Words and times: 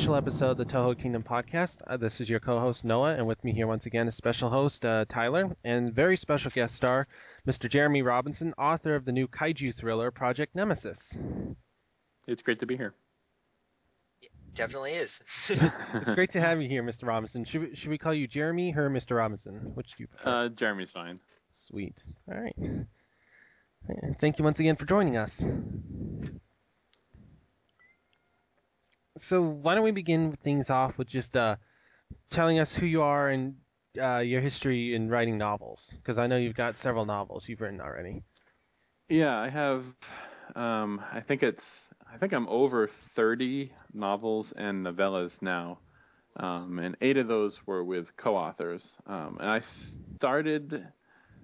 special 0.00 0.16
episode 0.16 0.50
of 0.52 0.56
the 0.56 0.64
Toho 0.64 0.98
Kingdom 0.98 1.22
podcast. 1.22 1.82
Uh, 1.86 1.98
this 1.98 2.22
is 2.22 2.30
your 2.30 2.40
co 2.40 2.58
host, 2.58 2.86
Noah, 2.86 3.16
and 3.16 3.26
with 3.26 3.44
me 3.44 3.52
here 3.52 3.66
once 3.66 3.84
again 3.84 4.08
is 4.08 4.14
special 4.14 4.48
host, 4.48 4.86
uh, 4.86 5.04
Tyler, 5.06 5.54
and 5.62 5.92
very 5.92 6.16
special 6.16 6.50
guest 6.50 6.74
star, 6.74 7.06
Mr. 7.46 7.68
Jeremy 7.68 8.00
Robinson, 8.00 8.54
author 8.56 8.94
of 8.94 9.04
the 9.04 9.12
new 9.12 9.28
kaiju 9.28 9.74
thriller, 9.74 10.10
Project 10.10 10.54
Nemesis. 10.54 11.18
It's 12.26 12.40
great 12.40 12.60
to 12.60 12.66
be 12.66 12.78
here. 12.78 12.94
Definitely 14.54 14.92
is. 14.92 15.20
It's 15.92 16.12
great 16.12 16.30
to 16.30 16.40
have 16.40 16.62
you 16.62 16.68
here, 16.68 16.82
Mr. 16.82 17.06
Robinson. 17.06 17.44
Should 17.44 17.60
we, 17.60 17.74
should 17.74 17.90
we 17.90 17.98
call 17.98 18.14
you 18.14 18.26
Jeremy 18.26 18.72
or 18.74 18.88
Mr. 18.88 19.18
Robinson? 19.18 19.72
Which 19.74 19.96
do 19.98 20.04
you 20.04 20.06
prefer? 20.06 20.30
Uh, 20.30 20.48
Jeremy's 20.48 20.92
fine. 20.92 21.20
Sweet. 21.52 22.02
All 22.26 22.40
right. 22.40 22.56
And 22.56 24.18
Thank 24.18 24.38
you 24.38 24.46
once 24.46 24.60
again 24.60 24.76
for 24.76 24.86
joining 24.86 25.18
us. 25.18 25.44
So 29.20 29.42
why 29.42 29.74
don't 29.74 29.84
we 29.84 29.90
begin 29.90 30.32
things 30.32 30.70
off 30.70 30.96
with 30.96 31.06
just 31.06 31.36
uh, 31.36 31.56
telling 32.30 32.58
us 32.58 32.74
who 32.74 32.86
you 32.86 33.02
are 33.02 33.28
and 33.28 33.56
uh, 34.00 34.18
your 34.18 34.40
history 34.40 34.94
in 34.94 35.10
writing 35.10 35.36
novels? 35.36 35.92
Because 35.94 36.18
I 36.18 36.26
know 36.26 36.38
you've 36.38 36.54
got 36.54 36.78
several 36.78 37.04
novels 37.04 37.46
you've 37.46 37.60
written 37.60 37.82
already. 37.82 38.22
Yeah, 39.10 39.38
I 39.38 39.50
have. 39.50 39.84
Um, 40.56 41.02
I 41.12 41.20
think 41.20 41.42
it's. 41.42 41.62
I 42.12 42.16
think 42.16 42.32
I'm 42.32 42.48
over 42.48 42.88
30 42.88 43.72
novels 43.92 44.52
and 44.56 44.86
novellas 44.86 45.40
now, 45.42 45.78
um, 46.36 46.78
and 46.78 46.96
eight 47.02 47.18
of 47.18 47.28
those 47.28 47.58
were 47.66 47.84
with 47.84 48.16
co-authors. 48.16 48.96
Um, 49.06 49.36
and 49.38 49.50
I 49.50 49.60
started. 50.16 50.86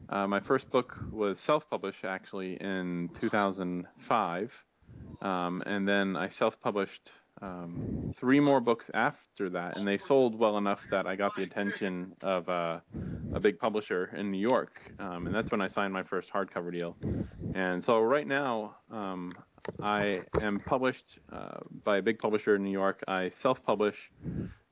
Uh, 0.08 0.26
my 0.26 0.40
first 0.40 0.70
book 0.70 0.96
was 1.10 1.38
self-published 1.38 2.04
actually 2.04 2.54
in 2.54 3.10
2005, 3.20 4.64
um, 5.20 5.62
and 5.66 5.86
then 5.86 6.16
I 6.16 6.30
self-published 6.30 7.10
um, 7.42 8.10
three 8.14 8.40
more 8.40 8.60
books 8.60 8.90
after 8.94 9.50
that, 9.50 9.76
and 9.76 9.86
they 9.86 9.98
sold 9.98 10.38
well 10.38 10.58
enough 10.58 10.82
that 10.90 11.06
I 11.06 11.16
got 11.16 11.34
the 11.36 11.42
attention 11.42 12.14
of 12.22 12.48
uh, 12.48 12.80
a 13.34 13.40
big 13.40 13.58
publisher 13.58 14.14
in 14.16 14.30
New 14.30 14.40
York, 14.40 14.80
um, 14.98 15.26
and 15.26 15.34
that's 15.34 15.50
when 15.50 15.60
I 15.60 15.66
signed 15.66 15.92
my 15.92 16.02
first 16.02 16.32
hardcover 16.32 16.72
deal. 16.72 16.96
And 17.54 17.82
so 17.82 18.00
right 18.00 18.26
now, 18.26 18.76
um, 18.90 19.32
I 19.82 20.22
am 20.40 20.60
published 20.60 21.18
uh, 21.32 21.58
by 21.84 21.98
a 21.98 22.02
big 22.02 22.18
publisher 22.18 22.54
in 22.56 22.62
New 22.62 22.70
York. 22.70 23.02
I 23.08 23.28
self-publish 23.28 24.10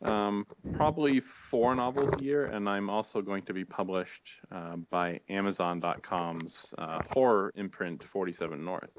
um, 0.03 0.47
probably 0.75 1.21
four 1.21 1.75
novels 1.75 2.11
a 2.19 2.23
year, 2.23 2.47
and 2.47 2.69
I'm 2.69 2.91
also 2.91 3.21
going 3.21 3.43
to 3.45 3.53
be 3.53 3.65
published 3.65 4.29
uh, 4.53 4.77
by 4.91 5.21
Amazon.com's 5.29 6.75
uh, 6.79 7.01
horror 7.13 7.53
imprint 7.57 8.05
47 8.05 8.65
North. 8.65 8.91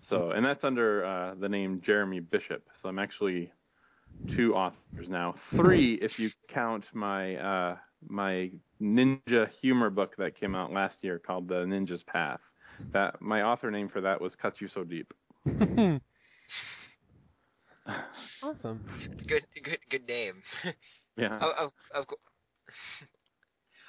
So, 0.00 0.30
and 0.32 0.44
that's 0.44 0.64
under 0.64 1.04
uh, 1.04 1.34
the 1.34 1.48
name 1.48 1.80
Jeremy 1.80 2.20
Bishop. 2.20 2.68
So 2.80 2.88
I'm 2.88 2.98
actually 2.98 3.52
two 4.26 4.54
authors 4.54 5.08
now, 5.08 5.32
three 5.32 5.94
if 5.94 6.18
you 6.18 6.30
count 6.48 6.94
my 6.94 7.36
uh, 7.36 7.78
my 8.08 8.52
ninja 8.80 9.48
humor 9.50 9.90
book 9.90 10.16
that 10.16 10.34
came 10.36 10.54
out 10.54 10.72
last 10.72 11.04
year 11.04 11.18
called 11.18 11.48
The 11.48 11.64
Ninja's 11.64 12.02
Path. 12.04 12.40
That 12.92 13.20
my 13.20 13.42
author 13.42 13.70
name 13.70 13.88
for 13.88 14.00
that 14.02 14.20
was 14.20 14.36
Cut 14.36 14.60
You 14.60 14.68
So 14.68 14.84
Deep. 14.84 15.14
Awesome. 18.42 18.82
good, 19.28 19.42
good, 19.62 19.78
good 19.88 20.08
name. 20.08 20.42
Yeah. 21.16 21.38
of, 21.38 21.52
of, 21.52 21.72
of, 21.94 22.06
co- 22.06 22.16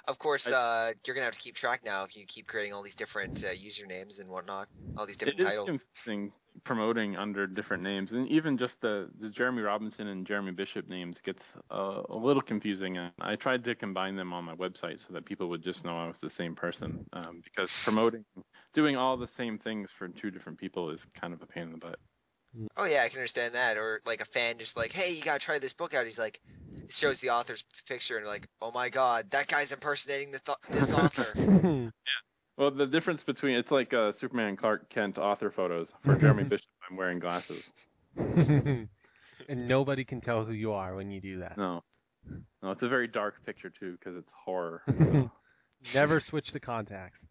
of 0.08 0.18
course, 0.20 0.52
uh, 0.52 0.94
you're 1.06 1.14
gonna 1.16 1.26
have 1.26 1.34
to 1.34 1.40
keep 1.40 1.56
track 1.56 1.82
now 1.84 2.04
if 2.04 2.16
you 2.16 2.26
keep 2.26 2.48
creating 2.48 2.74
all 2.74 2.82
these 2.82 2.96
different 2.96 3.44
uh, 3.44 3.54
usernames 3.54 4.20
and 4.20 4.30
whatnot, 4.30 4.68
all 4.98 5.06
these 5.06 5.16
It 5.16 5.20
different 5.20 5.40
is 5.40 5.46
titles. 5.46 5.86
confusing 5.96 6.34
promoting 6.66 7.16
under 7.16 7.48
different 7.48 7.82
names, 7.82 8.12
and 8.12 8.28
even 8.28 8.58
just 8.58 8.82
the, 8.82 9.10
the 9.20 9.30
Jeremy 9.30 9.62
Robinson 9.62 10.08
and 10.08 10.28
Jeremy 10.28 10.52
Bishop 10.52 10.90
names 10.90 11.22
gets 11.22 11.46
uh, 11.72 12.02
a 12.10 12.18
little 12.18 12.42
confusing. 12.42 12.98
And 12.98 13.14
I 13.22 13.36
tried 13.38 13.64
to 13.66 13.76
combine 13.76 14.16
them 14.16 14.34
on 14.34 14.44
my 14.44 14.56
website 14.56 15.00
so 15.00 15.14
that 15.14 15.26
people 15.26 15.48
would 15.50 15.64
just 15.64 15.86
know 15.86 15.98
I 15.98 16.08
was 16.08 16.20
the 16.20 16.30
same 16.30 16.56
person, 16.56 17.06
um, 17.14 17.42
because 17.44 17.72
promoting, 17.84 18.26
doing 18.74 18.98
all 18.98 19.18
the 19.18 19.28
same 19.28 19.58
things 19.58 19.92
for 19.98 20.10
two 20.10 20.30
different 20.30 20.58
people 20.58 20.90
is 20.90 21.06
kind 21.14 21.34
of 21.34 21.42
a 21.42 21.48
pain 21.48 21.64
in 21.64 21.72
the 21.72 21.78
butt. 21.78 22.00
Oh 22.76 22.86
yeah, 22.86 23.04
I 23.04 23.10
can 23.10 23.18
understand 23.20 23.56
that. 23.56 23.78
Or 23.78 24.02
like 24.06 24.22
a 24.22 24.26
fan 24.26 24.58
just 24.58 24.76
like, 24.78 24.92
hey, 24.92 25.14
you 25.14 25.24
gotta 25.24 25.40
try 25.40 25.60
this 25.60 25.74
book 25.74 25.94
out. 25.94 26.06
He's 26.06 26.20
like, 26.20 26.40
it 26.84 26.92
shows 26.92 27.20
the 27.20 27.30
author's 27.30 27.64
picture 27.88 28.18
and 28.18 28.26
like, 28.26 28.48
oh 28.62 28.72
my 28.72 28.90
god, 28.90 29.32
that 29.32 29.48
guy's 29.48 29.72
impersonating 29.72 30.32
the 30.32 30.40
th- 30.40 30.58
this 30.70 30.94
author. 30.94 31.34
yeah. 31.38 31.90
Well, 32.58 32.72
the 32.72 32.86
difference 32.86 33.24
between 33.24 33.56
it's 33.56 33.72
like 33.72 33.94
uh, 33.94 34.12
Superman 34.12 34.50
and 34.50 34.58
Clark 34.58 34.90
Kent 34.90 35.18
author 35.18 35.52
photos. 35.52 35.92
For 36.04 36.16
Jeremy 36.16 36.44
Bishop, 36.50 36.70
I'm 36.90 36.98
wearing 36.98 37.20
glasses. 37.20 37.72
and 38.18 38.90
nobody 39.50 40.04
can 40.04 40.22
tell 40.22 40.44
who 40.44 40.54
you 40.54 40.74
are 40.74 40.96
when 40.96 41.10
you 41.10 41.22
do 41.22 41.40
that. 41.40 41.58
No, 41.58 41.84
no, 42.62 42.72
it's 42.72 42.84
a 42.84 42.90
very 42.90 43.08
dark 43.08 43.46
picture 43.46 43.70
too 43.70 43.94
because 43.94 44.18
it's 44.18 44.32
horror. 44.46 44.82
so. 44.98 45.32
Never 45.96 46.20
switch 46.20 46.52
the 46.52 46.60
contacts. 46.60 47.26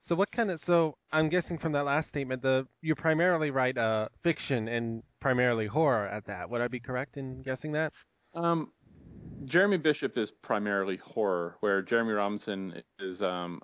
So 0.00 0.16
what 0.16 0.32
kind 0.32 0.50
of 0.50 0.58
so 0.58 0.96
I'm 1.12 1.28
guessing 1.28 1.58
from 1.58 1.72
that 1.72 1.84
last 1.84 2.08
statement 2.08 2.42
the 2.42 2.66
you 2.80 2.94
primarily 2.94 3.50
write 3.50 3.76
uh 3.76 4.08
fiction 4.22 4.66
and 4.68 5.02
primarily 5.20 5.66
horror 5.66 6.06
at 6.06 6.24
that. 6.26 6.48
Would 6.50 6.60
I 6.60 6.68
be 6.68 6.80
correct 6.80 7.16
in 7.18 7.42
guessing 7.42 7.72
that? 7.72 7.92
Um, 8.34 8.72
Jeremy 9.44 9.76
Bishop 9.78 10.16
is 10.18 10.30
primarily 10.30 10.96
horror, 10.96 11.56
where 11.60 11.82
Jeremy 11.82 12.12
Robinson 12.12 12.82
is. 12.98 13.22
Um, 13.22 13.60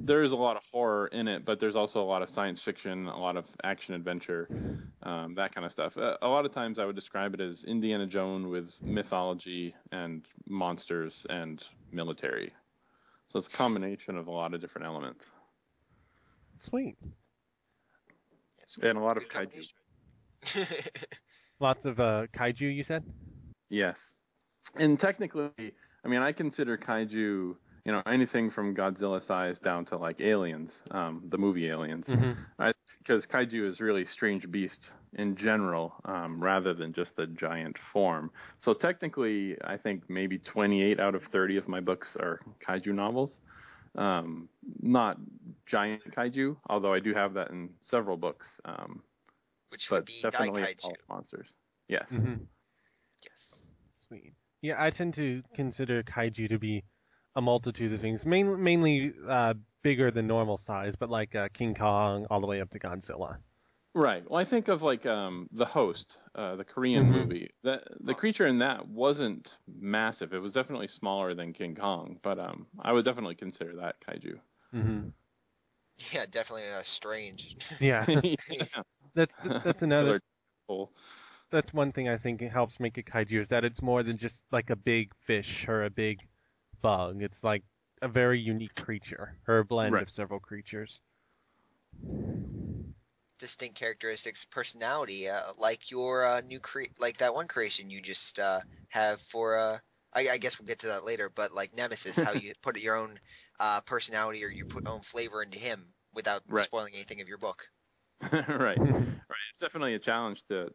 there 0.00 0.22
is 0.22 0.32
a 0.32 0.36
lot 0.36 0.56
of 0.56 0.62
horror 0.70 1.06
in 1.08 1.28
it, 1.28 1.44
but 1.44 1.58
there's 1.58 1.76
also 1.76 2.02
a 2.02 2.04
lot 2.04 2.20
of 2.20 2.28
science 2.28 2.60
fiction, 2.60 3.06
a 3.06 3.18
lot 3.18 3.36
of 3.36 3.46
action 3.62 3.94
adventure, 3.94 4.48
um, 5.02 5.34
that 5.34 5.54
kind 5.54 5.64
of 5.64 5.72
stuff. 5.72 5.96
Uh, 5.96 6.16
a 6.20 6.28
lot 6.28 6.44
of 6.44 6.52
times, 6.52 6.78
I 6.78 6.84
would 6.84 6.96
describe 6.96 7.32
it 7.34 7.40
as 7.40 7.64
Indiana 7.64 8.06
Jones 8.06 8.46
with 8.46 8.74
mythology 8.82 9.74
and 9.92 10.26
monsters 10.46 11.26
and 11.30 11.62
military. 11.90 12.52
So 13.28 13.38
it's 13.38 13.48
a 13.48 13.50
combination 13.50 14.16
of 14.16 14.26
a 14.26 14.30
lot 14.30 14.52
of 14.52 14.60
different 14.60 14.86
elements 14.86 15.26
Sweet. 16.64 16.96
It's 18.62 18.78
and 18.78 18.96
a 18.96 19.00
lot 19.00 19.18
of 19.18 19.24
kaiju. 19.24 19.68
Lots 21.60 21.84
of 21.84 22.00
uh 22.00 22.26
kaiju 22.32 22.74
you 22.74 22.82
said? 22.82 23.04
Yes. 23.68 24.00
And 24.76 24.98
technically, 24.98 25.50
I 26.04 26.08
mean, 26.08 26.22
I 26.22 26.32
consider 26.32 26.78
kaiju, 26.78 27.10
you 27.12 27.56
know, 27.84 28.02
anything 28.06 28.48
from 28.48 28.74
Godzilla 28.74 29.20
size 29.20 29.58
down 29.58 29.84
to 29.86 29.98
like 29.98 30.22
Aliens, 30.22 30.82
um, 30.90 31.22
the 31.28 31.36
movie 31.36 31.68
Aliens, 31.68 32.08
because 32.98 33.26
kaiju 33.26 33.66
is 33.66 33.80
really 33.80 34.06
strange 34.06 34.50
beast 34.50 34.88
in 35.12 35.36
general, 35.36 35.92
um, 36.06 36.42
rather 36.42 36.72
than 36.72 36.94
just 36.94 37.14
the 37.14 37.26
giant 37.26 37.78
form. 37.78 38.30
So 38.58 38.72
technically, 38.72 39.56
I 39.64 39.76
think 39.76 40.08
maybe 40.08 40.38
28 40.38 40.98
out 40.98 41.14
of 41.14 41.24
30 41.24 41.58
of 41.58 41.68
my 41.68 41.80
books 41.80 42.16
are 42.16 42.40
kaiju 42.66 42.94
novels. 42.94 43.38
Um, 43.96 44.48
not 44.80 45.18
giant 45.66 46.02
kaiju, 46.14 46.56
although 46.68 46.92
I 46.92 47.00
do 47.00 47.14
have 47.14 47.34
that 47.34 47.50
in 47.50 47.70
several 47.80 48.16
books. 48.16 48.60
Um, 48.64 49.02
Which 49.70 49.90
would 49.90 49.98
but 49.98 50.06
be 50.06 50.20
definitely 50.22 50.62
Daikaiju. 50.62 50.84
all 50.84 50.96
monsters. 51.08 51.48
Yes. 51.88 52.06
Mm-hmm. 52.10 52.42
Yes. 53.22 53.70
Sweet. 54.08 54.32
Yeah, 54.62 54.82
I 54.82 54.90
tend 54.90 55.14
to 55.14 55.42
consider 55.54 56.02
kaiju 56.02 56.48
to 56.48 56.58
be 56.58 56.84
a 57.36 57.40
multitude 57.40 57.92
of 57.92 58.00
things, 58.00 58.24
main, 58.24 58.62
mainly 58.62 59.12
uh, 59.28 59.54
bigger 59.82 60.10
than 60.10 60.26
normal 60.26 60.56
size, 60.56 60.96
but 60.96 61.10
like 61.10 61.34
uh, 61.34 61.48
King 61.52 61.74
Kong 61.74 62.26
all 62.30 62.40
the 62.40 62.46
way 62.46 62.60
up 62.60 62.70
to 62.70 62.78
Godzilla. 62.78 63.36
Right. 63.96 64.28
Well, 64.28 64.40
I 64.40 64.44
think 64.44 64.66
of 64.68 64.82
like 64.82 65.06
um, 65.06 65.48
the 65.52 65.64
host, 65.64 66.18
uh, 66.34 66.56
the 66.56 66.64
Korean 66.64 67.06
Mhm. 67.06 67.10
movie. 67.10 67.50
The 67.62 67.80
the 68.00 68.14
creature 68.14 68.46
in 68.46 68.58
that 68.58 68.88
wasn't 68.88 69.56
massive. 69.68 70.34
It 70.34 70.38
was 70.40 70.52
definitely 70.52 70.88
smaller 70.88 71.34
than 71.34 71.52
King 71.52 71.76
Kong, 71.76 72.18
but 72.22 72.38
um, 72.40 72.66
I 72.80 72.92
would 72.92 73.04
definitely 73.04 73.36
consider 73.36 73.76
that 73.76 74.00
kaiju. 74.00 74.40
Mm-hmm. 74.74 75.08
Yeah, 76.12 76.26
definitely 76.26 76.68
uh, 76.70 76.82
strange. 76.82 77.56
Yeah, 77.78 78.06
yeah. 78.48 78.82
that's 79.14 79.38
that's 79.62 79.82
another. 79.82 80.20
That's 81.50 81.72
one 81.72 81.90
thing 81.92 82.06
I 82.06 82.18
think 82.18 82.42
helps 82.42 82.78
make 82.78 82.98
it 82.98 83.06
kaiju 83.06 83.38
is 83.40 83.48
that 83.48 83.64
it's 83.64 83.80
more 83.80 84.02
than 84.02 84.18
just 84.18 84.44
like 84.52 84.68
a 84.68 84.76
big 84.76 85.14
fish 85.14 85.66
or 85.68 85.82
a 85.82 85.88
big 85.90 86.28
bug. 86.82 87.22
It's 87.22 87.42
like 87.42 87.64
a 88.02 88.08
very 88.08 88.38
unique 88.40 88.74
creature 88.76 89.40
or 89.48 89.58
a 89.58 89.64
blend 89.64 89.94
Right. 89.94 90.02
of 90.02 90.10
several 90.10 90.40
creatures. 90.40 91.00
Distinct 93.44 93.78
characteristics, 93.78 94.44
personality, 94.46 95.28
uh, 95.28 95.52
like 95.58 95.90
your 95.90 96.24
uh, 96.26 96.40
new 96.40 96.60
cre- 96.60 96.94
like 96.98 97.18
that 97.18 97.34
one 97.34 97.48
creation 97.48 97.90
you 97.90 98.00
just 98.00 98.38
uh, 98.38 98.60
have 98.88 99.20
for. 99.22 99.56
Uh, 99.58 99.78
I, 100.14 100.28
I 100.30 100.38
guess 100.38 100.58
we'll 100.58 100.66
get 100.66 100.80
to 100.80 100.88
that 100.88 101.04
later, 101.04 101.30
but 101.30 101.52
like 101.52 101.74
Nemesis, 101.74 102.20
how 102.20 102.32
you 102.32 102.54
put 102.62 102.78
your 102.80 102.96
own 102.96 103.20
uh, 103.60 103.80
personality 103.82 104.44
or 104.44 104.48
you 104.48 104.64
put 104.64 104.86
own 104.86 105.02
flavor 105.02 105.42
into 105.42 105.58
him 105.58 105.94
without 106.14 106.42
Right. 106.48 106.68
spoiling 106.68 106.94
anything 106.94 107.20
of 107.20 107.28
your 107.28 107.38
book. 107.38 107.68
right, 108.32 108.80
right. 108.84 109.44
It's 109.50 109.60
definitely 109.60 109.94
a 109.94 109.98
challenge 110.00 110.42
to 110.48 110.72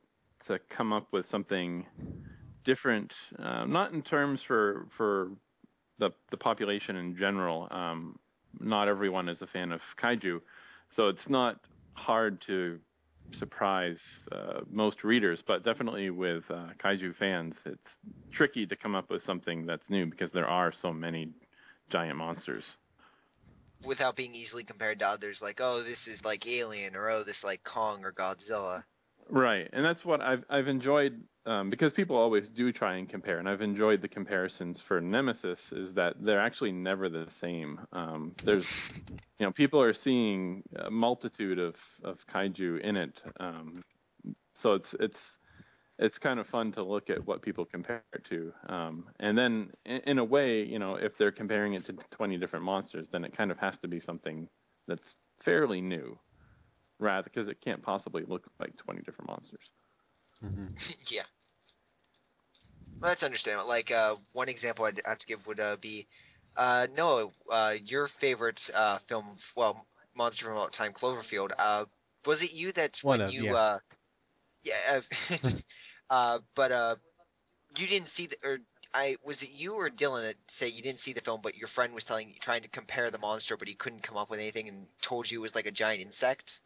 to 0.47 0.59
come 0.69 0.93
up 0.93 1.11
with 1.11 1.25
something 1.25 1.85
different, 2.63 3.15
uh, 3.39 3.65
not 3.65 3.93
in 3.93 4.01
terms 4.03 4.41
for 4.41 4.87
for 4.91 5.31
the 5.99 6.11
the 6.31 6.37
population 6.37 6.95
in 6.95 7.15
general. 7.15 7.67
Um, 7.71 8.19
not 8.59 8.87
everyone 8.87 9.29
is 9.29 9.41
a 9.41 9.47
fan 9.47 9.71
of 9.71 9.81
kaiju, 9.97 10.41
so 10.89 11.07
it's 11.09 11.29
not 11.29 11.61
hard 11.99 12.41
to 12.41 12.79
surprise 13.31 13.99
uh, 14.31 14.61
most 14.71 15.03
readers, 15.03 15.43
but 15.45 15.63
definitely 15.63 16.09
with 16.09 16.43
uh, 16.49 16.69
kaiju 16.83 17.15
fans, 17.15 17.57
it's 17.65 17.97
tricky 18.31 18.65
to 18.65 18.75
come 18.75 18.95
up 18.95 19.09
with 19.09 19.21
something 19.23 19.65
that's 19.65 19.89
new 19.89 20.05
because 20.05 20.31
there 20.31 20.47
are 20.47 20.71
so 20.71 20.91
many 20.91 21.29
giant 21.89 22.17
monsters. 22.17 22.65
without 23.85 24.15
being 24.15 24.35
easily 24.35 24.63
compared 24.63 24.99
to 24.99 25.07
others 25.07 25.41
like 25.41 25.59
oh 25.61 25.81
this 25.83 26.07
is 26.07 26.25
like 26.25 26.45
alien 26.47 26.95
or 26.95 27.09
oh 27.09 27.23
this 27.23 27.43
like 27.43 27.63
kong 27.63 28.03
or 28.03 28.11
godzilla 28.11 28.83
Right, 29.29 29.69
and 29.71 29.85
that's 29.85 30.03
what 30.03 30.21
I've 30.21 30.43
I've 30.49 30.67
enjoyed 30.67 31.21
um, 31.49 31.71
because 31.71 31.93
people 31.93 32.15
always 32.15 32.47
do 32.49 32.71
try 32.71 32.97
and 32.97 33.09
compare, 33.09 33.39
and 33.39 33.49
I've 33.49 33.61
enjoyed 33.61 34.03
the 34.03 34.07
comparisons 34.07 34.79
for 34.79 35.01
Nemesis. 35.01 35.71
Is 35.71 35.95
that 35.95 36.13
they're 36.19 36.39
actually 36.39 36.71
never 36.71 37.09
the 37.09 37.25
same. 37.27 37.79
Um, 37.91 38.35
there's, 38.45 39.01
you 39.39 39.47
know, 39.47 39.51
people 39.51 39.81
are 39.81 39.93
seeing 39.93 40.61
a 40.75 40.91
multitude 40.91 41.57
of 41.57 41.75
of 42.03 42.25
kaiju 42.27 42.81
in 42.81 42.95
it, 42.95 43.23
um, 43.39 43.83
so 44.53 44.73
it's 44.73 44.93
it's 44.99 45.39
it's 45.97 46.19
kind 46.19 46.39
of 46.39 46.45
fun 46.45 46.71
to 46.73 46.83
look 46.83 47.09
at 47.09 47.25
what 47.25 47.41
people 47.41 47.65
compare 47.65 48.03
it 48.13 48.23
to, 48.25 48.53
um, 48.67 49.09
and 49.19 49.35
then 49.35 49.71
in, 49.87 50.01
in 50.01 50.19
a 50.19 50.23
way, 50.23 50.63
you 50.63 50.77
know, 50.77 50.95
if 50.95 51.17
they're 51.17 51.31
comparing 51.31 51.73
it 51.73 51.83
to 51.85 51.93
20 52.11 52.37
different 52.37 52.63
monsters, 52.63 53.09
then 53.09 53.25
it 53.25 53.35
kind 53.35 53.49
of 53.49 53.57
has 53.57 53.75
to 53.79 53.87
be 53.87 53.99
something 53.99 54.47
that's 54.87 55.15
fairly 55.39 55.81
new 55.81 56.17
rather 56.99 57.23
because 57.23 57.47
it 57.47 57.59
can't 57.59 57.81
possibly 57.81 58.23
look 58.27 58.45
like 58.59 58.77
20 58.77 59.01
different 59.01 59.29
monsters. 59.29 59.71
yeah 61.07 61.23
well, 63.01 63.11
that's 63.11 63.23
understandable 63.23 63.67
like 63.67 63.91
uh, 63.91 64.15
one 64.33 64.49
example 64.49 64.85
i'd 64.85 65.01
have 65.05 65.19
to 65.19 65.27
give 65.27 65.45
would 65.47 65.59
uh, 65.59 65.77
be 65.81 66.07
uh, 66.57 66.87
noah 66.95 67.27
uh, 67.51 67.75
your 67.85 68.07
favorite 68.07 68.69
uh, 68.73 68.97
film 68.99 69.25
well 69.55 69.85
monster 70.15 70.45
from 70.45 70.57
out 70.57 70.73
time 70.73 70.93
cloverfield 70.93 71.51
uh, 71.57 71.85
was 72.25 72.43
it 72.43 72.53
you 72.53 72.71
that 72.73 72.99
One 73.01 73.19
when 73.19 73.29
of, 73.29 73.33
you 73.33 73.45
yeah. 73.45 73.53
uh 73.53 73.79
yeah 74.63 74.73
uh, 74.91 75.01
just 75.43 75.65
uh 76.09 76.39
but 76.55 76.71
uh 76.71 76.95
you 77.77 77.87
didn't 77.87 78.07
see 78.07 78.27
the 78.27 78.37
or 78.43 78.59
I 78.93 79.17
was 79.23 79.43
it 79.43 79.51
you 79.51 79.73
or 79.73 79.89
Dylan 79.89 80.23
that 80.23 80.35
say 80.47 80.67
you 80.67 80.81
didn't 80.81 80.99
see 80.99 81.13
the 81.13 81.21
film, 81.21 81.41
but 81.43 81.55
your 81.55 81.67
friend 81.67 81.93
was 81.93 82.03
telling 82.03 82.29
you 82.29 82.35
trying 82.39 82.63
to 82.63 82.67
compare 82.69 83.11
the 83.11 83.19
monster, 83.19 83.55
but 83.55 83.67
he 83.67 83.75
couldn't 83.75 84.01
come 84.01 84.17
up 84.17 84.31
with 84.31 84.39
anything 84.39 84.67
and 84.67 84.87
told 85.01 85.29
you 85.29 85.39
it 85.39 85.41
was 85.43 85.55
like 85.55 85.67
a 85.67 85.71
giant 85.71 86.01
insect. 86.01 86.59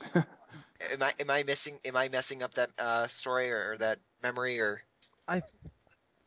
am 0.14 1.02
I 1.02 1.12
am 1.18 1.30
I 1.30 1.42
missing 1.44 1.78
am 1.84 1.96
I 1.96 2.08
messing 2.08 2.42
up 2.42 2.54
that 2.54 2.70
uh, 2.78 3.06
story 3.06 3.50
or, 3.50 3.72
or 3.72 3.78
that 3.78 3.98
memory 4.22 4.60
or 4.60 4.82
I 5.28 5.42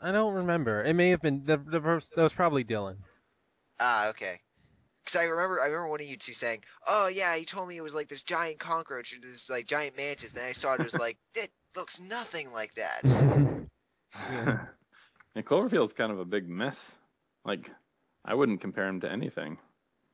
I 0.02 0.12
don't 0.12 0.34
remember. 0.36 0.84
It 0.84 0.94
may 0.94 1.10
have 1.10 1.22
been 1.22 1.46
the, 1.46 1.58
the 1.58 1.80
pers- 1.82 2.10
that 2.16 2.22
was 2.24 2.34
probably 2.34 2.64
Dylan. 2.64 2.98
ah 3.80 4.10
okay? 4.10 4.40
Because 5.04 5.20
I 5.20 5.26
remember 5.26 5.62
I 5.62 5.66
remember 5.66 5.90
one 5.90 6.02
of 6.02 6.08
you 6.08 6.18
two 6.18 6.34
saying, 6.34 6.64
"Oh 6.88 7.08
yeah, 7.08 7.36
he 7.36 7.46
told 7.46 7.68
me 7.68 7.78
it 7.78 7.82
was 7.82 7.94
like 7.96 8.08
this 8.08 8.24
giant 8.24 8.60
cockroach 8.60 9.14
or 9.16 9.20
this 9.22 9.50
like 9.50 9.66
giant 9.68 9.98
mantis." 9.98 10.32
Then 10.34 10.48
I 10.48 10.54
saw 10.54 10.74
it, 10.74 10.82
it 10.82 10.84
was 10.84 10.96
like 10.96 11.18
it 11.36 11.52
looks 11.76 12.00
nothing 12.00 12.52
like 12.52 12.74
that. 12.76 13.02
Yeah. 14.32 14.66
and 15.36 15.46
Cloverfield's 15.46 15.94
kind 15.94 16.12
of 16.12 16.20
a 16.20 16.26
big 16.26 16.48
mess. 16.48 16.92
Like, 17.44 17.70
I 18.24 18.34
wouldn't 18.34 18.62
compare 18.62 18.88
him 18.88 19.02
to 19.02 19.12
anything. 19.12 19.58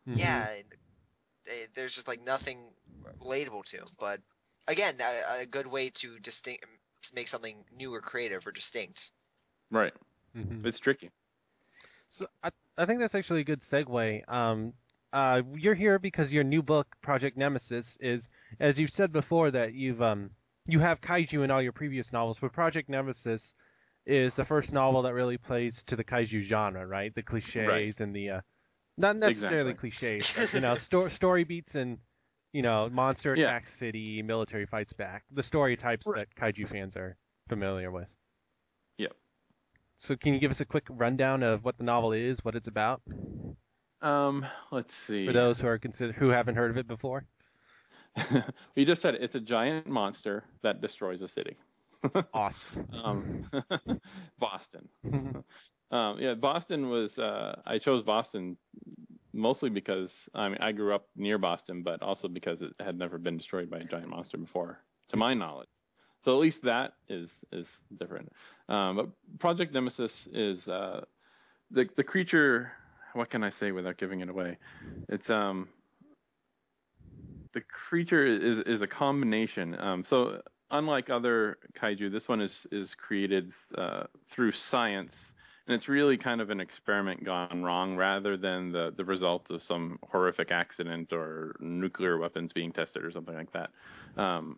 Mhm. 0.08 0.18
yeah, 0.18 0.52
and, 0.54 0.66
uh, 1.48 1.68
there's 1.76 1.94
just 1.96 2.08
like 2.08 2.22
nothing 2.22 2.58
relatable 3.24 3.64
to 3.66 3.78
him. 3.78 3.88
But 4.00 4.22
again, 4.68 4.96
a, 5.00 5.42
a 5.42 5.46
good 5.46 5.68
way 5.68 5.90
to 5.92 6.20
distinct 6.20 6.66
make 7.14 7.28
something 7.28 7.64
new 7.76 7.94
or 7.94 8.02
creative 8.02 8.46
or 8.46 8.52
distinct. 8.52 9.12
Right. 9.72 9.94
Mhm. 10.36 10.66
It's 10.66 10.80
tricky. 10.80 11.12
So 12.10 12.26
I, 12.44 12.52
I 12.78 12.86
think 12.86 13.00
that's 13.00 13.16
actually 13.16 13.42
a 13.42 13.46
good 13.46 13.62
segue. 13.62 14.30
Um, 14.30 14.74
uh, 15.14 15.42
you're 15.56 15.74
here 15.74 16.00
because 16.00 16.34
your 16.34 16.44
new 16.44 16.62
book, 16.62 16.88
Project 17.02 17.38
Nemesis, 17.38 17.98
is, 18.00 18.30
as 18.60 18.80
you've 18.80 18.92
said 18.92 19.12
before, 19.12 19.52
that 19.52 19.74
you've 19.74 20.02
um, 20.02 20.32
you 20.68 20.80
have 20.80 21.02
kaiju 21.02 21.44
in 21.44 21.52
all 21.52 21.62
your 21.62 21.72
previous 21.72 22.14
novels, 22.14 22.40
but 22.40 22.54
Project 22.54 22.90
Nemesis 22.90 23.56
is 24.06 24.36
the 24.36 24.46
first 24.46 24.72
novel 24.72 25.02
that 25.04 25.14
really 25.14 25.38
plays 25.38 25.84
to 25.84 25.96
the 25.96 26.04
kaiju 26.04 26.42
genre, 26.42 26.86
right? 26.86 27.14
The 27.14 27.24
cliches 27.24 27.68
Right. 27.68 28.00
and 28.00 28.16
the 28.16 28.30
uh, 28.30 28.42
not 28.98 29.16
necessarily 29.18 29.72
Exactly. 29.72 29.90
cliches, 29.92 30.32
but, 30.36 30.54
you 30.54 30.62
know, 30.62 30.76
sto- 30.76 31.08
story 31.08 31.44
beats 31.44 31.76
and 31.76 31.98
you 32.54 32.62
know, 32.62 32.90
monster 32.90 33.36
Yeah. 33.36 33.46
attacks 33.46 33.74
city, 33.74 34.22
military 34.22 34.66
fights 34.66 34.94
back. 34.94 35.24
The 35.32 35.44
story 35.44 35.76
types 35.78 36.08
Right. 36.08 36.28
that 36.30 36.36
kaiju 36.36 36.68
fans 36.68 36.96
are 36.98 37.18
familiar 37.48 37.92
with. 37.92 38.16
Yep. 38.98 39.16
So 39.98 40.16
can 40.16 40.34
you 40.34 40.40
give 40.40 40.52
us 40.52 40.62
a 40.62 40.66
quick 40.66 40.88
rundown 40.90 41.44
of 41.44 41.64
what 41.64 41.78
the 41.78 41.84
novel 41.84 42.12
is, 42.14 42.44
what 42.44 42.56
it's 42.56 42.68
about, 42.68 43.02
Um, 44.02 44.46
let's 44.72 44.94
see. 44.94 45.28
for 45.28 45.34
those 45.34 45.62
who 45.62 45.68
are 45.68 45.78
consider 45.78 46.12
who 46.14 46.30
haven't 46.30 46.56
heard 46.56 46.72
of 46.72 46.78
it 46.78 46.88
before? 46.88 47.28
you 48.76 48.86
just 48.86 49.02
said 49.02 49.16
it. 49.16 49.22
it's 49.24 49.36
a 49.36 49.40
giant 49.40 49.88
monster 49.88 50.44
that 50.64 50.82
destroys 50.82 51.22
a 51.22 51.28
city. 51.28 51.56
Awesome. 52.34 52.88
um, 52.94 53.50
Boston. 54.40 54.90
um, 55.92 56.20
yeah, 56.20 56.34
Boston 56.34 56.90
was. 56.90 57.18
Uh, 57.20 57.62
I 57.66 57.78
chose 57.78 58.02
Boston 58.04 58.58
mostly 59.34 59.70
because 59.70 60.30
I 60.34 60.50
mean 60.50 60.58
I 60.60 60.72
grew 60.72 60.94
up 60.94 61.08
near 61.16 61.38
Boston, 61.38 61.84
but 61.84 62.02
also 62.02 62.28
because 62.28 62.62
it 62.62 62.74
had 62.80 62.98
never 62.98 63.18
been 63.18 63.38
destroyed 63.38 63.70
by 63.70 63.78
a 63.80 63.84
giant 63.84 64.10
monster 64.10 64.38
before, 64.38 64.80
to 65.10 65.18
my 65.18 65.34
knowledge. 65.34 65.70
So 66.24 66.34
at 66.34 66.40
least 66.40 66.64
that 66.64 66.94
is 67.10 67.30
is 67.52 67.68
different. 67.98 68.32
Um, 68.70 68.96
but 68.96 69.10
Project 69.40 69.74
Nemesis 69.74 70.28
is 70.32 70.68
uh, 70.68 71.06
the 71.72 71.90
the 71.96 72.04
creature. 72.04 72.72
What 73.14 73.30
can 73.30 73.44
I 73.44 73.50
say 73.50 73.72
without 73.72 73.98
giving 73.98 74.22
it 74.22 74.30
away? 74.30 74.58
It's 75.10 75.30
um. 75.30 75.70
The 77.54 77.62
creature 77.62 78.26
is 78.26 78.60
is 78.60 78.82
a 78.82 78.88
combination. 78.88 79.76
Um, 79.78 80.06
so 80.06 80.42
unlike 80.70 81.10
other 81.10 81.58
kaiju, 81.78 82.12
this 82.12 82.28
one 82.28 82.42
is 82.42 82.66
is 82.72 82.96
created 82.96 83.52
uh, 83.78 84.04
through 84.30 84.54
science, 84.54 85.34
and 85.68 85.76
it's 85.76 85.88
really 85.88 86.18
kind 86.18 86.42
of 86.42 86.50
an 86.50 86.60
experiment 86.60 87.24
gone 87.24 87.64
wrong, 87.64 87.96
rather 87.96 88.38
than 88.38 88.72
the 88.72 88.94
the 88.96 89.06
result 89.06 89.50
of 89.52 89.62
some 89.64 90.00
horrific 90.12 90.52
accident 90.52 91.14
or 91.14 91.56
nuclear 91.60 92.18
weapons 92.18 92.54
being 92.54 92.72
tested 92.72 93.04
or 93.04 93.12
something 93.12 93.36
like 93.36 93.52
that. 93.54 93.70
Um, 94.18 94.58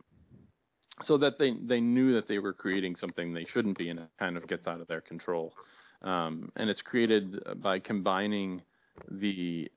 so 1.02 1.18
that 1.18 1.40
they 1.40 1.54
they 1.62 1.82
knew 1.82 2.14
that 2.14 2.28
they 2.28 2.40
were 2.40 2.54
creating 2.54 2.96
something 2.96 3.34
they 3.34 3.46
shouldn't 3.46 3.78
be, 3.78 3.90
and 3.90 4.00
it 4.00 4.10
kind 4.20 4.38
of 4.38 4.48
gets 4.48 4.68
out 4.68 4.82
of 4.82 4.88
their 4.88 5.02
control. 5.02 5.54
Um, 6.02 6.52
and 6.58 6.70
it's 6.70 6.82
created 6.82 7.62
by 7.62 7.80
combining 7.80 8.62
the 9.10 9.72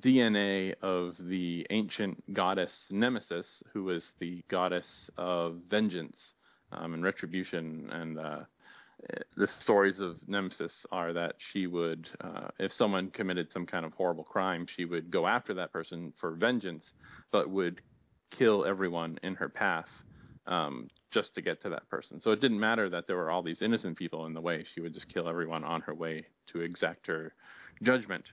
DNA 0.00 0.74
of 0.82 1.16
the 1.18 1.66
ancient 1.70 2.32
goddess 2.32 2.86
Nemesis, 2.90 3.62
who 3.72 3.84
was 3.84 4.14
the 4.18 4.42
goddess 4.48 5.10
of 5.16 5.60
vengeance 5.68 6.34
um, 6.72 6.94
and 6.94 7.02
retribution. 7.02 7.88
And 7.90 8.18
uh, 8.18 8.40
the 9.36 9.46
stories 9.46 10.00
of 10.00 10.16
Nemesis 10.28 10.86
are 10.92 11.12
that 11.12 11.36
she 11.38 11.66
would, 11.66 12.08
uh, 12.20 12.48
if 12.58 12.72
someone 12.72 13.10
committed 13.10 13.50
some 13.50 13.66
kind 13.66 13.84
of 13.84 13.92
horrible 13.94 14.24
crime, 14.24 14.66
she 14.66 14.84
would 14.84 15.10
go 15.10 15.26
after 15.26 15.54
that 15.54 15.72
person 15.72 16.12
for 16.16 16.32
vengeance, 16.32 16.92
but 17.30 17.50
would 17.50 17.80
kill 18.30 18.64
everyone 18.64 19.18
in 19.22 19.34
her 19.34 19.48
path 19.48 20.02
um, 20.46 20.88
just 21.10 21.34
to 21.34 21.42
get 21.42 21.60
to 21.62 21.68
that 21.70 21.88
person. 21.88 22.20
So 22.20 22.30
it 22.32 22.40
didn't 22.40 22.60
matter 22.60 22.88
that 22.90 23.06
there 23.06 23.16
were 23.16 23.30
all 23.30 23.42
these 23.42 23.62
innocent 23.62 23.96
people 23.96 24.26
in 24.26 24.34
the 24.34 24.40
way. 24.40 24.64
She 24.74 24.80
would 24.80 24.94
just 24.94 25.08
kill 25.08 25.28
everyone 25.28 25.64
on 25.64 25.80
her 25.82 25.94
way 25.94 26.26
to 26.48 26.60
exact 26.60 27.06
her 27.06 27.34
judgment. 27.82 28.24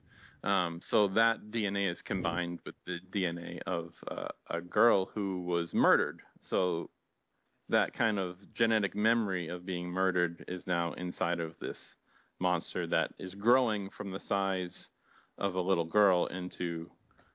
Um, 0.44 0.80
so 0.84 1.08
that 1.10 1.52
DNA 1.52 1.92
is 1.92 2.02
combined 2.02 2.60
with 2.66 2.76
the 2.86 3.00
DNA 3.12 3.60
of 3.68 3.94
uh, 4.10 4.30
a 4.50 4.62
girl 4.62 5.10
who 5.14 5.44
was 5.44 5.74
murdered. 5.74 6.22
So 6.42 6.90
that 7.70 7.94
kind 7.94 8.20
of 8.20 8.38
genetic 8.54 8.96
memory 8.96 9.48
of 9.48 9.66
being 9.66 9.88
murdered 9.88 10.44
is 10.48 10.66
now 10.68 10.94
inside 10.94 11.40
of 11.40 11.58
this 11.60 11.96
monster 12.40 12.88
that 12.88 13.12
is 13.20 13.36
growing 13.36 13.90
from 13.90 14.12
the 14.12 14.20
size 14.20 14.88
of 15.38 15.56
a 15.56 15.62
little 15.62 15.86
girl 15.86 16.26
into 16.28 16.90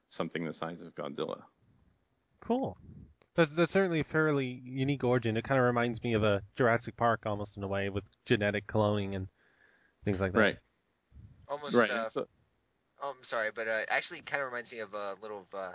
something 0.09 0.45
the 0.45 0.53
size 0.53 0.83
of 0.83 0.95
Godzilla. 0.95 1.43
Cool. 2.41 2.76
That's 3.37 3.55
that's 3.55 3.73
certainly 3.73 4.00
a 4.00 4.05
fairly 4.05 4.61
unique 4.64 5.03
origin. 5.03 5.37
It 5.37 5.45
kind 5.45 5.59
of 5.59 5.67
reminds 5.67 6.03
me 6.03 6.14
of 6.14 6.23
a 6.23 6.43
Jurassic 6.57 6.97
Park 6.97 7.23
almost 7.26 7.57
in 7.57 7.62
a 7.62 7.69
way 7.69 7.88
with 7.88 8.05
genetic 8.26 8.67
cloning 8.67 9.17
and 9.17 9.29
things 10.05 10.21
like 10.21 10.33
that. 10.33 10.38
Right. 10.38 10.57
Almost. 11.49 11.75
Right. 11.75 11.91
Uh, 11.91 12.11
So- 12.11 12.29
oh, 13.03 13.14
I'm 13.17 13.25
sorry, 13.25 13.50
but 13.55 13.67
uh, 13.67 13.83
actually, 13.88 14.21
kind 14.21 14.41
of 14.43 14.47
reminds 14.47 14.73
me 14.73 14.81
of 14.81 14.95
a 14.95 15.14
little 15.21 15.38
of 15.38 15.55
uh, 15.55 15.73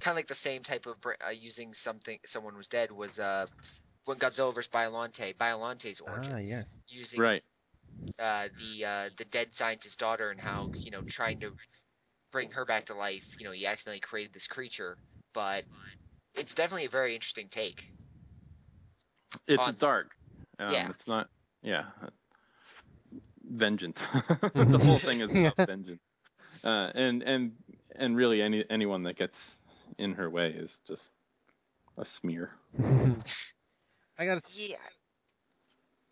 kind 0.00 0.12
of 0.14 0.16
like 0.16 0.26
the 0.26 0.34
same 0.34 0.62
type 0.62 0.86
of 0.86 0.96
uh, 1.06 1.30
using 1.30 1.74
something 1.74 2.18
someone 2.24 2.56
was 2.56 2.68
dead 2.68 2.90
was 2.90 3.18
uh 3.18 3.46
when 4.06 4.18
Godzilla 4.18 4.54
vs 4.54 4.68
Biollante, 4.68 5.36
Biollante's 5.36 6.00
origins. 6.00 6.34
Ah, 6.34 6.38
yes. 6.38 6.78
Using 6.88 7.20
Right. 7.20 7.42
uh, 8.18 8.48
the 8.58 8.84
uh, 8.84 9.10
the 9.18 9.24
dead 9.26 9.52
scientist's 9.52 9.96
daughter 9.96 10.30
and 10.30 10.40
how 10.40 10.70
you 10.84 10.90
know 10.90 11.02
trying 11.02 11.40
to 11.40 11.52
bring 12.32 12.50
her 12.52 12.64
back 12.64 12.86
to 12.86 12.94
life. 12.94 13.36
You 13.38 13.44
know, 13.46 13.52
he 13.52 13.66
accidentally 13.66 14.00
created 14.00 14.32
this 14.32 14.46
creature, 14.46 14.96
but 15.34 15.64
it's 16.34 16.54
definitely 16.54 16.86
a 16.86 16.90
very 16.90 17.14
interesting 17.14 17.48
take. 17.48 17.84
It's 19.46 19.62
on- 19.62 19.74
dark. 19.76 20.12
Um, 20.58 20.72
Yeah. 20.72 20.90
It's 20.90 21.06
not. 21.06 21.28
Yeah. 21.62 21.84
Vengeance. 23.44 24.00
the 24.54 24.78
whole 24.78 24.98
thing 24.98 25.20
is 25.20 25.30
about 25.30 25.54
Yeah. 25.58 25.64
vengeance. 25.66 26.02
Uh, 26.64 26.90
and 26.94 27.22
and 27.22 27.52
and 27.96 28.16
really, 28.16 28.40
any 28.40 28.64
anyone 28.70 29.02
that 29.04 29.16
gets 29.16 29.56
in 29.98 30.14
her 30.14 30.30
way 30.30 30.50
is 30.50 30.78
just 30.86 31.10
a 31.98 32.04
smear. 32.04 32.50
I 34.18 34.26
gotta 34.26 34.40
Yeah, 34.54 34.76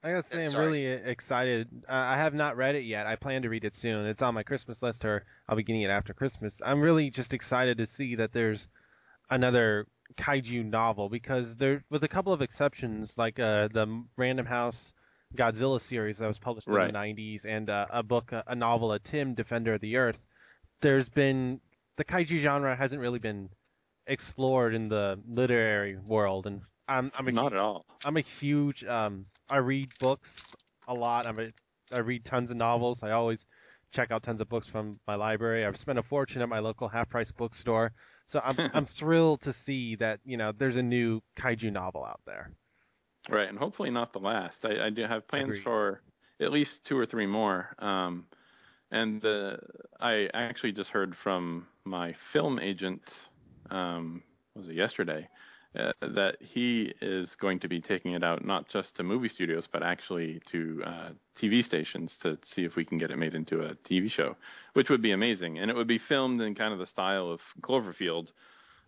I 0.02 0.10
gotta 0.10 0.22
say, 0.22 0.44
I'm 0.44 0.50
sorry. 0.50 0.66
really 0.66 0.86
excited. 0.86 1.68
Uh, 1.88 1.92
I 1.92 2.16
have 2.18 2.34
not 2.34 2.56
read 2.56 2.74
it 2.74 2.84
yet. 2.84 3.06
I 3.06 3.16
plan 3.16 3.42
to 3.42 3.48
read 3.48 3.64
it 3.64 3.74
soon. 3.74 4.06
It's 4.06 4.20
on 4.20 4.34
my 4.34 4.42
Christmas 4.42 4.82
list, 4.82 5.04
or 5.06 5.24
I'll 5.48 5.56
be 5.56 5.62
getting 5.62 5.82
it 5.82 5.90
after 5.90 6.12
Christmas. 6.12 6.60
I'm 6.64 6.80
really 6.80 7.08
just 7.08 7.32
excited 7.32 7.78
to 7.78 7.86
see 7.86 8.16
that 8.16 8.32
there's 8.32 8.68
another 9.30 9.86
kaiju 10.16 10.64
novel 10.66 11.08
because 11.08 11.56
there, 11.56 11.82
with 11.88 12.04
a 12.04 12.08
couple 12.08 12.34
of 12.34 12.42
exceptions, 12.42 13.16
like 13.16 13.40
uh, 13.40 13.68
the 13.68 14.04
Random 14.18 14.44
House 14.44 14.92
Godzilla 15.34 15.80
series 15.80 16.18
that 16.18 16.28
was 16.28 16.38
published 16.38 16.68
in 16.68 16.74
the 16.74 16.80
90s, 16.80 17.46
and 17.46 17.70
uh, 17.70 17.86
a 17.88 18.02
book, 18.02 18.32
a, 18.32 18.44
a 18.46 18.54
novel, 18.54 18.92
a 18.92 18.98
Tim 18.98 19.34
Defender 19.34 19.74
of 19.74 19.80
the 19.80 19.96
Earth. 19.96 20.20
There's 20.80 21.08
been 21.08 21.60
the 21.96 22.04
kaiju 22.04 22.38
genre 22.40 22.76
hasn't 22.76 23.00
really 23.00 23.18
been 23.18 23.48
explored 24.06 24.74
in 24.74 24.88
the 24.90 25.18
literary 25.26 25.96
world, 25.96 26.46
and 26.46 26.60
I'm 26.88 27.10
I'm 27.16 27.28
a 27.28 27.32
Not 27.32 27.52
at 27.52 27.58
all. 27.58 27.86
I'm 28.04 28.16
a 28.16 28.20
huge 28.20 28.84
um 28.84 29.26
I 29.48 29.58
read 29.58 29.90
books 29.98 30.54
a 30.88 30.94
lot. 30.94 31.26
I'm 31.26 31.38
a 31.38 31.52
I 31.94 31.98
read 32.00 32.24
tons 32.24 32.50
of 32.50 32.56
novels. 32.56 33.02
I 33.02 33.12
always 33.12 33.44
check 33.94 34.10
out 34.10 34.22
tons 34.22 34.40
of 34.40 34.48
books 34.48 34.66
from 34.66 34.98
my 35.06 35.14
library. 35.14 35.64
I've 35.64 35.76
spent 35.76 35.98
a 35.98 36.02
fortune 36.02 36.42
at 36.42 36.48
my 36.48 36.58
local 36.58 36.88
half 36.88 37.08
price 37.08 37.30
bookstore. 37.32 37.92
So 38.26 38.40
I'm 38.44 38.56
I'm 38.74 38.84
thrilled 38.84 39.42
to 39.42 39.52
see 39.52 39.96
that, 39.96 40.20
you 40.24 40.36
know, 40.36 40.52
there's 40.52 40.76
a 40.76 40.82
new 40.82 41.22
kaiju 41.36 41.72
novel 41.72 42.04
out 42.04 42.20
there. 42.26 42.50
Right, 43.28 43.48
and 43.48 43.58
hopefully 43.58 43.90
not 43.90 44.12
the 44.12 44.18
last. 44.18 44.66
I, 44.66 44.86
I 44.86 44.90
do 44.90 45.04
have 45.04 45.26
plans 45.26 45.50
Agreed. 45.50 45.62
for 45.62 46.02
at 46.40 46.52
least 46.52 46.84
two 46.84 46.98
or 46.98 47.06
three 47.06 47.26
more. 47.26 47.74
Um, 47.78 48.26
and 48.90 49.22
the, 49.22 49.58
I 49.98 50.28
actually 50.34 50.72
just 50.72 50.90
heard 50.90 51.16
from 51.16 51.66
my 51.84 52.14
film 52.32 52.58
agent, 52.58 53.02
um, 53.70 54.22
was 54.54 54.68
it 54.68 54.74
yesterday, 54.74 55.26
uh, 55.78 55.92
that 56.00 56.36
he 56.40 56.94
is 57.00 57.34
going 57.36 57.58
to 57.60 57.68
be 57.68 57.80
taking 57.80 58.12
it 58.12 58.22
out 58.22 58.44
not 58.44 58.68
just 58.68 58.96
to 58.96 59.02
movie 59.02 59.28
studios, 59.28 59.68
but 59.70 59.82
actually 59.82 60.40
to 60.46 60.82
uh, 60.86 61.08
TV 61.36 61.64
stations 61.64 62.16
to 62.18 62.38
see 62.42 62.64
if 62.64 62.76
we 62.76 62.84
can 62.84 62.98
get 62.98 63.10
it 63.10 63.18
made 63.18 63.34
into 63.34 63.62
a 63.62 63.74
TV 63.76 64.10
show, 64.10 64.36
which 64.74 64.88
would 64.88 65.02
be 65.02 65.12
amazing. 65.12 65.58
And 65.58 65.70
it 65.70 65.76
would 65.76 65.88
be 65.88 65.98
filmed 65.98 66.40
in 66.40 66.54
kind 66.54 66.72
of 66.72 66.78
the 66.78 66.86
style 66.86 67.30
of 67.30 67.40
Cloverfield, 67.60 68.30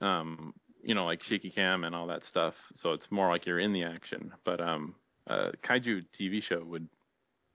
um, 0.00 0.54
you 0.82 0.94
know, 0.94 1.04
like 1.04 1.22
shaky 1.22 1.50
cam 1.50 1.82
and 1.84 1.94
all 1.94 2.06
that 2.06 2.24
stuff. 2.24 2.54
So 2.74 2.92
it's 2.92 3.10
more 3.10 3.28
like 3.28 3.46
you're 3.46 3.58
in 3.58 3.72
the 3.72 3.82
action. 3.82 4.32
But 4.44 4.60
um, 4.60 4.94
a 5.26 5.52
kaiju 5.64 6.04
TV 6.18 6.42
show 6.42 6.62
would 6.64 6.88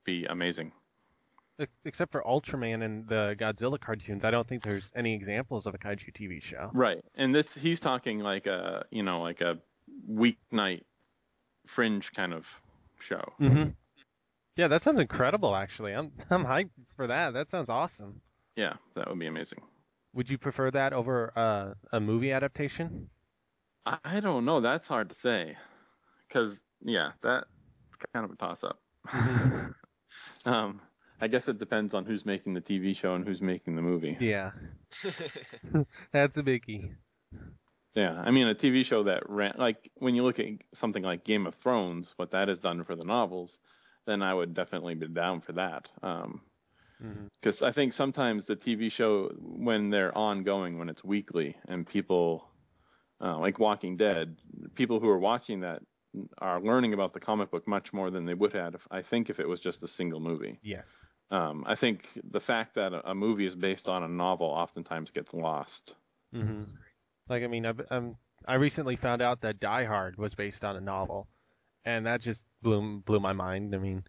be 0.06 0.26
amazing. 0.26 0.74
Ex- 1.62 1.72
Except 1.86 2.12
for 2.12 2.22
Ultraman 2.24 2.84
and 2.84 3.08
the 3.08 3.36
Godzilla 3.40 3.80
cartoons, 3.80 4.26
I 4.26 4.32
don't 4.32 4.48
think 4.48 4.64
there's 4.64 4.92
any 4.96 5.14
examples 5.14 5.66
of 5.66 5.76
a 5.76 5.78
kaiju 5.78 6.12
TV 6.14 6.42
show. 6.42 6.70
Right. 6.74 7.04
And 7.16 7.34
this 7.34 7.48
he's 7.54 7.80
talking 7.80 8.20
like 8.20 8.48
a 8.48 8.86
you 8.92 9.04
know 9.04 9.22
like 9.22 9.42
a 9.42 9.58
weeknight 10.10 10.82
fringe 11.68 12.12
kind 12.14 12.34
of 12.34 12.46
show. 13.00 13.24
Mm-hmm. 13.40 13.70
Yeah, 14.56 14.68
that 14.68 14.82
sounds 14.82 15.00
incredible. 15.00 15.56
Actually, 15.56 15.94
I'm 15.94 16.12
I'm 16.30 16.46
hyped 16.46 16.72
for 16.96 17.08
that. 17.08 17.34
That 17.34 17.50
sounds 17.50 17.70
awesome. 17.70 18.22
Yeah, 18.56 18.74
that 18.96 19.08
would 19.08 19.20
be 19.20 19.28
amazing. 19.28 19.60
Would 20.14 20.30
you 20.30 20.38
prefer 20.38 20.72
that 20.72 20.92
over 20.92 21.32
uh, 21.36 21.74
a 21.94 22.00
movie 22.00 22.34
adaptation? 22.34 23.10
I, 23.86 23.98
I 24.04 24.20
don't 24.20 24.44
know. 24.46 24.60
That's 24.60 24.88
hard 24.88 25.10
to 25.10 25.16
say. 25.16 25.56
Because 26.28 26.60
yeah, 26.82 27.12
that's 27.22 27.46
kind 28.14 28.26
of 28.26 28.32
a 28.32 28.36
toss 28.36 28.64
up. 28.64 28.80
um, 30.46 30.82
I 31.22 31.28
guess 31.28 31.48
it 31.48 31.60
depends 31.60 31.94
on 31.94 32.06
who's 32.06 32.26
making 32.26 32.54
the 32.54 32.62
TV 32.62 32.96
show 32.96 33.14
and 33.14 33.26
who's 33.26 33.42
making 33.42 33.76
the 33.76 33.82
movie. 33.82 34.18
Yeah, 34.20 34.52
that's 36.12 36.38
a 36.38 36.44
biggie. 36.44 36.96
Yeah, 37.94 38.22
I 38.26 38.32
mean 38.32 38.48
a 38.48 38.56
TV 38.56 38.86
show 38.86 39.04
that 39.04 39.30
ran 39.30 39.54
like 39.58 39.92
when 39.98 40.16
you 40.16 40.24
look 40.24 40.40
at 40.40 40.48
something 40.74 41.04
like 41.04 41.24
Game 41.24 41.46
of 41.46 41.56
Thrones, 41.56 42.14
what 42.16 42.32
that 42.32 42.48
has 42.48 42.60
done 42.60 42.84
for 42.84 42.96
the 42.96 43.06
novels, 43.06 43.60
then 44.06 44.22
I 44.22 44.34
would 44.34 44.54
definitely 44.54 44.96
be 44.96 45.08
down 45.08 45.42
for 45.42 45.54
that. 45.54 45.90
Um, 46.02 46.42
because 47.42 47.64
I 47.64 47.72
think 47.72 47.94
sometimes 47.94 48.46
the 48.46 48.56
TV 48.56 48.92
show 48.92 49.32
when 49.40 49.90
they're 49.90 50.16
ongoing, 50.16 50.78
when 50.78 50.90
it's 50.90 51.04
weekly, 51.04 51.56
and 51.68 51.88
people 51.88 52.48
uh, 53.20 53.38
like 53.38 53.60
Walking 53.60 53.98
Dead, 53.98 54.38
people 54.76 55.00
who 55.00 55.10
are 55.10 55.20
watching 55.20 55.62
that 55.62 55.82
are 56.38 56.62
learning 56.62 56.94
about 56.94 57.14
the 57.14 57.20
comic 57.20 57.52
book 57.52 57.68
much 57.68 57.94
more 57.94 58.12
than 58.12 58.26
they 58.26 58.34
would 58.34 58.54
have. 58.54 58.76
If, 58.76 58.88
I 58.92 59.02
think 59.02 59.30
if 59.30 59.40
it 59.40 59.48
was 59.48 59.60
just 59.60 59.84
a 59.84 59.88
single 59.88 60.20
movie. 60.20 60.60
Yes. 60.62 61.06
Um, 61.30 61.64
I 61.66 61.76
think 61.76 62.10
the 62.24 62.42
fact 62.42 62.76
that 62.76 62.94
a, 62.94 63.12
a 63.12 63.16
movie 63.16 63.46
is 63.46 63.56
based 63.56 63.88
on 63.88 64.04
a 64.04 64.08
novel 64.08 64.48
oftentimes 64.48 65.12
gets 65.12 65.34
lost. 65.34 65.96
hmm 66.32 66.64
Like, 67.30 67.44
I 67.44 67.48
mean, 67.48 67.66
I, 67.66 67.74
um, 67.90 68.18
I 68.46 68.56
recently 68.56 68.96
found 68.96 69.22
out 69.22 69.42
that 69.42 69.60
Die 69.60 69.86
Hard 69.86 70.18
was 70.18 70.36
based 70.36 70.66
on 70.66 70.76
a 70.76 70.82
novel, 70.82 71.28
and 71.86 72.06
that 72.06 72.22
just 72.22 72.48
blew 72.62 73.00
blew 73.02 73.20
my 73.20 73.34
mind. 73.34 73.74
I 73.76 73.78
mean, 73.78 74.04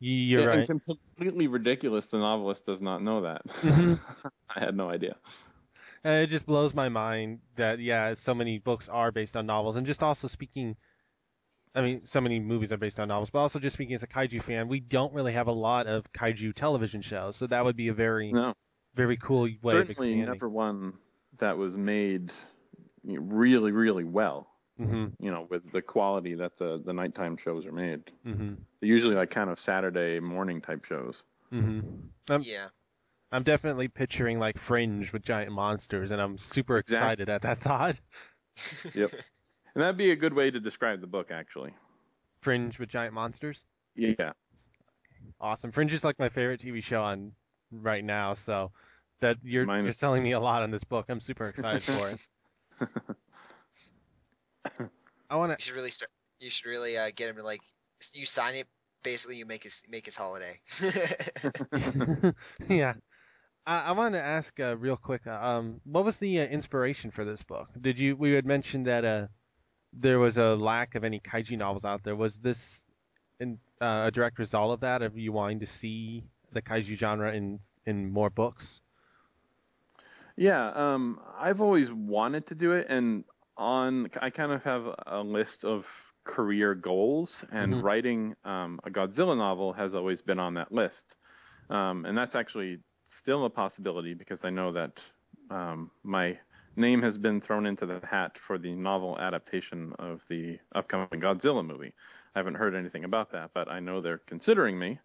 you're 0.00 0.42
Yeah, 0.42 0.46
right. 0.46 0.68
And 0.68 0.82
completely 0.84 1.46
ridiculous. 1.48 2.06
The 2.06 2.18
novelist 2.18 2.66
does 2.66 2.80
not 2.80 3.02
know 3.02 3.22
that. 3.22 3.42
Mhm. 3.62 3.98
I 4.48 4.60
had 4.60 4.76
no 4.76 4.88
idea. 4.90 5.16
And 6.04 6.22
it 6.24 6.28
just 6.28 6.46
blows 6.46 6.74
my 6.74 6.88
mind 6.88 7.40
that 7.56 7.78
yeah, 7.80 8.14
so 8.14 8.34
many 8.34 8.58
books 8.58 8.88
are 8.88 9.12
based 9.12 9.36
on 9.36 9.46
novels, 9.46 9.76
and 9.76 9.86
just 9.86 10.02
also 10.02 10.28
speaking. 10.28 10.76
I 11.74 11.82
mean, 11.82 12.06
so 12.06 12.20
many 12.20 12.40
movies 12.40 12.72
are 12.72 12.76
based 12.76 12.98
on 12.98 13.08
novels, 13.08 13.30
but 13.30 13.40
also 13.40 13.58
just 13.58 13.74
speaking 13.74 13.94
as 13.94 14.02
a 14.02 14.06
kaiju 14.06 14.42
fan, 14.42 14.68
we 14.68 14.80
don't 14.80 15.12
really 15.12 15.32
have 15.32 15.46
a 15.46 15.52
lot 15.52 15.86
of 15.86 16.10
kaiju 16.12 16.54
television 16.54 17.02
shows, 17.02 17.36
so 17.36 17.46
that 17.46 17.64
would 17.64 17.76
be 17.76 17.88
a 17.88 17.94
very, 17.94 18.32
No, 18.32 18.54
very 18.94 19.16
cool 19.16 19.48
way 19.62 19.80
of 19.80 19.90
certainly 19.90 19.90
expanding. 19.90 20.26
never 20.26 20.48
one 20.48 20.94
that 21.38 21.56
was 21.56 21.76
made 21.76 22.32
really, 23.04 23.72
really 23.72 24.04
well. 24.04 24.48
hmm 24.78 25.06
You 25.20 25.30
know, 25.30 25.46
with 25.50 25.70
the 25.72 25.82
quality 25.82 26.34
that 26.34 26.56
the 26.58 26.80
the 26.84 26.92
nighttime 26.92 27.36
shows 27.36 27.66
are 27.66 27.72
made. 27.72 28.02
hmm 28.24 28.54
They're 28.80 28.88
usually 28.88 29.14
like 29.16 29.30
kind 29.30 29.50
of 29.50 29.60
Saturday 29.60 30.20
morning 30.20 30.60
type 30.60 30.84
shows. 30.84 31.22
hmm 31.50 31.80
I'm, 32.30 32.42
yeah. 32.42 32.68
I'm 33.32 33.42
definitely 33.42 33.88
picturing 33.88 34.38
like 34.38 34.58
Fringe 34.58 35.12
with 35.12 35.22
giant 35.22 35.52
monsters, 35.52 36.10
and 36.10 36.20
I'm 36.20 36.38
super 36.38 36.78
Exactly. 36.78 37.24
excited 37.24 37.28
at 37.28 37.42
that 37.42 37.58
thought. 37.58 37.96
Yep. 38.94 39.12
And 39.78 39.84
that'd 39.84 39.96
be 39.96 40.10
a 40.10 40.16
good 40.16 40.34
way 40.34 40.50
to 40.50 40.58
describe 40.58 41.00
the 41.00 41.06
book, 41.06 41.30
actually. 41.30 41.72
Fringe 42.40 42.80
with 42.80 42.88
giant 42.88 43.14
monsters. 43.14 43.64
Yeah. 43.94 44.32
Awesome. 45.40 45.70
Fringe 45.70 45.92
is 45.92 46.02
like 46.02 46.18
my 46.18 46.28
favorite 46.28 46.60
TV 46.60 46.82
show 46.82 47.00
on 47.00 47.30
right 47.70 48.04
now, 48.04 48.34
so 48.34 48.72
that 49.20 49.36
you're 49.44 49.66
Mine 49.66 49.82
you're 49.84 49.90
is- 49.90 49.96
selling 49.96 50.24
me 50.24 50.32
a 50.32 50.40
lot 50.40 50.64
on 50.64 50.72
this 50.72 50.82
book. 50.82 51.06
I'm 51.08 51.20
super 51.20 51.46
excited 51.46 51.84
for 51.84 52.08
it. 52.08 52.88
I 55.30 55.36
want 55.36 55.52
to. 55.52 55.62
You 55.62 55.64
should 55.64 55.76
really 55.76 55.92
start. 55.92 56.10
You 56.40 56.50
should 56.50 56.66
really 56.66 56.98
uh, 56.98 57.12
get 57.14 57.28
him 57.30 57.36
to 57.36 57.44
like. 57.44 57.60
You 58.14 58.26
sign 58.26 58.56
it. 58.56 58.66
Basically, 59.04 59.36
you 59.36 59.46
make 59.46 59.62
his 59.62 59.84
make 59.88 60.06
his 60.06 60.16
holiday. 60.16 60.58
yeah. 62.68 62.94
I, 63.64 63.82
I 63.82 63.92
wanted 63.92 64.18
to 64.18 64.24
ask 64.24 64.58
uh, 64.58 64.76
real 64.76 64.96
quick. 64.96 65.24
uh, 65.28 65.38
Um, 65.40 65.80
what 65.84 66.04
was 66.04 66.16
the 66.16 66.40
uh, 66.40 66.46
inspiration 66.46 67.12
for 67.12 67.24
this 67.24 67.44
book? 67.44 67.68
Did 67.80 68.00
you? 68.00 68.16
We 68.16 68.32
had 68.32 68.44
mentioned 68.44 68.88
that 68.88 69.04
uh, 69.04 69.26
there 69.92 70.18
was 70.18 70.38
a 70.38 70.54
lack 70.56 70.94
of 70.94 71.04
any 71.04 71.20
kaiju 71.20 71.58
novels 71.58 71.84
out 71.84 72.02
there. 72.04 72.16
Was 72.16 72.38
this 72.40 72.84
in, 73.40 73.60
uh, 73.80 74.04
a 74.08 74.10
direct 74.10 74.38
result 74.38 74.72
of 74.74 74.80
that? 74.80 75.02
Of 75.02 75.18
you 75.18 75.32
wanting 75.32 75.60
to 75.60 75.66
see 75.66 76.24
the 76.52 76.62
kaiju 76.62 76.96
genre 76.96 77.32
in 77.34 77.60
in 77.86 78.10
more 78.12 78.30
books? 78.30 78.82
Yeah, 80.36 80.68
um, 80.70 81.20
I've 81.36 81.60
always 81.60 81.92
wanted 81.92 82.46
to 82.48 82.54
do 82.54 82.72
it, 82.72 82.86
and 82.88 83.24
on 83.56 84.08
I 84.20 84.30
kind 84.30 84.52
of 84.52 84.62
have 84.64 84.94
a 85.06 85.22
list 85.22 85.64
of 85.64 85.86
career 86.24 86.74
goals, 86.74 87.44
and 87.50 87.82
Mhm. 87.82 87.82
writing 87.82 88.36
um, 88.44 88.78
a 88.84 88.90
Godzilla 88.90 89.36
novel 89.36 89.72
has 89.72 89.94
always 89.94 90.22
been 90.22 90.38
on 90.38 90.54
that 90.54 90.70
list, 90.72 91.16
um, 91.70 92.04
and 92.04 92.16
that's 92.16 92.34
actually 92.34 92.82
still 93.04 93.44
a 93.46 93.50
possibility 93.50 94.14
because 94.14 94.44
I 94.44 94.50
know 94.50 94.72
that 94.72 95.02
um, 95.50 95.90
my 96.04 96.38
name 96.78 97.02
has 97.02 97.18
been 97.18 97.40
thrown 97.40 97.66
into 97.66 97.84
the 97.86 98.00
hat 98.06 98.38
for 98.38 98.58
the 98.58 98.74
novel 98.74 99.18
adaptation 99.18 99.92
of 99.98 100.22
the 100.28 100.58
upcoming 100.74 101.20
Godzilla 101.20 101.66
movie. 101.66 101.92
I 102.34 102.38
haven't 102.38 102.54
heard 102.54 102.74
anything 102.74 103.04
about 103.04 103.32
that, 103.32 103.50
but 103.52 103.68
I 103.68 103.80
know 103.80 104.00
they're 104.00 104.18
considering 104.26 104.78
me, 104.78 104.98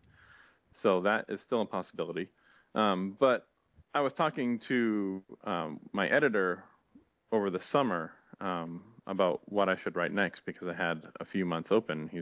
so 0.76 1.02
that 1.02 1.26
is 1.30 1.42
still 1.42 1.62
a 1.62 1.66
possibility. 1.66 2.30
Um, 2.76 3.16
but 3.20 3.48
I 3.94 4.02
was 4.02 4.14
talking 4.14 4.60
to 4.60 5.24
um, 5.44 5.80
my 5.92 6.08
editor 6.08 6.64
over 7.32 7.50
the 7.50 7.60
summer 7.60 8.12
um, 8.40 8.84
about 9.08 9.42
what 9.46 9.70
I 9.70 9.76
should 9.76 9.96
write 9.96 10.14
next 10.14 10.46
because 10.46 10.68
I 10.68 10.74
had 10.74 11.04
a 11.20 11.26
few 11.26 11.46
months 11.46 11.72
open. 11.72 12.10
He 12.12 12.22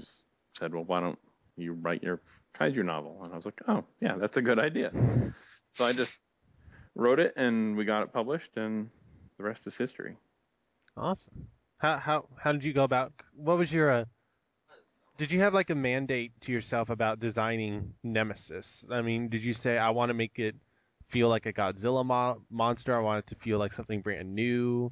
said, 0.58 0.74
"Well, 0.74 0.84
why 0.84 1.00
don't 1.00 1.20
you 1.58 1.74
write 1.74 2.04
your 2.04 2.22
kaiju 2.60 2.84
novel?" 2.86 3.22
And 3.24 3.34
I 3.34 3.36
was 3.36 3.46
like, 3.46 3.62
"Oh, 3.68 3.84
yeah, 4.02 4.16
that's 4.18 4.38
a 4.38 4.42
good 4.42 4.60
idea." 4.60 4.92
So 5.74 5.86
I 5.86 5.94
just 5.94 6.18
wrote 6.96 7.20
it, 7.20 7.34
and 7.38 7.78
we 7.78 7.86
got 7.86 8.04
it 8.04 8.12
published, 8.12 8.58
and 8.58 8.90
the 9.42 9.48
rest 9.48 9.66
is 9.66 9.76
history. 9.76 10.18
Awesome. 10.96 11.48
How 11.78 11.98
how 11.98 12.26
how 12.38 12.52
did 12.52 12.64
you 12.64 12.74
go 12.74 12.84
about? 12.84 13.12
What 13.36 13.58
was 13.58 13.74
your 13.74 13.90
uh, 13.90 14.06
did 15.18 15.32
you 15.32 15.40
have 15.40 15.54
like 15.54 15.70
a 15.70 15.76
mandate 15.76 16.32
to 16.42 16.52
yourself 16.52 16.90
about 16.90 17.20
designing 17.20 17.94
Nemesis? 18.04 18.86
I 18.92 19.02
mean, 19.02 19.30
did 19.30 19.44
you 19.44 19.54
say 19.54 19.78
I 19.78 19.90
want 19.90 20.10
to 20.10 20.14
make 20.14 20.38
it 20.38 20.56
feel 21.08 21.28
like 21.28 21.46
a 21.46 21.54
Godzilla 21.54 22.06
mo- 22.06 22.42
monster? 22.50 22.96
I 22.96 23.00
want 23.00 23.20
it 23.20 23.28
to 23.28 23.36
feel 23.36 23.58
like 23.58 23.74
something 23.74 24.02
brand 24.02 24.36
new. 24.36 24.92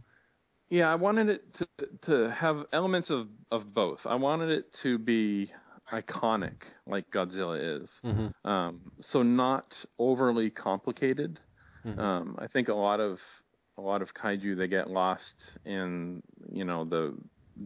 Yeah, 0.69 0.91
I 0.91 0.95
wanted 0.95 1.29
it 1.29 1.53
to 1.53 1.67
to 2.03 2.31
have 2.31 2.65
elements 2.73 3.09
of 3.11 3.27
of 3.51 3.71
both. 3.73 4.07
I 4.07 4.15
wanted 4.15 4.49
it 4.49 4.73
to 4.81 4.97
be 4.97 5.51
iconic, 5.91 6.63
like 6.87 7.11
Godzilla 7.11 7.81
is. 7.83 7.99
Mm-hmm. 8.03 8.49
Um, 8.49 8.91
so 8.99 9.21
not 9.21 9.85
overly 9.99 10.49
complicated. 10.49 11.39
Mhm. 11.85 11.99
Um, 11.99 12.35
I 12.39 12.47
think 12.47 12.67
a 12.67 12.73
lot 12.73 12.99
of 12.99 13.21
a 13.79 13.81
lot 13.81 14.01
of 14.01 14.13
kaiju 14.13 14.57
they 14.57 14.67
get 14.67 14.89
lost 14.89 15.57
in 15.65 16.21
you 16.51 16.65
know 16.65 16.83
the 16.83 17.15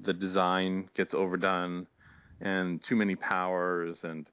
the 0.01 0.13
design 0.13 0.87
gets 0.95 1.13
overdone 1.13 1.87
and 2.41 2.83
too 2.83 2.95
many 2.95 3.15
powers 3.15 4.03
and 4.03 4.27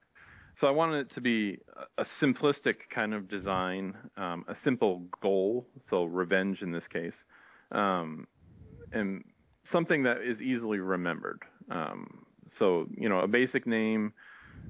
so 0.55 0.69
I 0.69 0.73
wanted 0.73 1.07
it 1.07 1.11
to 1.15 1.23
be 1.23 1.59
a- 1.97 2.03
simplistic 2.03 2.91
kind 2.91 3.15
of 3.15 3.29
design, 3.29 3.97
um, 4.19 4.45
a 4.47 4.55
simple 4.55 5.07
goal, 5.23 5.67
so 5.81 6.05
revenge 6.05 6.61
in 6.63 6.71
this 6.71 6.87
case, 6.87 7.25
um, 7.73 8.27
and 8.93 9.25
something 9.65 10.03
that 10.03 10.21
is 10.21 10.43
easily 10.43 10.79
remembered. 10.79 11.41
Um, 11.71 12.27
so 12.49 12.87
you 12.95 13.09
know, 13.09 13.21
a 13.21 13.29
basic 13.29 13.67
name, 13.67 14.13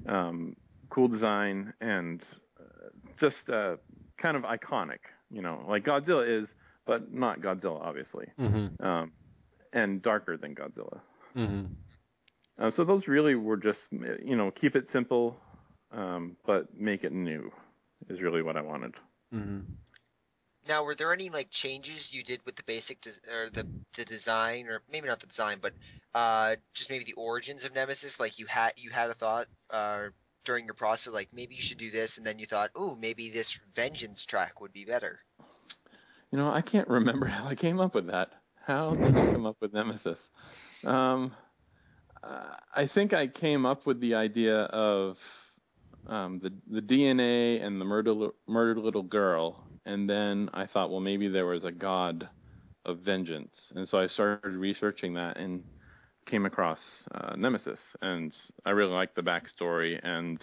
um, 0.07 0.55
cool 0.89 1.09
design, 1.09 1.73
and 1.81 2.23
uh, 2.57 2.87
just 3.17 3.49
uh, 3.49 3.75
kind 4.17 4.37
of 4.37 4.43
iconic. 4.43 4.99
You 5.29 5.41
know, 5.41 5.65
like 5.67 5.83
Godzilla 5.83 6.25
is, 6.25 6.53
but 6.85 7.13
not 7.13 7.41
Godzilla, 7.41 7.81
obviously, 7.81 8.27
Mm-hmm. 8.39 8.83
um, 8.85 9.11
and 9.73 10.01
darker 10.01 10.37
than 10.37 10.55
Godzilla. 10.55 10.99
Mm-hmm. 11.35 11.65
Uh, 12.59 12.71
so 12.71 12.83
those 12.83 13.07
really 13.07 13.35
were 13.35 13.57
just, 13.57 13.87
you 13.91 14.35
know, 14.35 14.51
keep 14.51 14.75
it 14.75 14.89
simple, 14.89 15.39
um, 15.91 16.35
but 16.45 16.77
make 16.77 17.03
it 17.03 17.13
new, 17.13 17.51
is 18.09 18.21
really 18.21 18.41
what 18.41 18.57
I 18.57 18.61
wanted. 18.61 18.95
Mm-hmm. 19.33 19.59
Now, 20.67 20.83
were 20.83 20.93
there 20.93 21.11
any 21.11 21.29
like 21.29 21.49
changes 21.49 22.13
you 22.13 22.23
did 22.23 22.41
with 22.45 22.55
the 22.55 22.63
basic 22.63 23.01
des- 23.01 23.09
or 23.31 23.49
the 23.49 23.65
the 23.97 24.05
design, 24.05 24.67
or 24.67 24.81
maybe 24.91 25.07
not 25.07 25.19
the 25.19 25.25
design, 25.25 25.57
but 25.59 25.73
uh, 26.13 26.55
just 26.75 26.89
maybe 26.91 27.03
the 27.03 27.13
origins 27.13 27.65
of 27.65 27.73
Nemesis? 27.73 28.19
Like 28.19 28.37
you 28.37 28.45
had 28.45 28.73
you 28.75 28.91
had 28.91 29.09
a 29.09 29.15
thought 29.15 29.47
uh, 29.71 30.09
during 30.45 30.65
your 30.65 30.75
process, 30.75 31.13
like 31.13 31.29
maybe 31.33 31.55
you 31.55 31.61
should 31.61 31.79
do 31.79 31.89
this, 31.89 32.17
and 32.17 32.25
then 32.25 32.37
you 32.37 32.45
thought, 32.45 32.69
oh, 32.75 32.95
maybe 32.95 33.31
this 33.31 33.59
vengeance 33.73 34.23
track 34.23 34.61
would 34.61 34.71
be 34.71 34.85
better. 34.85 35.19
You 36.31 36.37
know, 36.37 36.49
I 36.49 36.61
can't 36.61 36.87
remember 36.87 37.25
how 37.27 37.47
I 37.47 37.55
came 37.55 37.79
up 37.79 37.95
with 37.95 38.07
that. 38.07 38.31
How 38.65 38.95
did 38.95 39.17
I 39.17 39.25
come 39.31 39.45
up 39.45 39.57
with 39.59 39.73
Nemesis? 39.73 40.29
Um, 40.85 41.35
uh, 42.23 42.55
I 42.75 42.85
think 42.85 43.13
I 43.13 43.27
came 43.27 43.65
up 43.65 43.85
with 43.85 43.99
the 43.99 44.15
idea 44.15 44.61
of 44.63 45.19
um, 46.07 46.39
the 46.39 46.53
the 46.67 46.81
DNA 46.81 47.63
and 47.63 47.81
the 47.81 47.85
murdered 47.85 48.31
murdered 48.47 48.77
little 48.77 49.03
girl, 49.03 49.67
and 49.85 50.09
then 50.09 50.49
I 50.53 50.65
thought, 50.67 50.91
well, 50.91 50.99
maybe 50.99 51.27
there 51.27 51.45
was 51.45 51.63
a 51.63 51.71
god 51.71 52.29
of 52.85 52.99
vengeance, 52.99 53.71
and 53.75 53.87
so 53.87 53.99
I 53.99 54.07
started 54.07 54.53
researching 54.53 55.15
that 55.15 55.37
and 55.37 55.63
came 56.25 56.45
across 56.45 57.03
uh, 57.13 57.35
Nemesis, 57.35 57.95
and 58.01 58.35
I 58.65 58.71
really 58.71 58.93
liked 58.93 59.15
the 59.15 59.23
backstory 59.23 59.99
and 60.03 60.41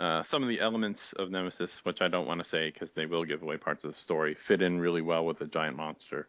uh, 0.00 0.22
some 0.22 0.42
of 0.42 0.48
the 0.48 0.60
elements 0.60 1.12
of 1.18 1.30
Nemesis, 1.30 1.80
which 1.82 2.00
I 2.00 2.08
don't 2.08 2.26
want 2.26 2.42
to 2.42 2.48
say 2.48 2.70
because 2.70 2.90
they 2.92 3.04
will 3.04 3.24
give 3.24 3.42
away 3.42 3.58
parts 3.58 3.84
of 3.84 3.92
the 3.92 3.98
story, 3.98 4.34
fit 4.34 4.62
in 4.62 4.80
really 4.80 5.02
well 5.02 5.26
with 5.26 5.38
the 5.38 5.46
giant 5.46 5.76
monster. 5.76 6.26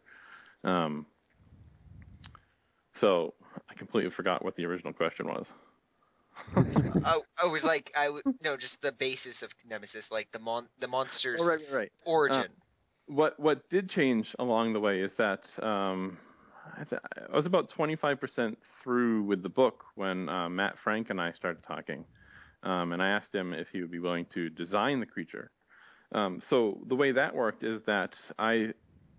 Um, 0.62 1.06
so 2.94 3.32
I 3.70 3.74
completely 3.74 4.10
forgot 4.10 4.44
what 4.44 4.56
the 4.56 4.66
original 4.66 4.92
question 4.92 5.26
was. 5.26 5.46
oh, 7.06 7.22
it 7.44 7.50
was 7.50 7.64
like 7.64 7.92
I 7.96 8.10
no, 8.42 8.56
just 8.56 8.82
the 8.82 8.92
basis 8.92 9.42
of 9.42 9.54
Nemesis, 9.68 10.10
like 10.10 10.30
the 10.32 10.38
mon 10.38 10.68
the 10.78 10.88
monster's 10.88 11.40
Oh, 11.42 11.46
right, 11.46 11.60
right, 11.70 11.74
right. 11.74 11.92
origin. 12.04 12.48
What 13.06 13.40
what 13.40 13.68
did 13.70 13.88
change 13.88 14.34
along 14.38 14.74
the 14.74 14.80
way 14.80 15.00
is 15.00 15.14
that 15.14 15.44
um, 15.62 16.18
I, 16.78 16.84
I 17.32 17.36
was 17.36 17.46
about 17.46 17.70
25% 17.70 18.56
through 18.82 19.22
with 19.22 19.42
the 19.42 19.48
book 19.48 19.84
when 19.94 20.28
uh, 20.28 20.48
Matt 20.48 20.78
Frank 20.78 21.10
and 21.10 21.20
I 21.20 21.32
started 21.32 21.62
talking, 21.62 22.04
um, 22.62 22.92
and 22.92 23.02
I 23.02 23.08
asked 23.08 23.34
him 23.34 23.52
if 23.52 23.68
he 23.70 23.80
would 23.80 23.90
be 23.90 23.98
willing 23.98 24.26
to 24.34 24.48
design 24.48 25.00
the 25.00 25.06
creature. 25.06 25.50
Um, 26.12 26.40
so 26.40 26.78
the 26.86 26.96
way 26.96 27.12
that 27.12 27.34
worked 27.34 27.64
is 27.64 27.82
that 27.84 28.14
I 28.38 28.74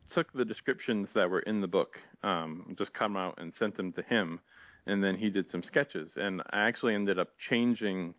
took 0.09 0.31
the 0.33 0.45
descriptions 0.45 1.11
that 1.13 1.29
were 1.29 1.39
in 1.39 1.61
the 1.61 1.67
book, 1.67 1.99
um, 2.23 2.75
just 2.77 2.93
come 2.93 3.17
out 3.17 3.35
and 3.39 3.53
sent 3.53 3.75
them 3.75 3.91
to 3.93 4.01
him, 4.03 4.39
and 4.85 5.03
then 5.03 5.15
he 5.15 5.29
did 5.29 5.49
some 5.49 5.63
sketches, 5.63 6.17
and 6.17 6.41
I 6.51 6.67
actually 6.67 6.95
ended 6.95 7.17
up 7.19 7.37
changing 7.37 8.13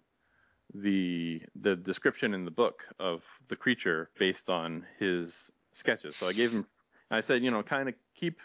the 0.75 1.43
the 1.61 1.77
description 1.77 2.35
in 2.35 2.45
the 2.45 2.51
book 2.51 2.85
of 2.99 3.23
the 3.49 3.57
creature 3.57 4.11
based 4.19 4.49
on 4.49 4.85
his 4.99 5.51
sketches. 5.73 6.17
So 6.17 6.27
I 6.27 6.33
gave 6.33 6.53
him, 6.53 6.67
I 7.11 7.21
said, 7.21 7.45
you 7.45 7.51
know, 7.51 7.63
kind 7.63 7.89
of 7.89 7.95
keep 8.15 8.41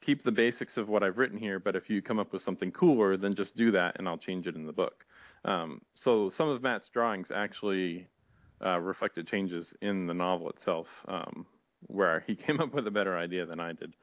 keep 0.00 0.22
the 0.22 0.32
basics 0.32 0.76
of 0.76 0.88
what 0.88 1.02
I've 1.02 1.18
written 1.18 1.36
here, 1.36 1.58
but 1.58 1.74
if 1.74 1.90
you 1.90 2.00
come 2.00 2.18
up 2.18 2.32
with 2.32 2.42
something 2.42 2.70
cooler, 2.70 3.16
then 3.16 3.34
just 3.34 3.56
do 3.56 3.72
that, 3.72 3.96
and 3.98 4.08
I'll 4.08 4.16
change 4.18 4.46
it 4.46 4.54
in 4.54 4.64
the 4.64 4.72
book. 4.72 5.04
Um, 5.44 5.80
so 5.94 6.30
some 6.30 6.48
of 6.48 6.62
Matt's 6.62 6.88
drawings 6.88 7.30
actually 7.30 8.08
uh, 8.64 8.78
reflected 8.78 9.26
changes 9.26 9.74
in 9.80 10.06
the 10.06 10.14
novel 10.14 10.50
itself, 10.50 11.04
um, 11.08 11.46
where 11.86 12.24
he 12.26 12.34
came 12.46 12.60
up 12.60 12.74
with 12.74 12.86
a 12.86 12.90
better 12.90 13.16
idea 13.16 13.46
than 13.46 13.60
I 13.60 13.72
did. 13.72 13.94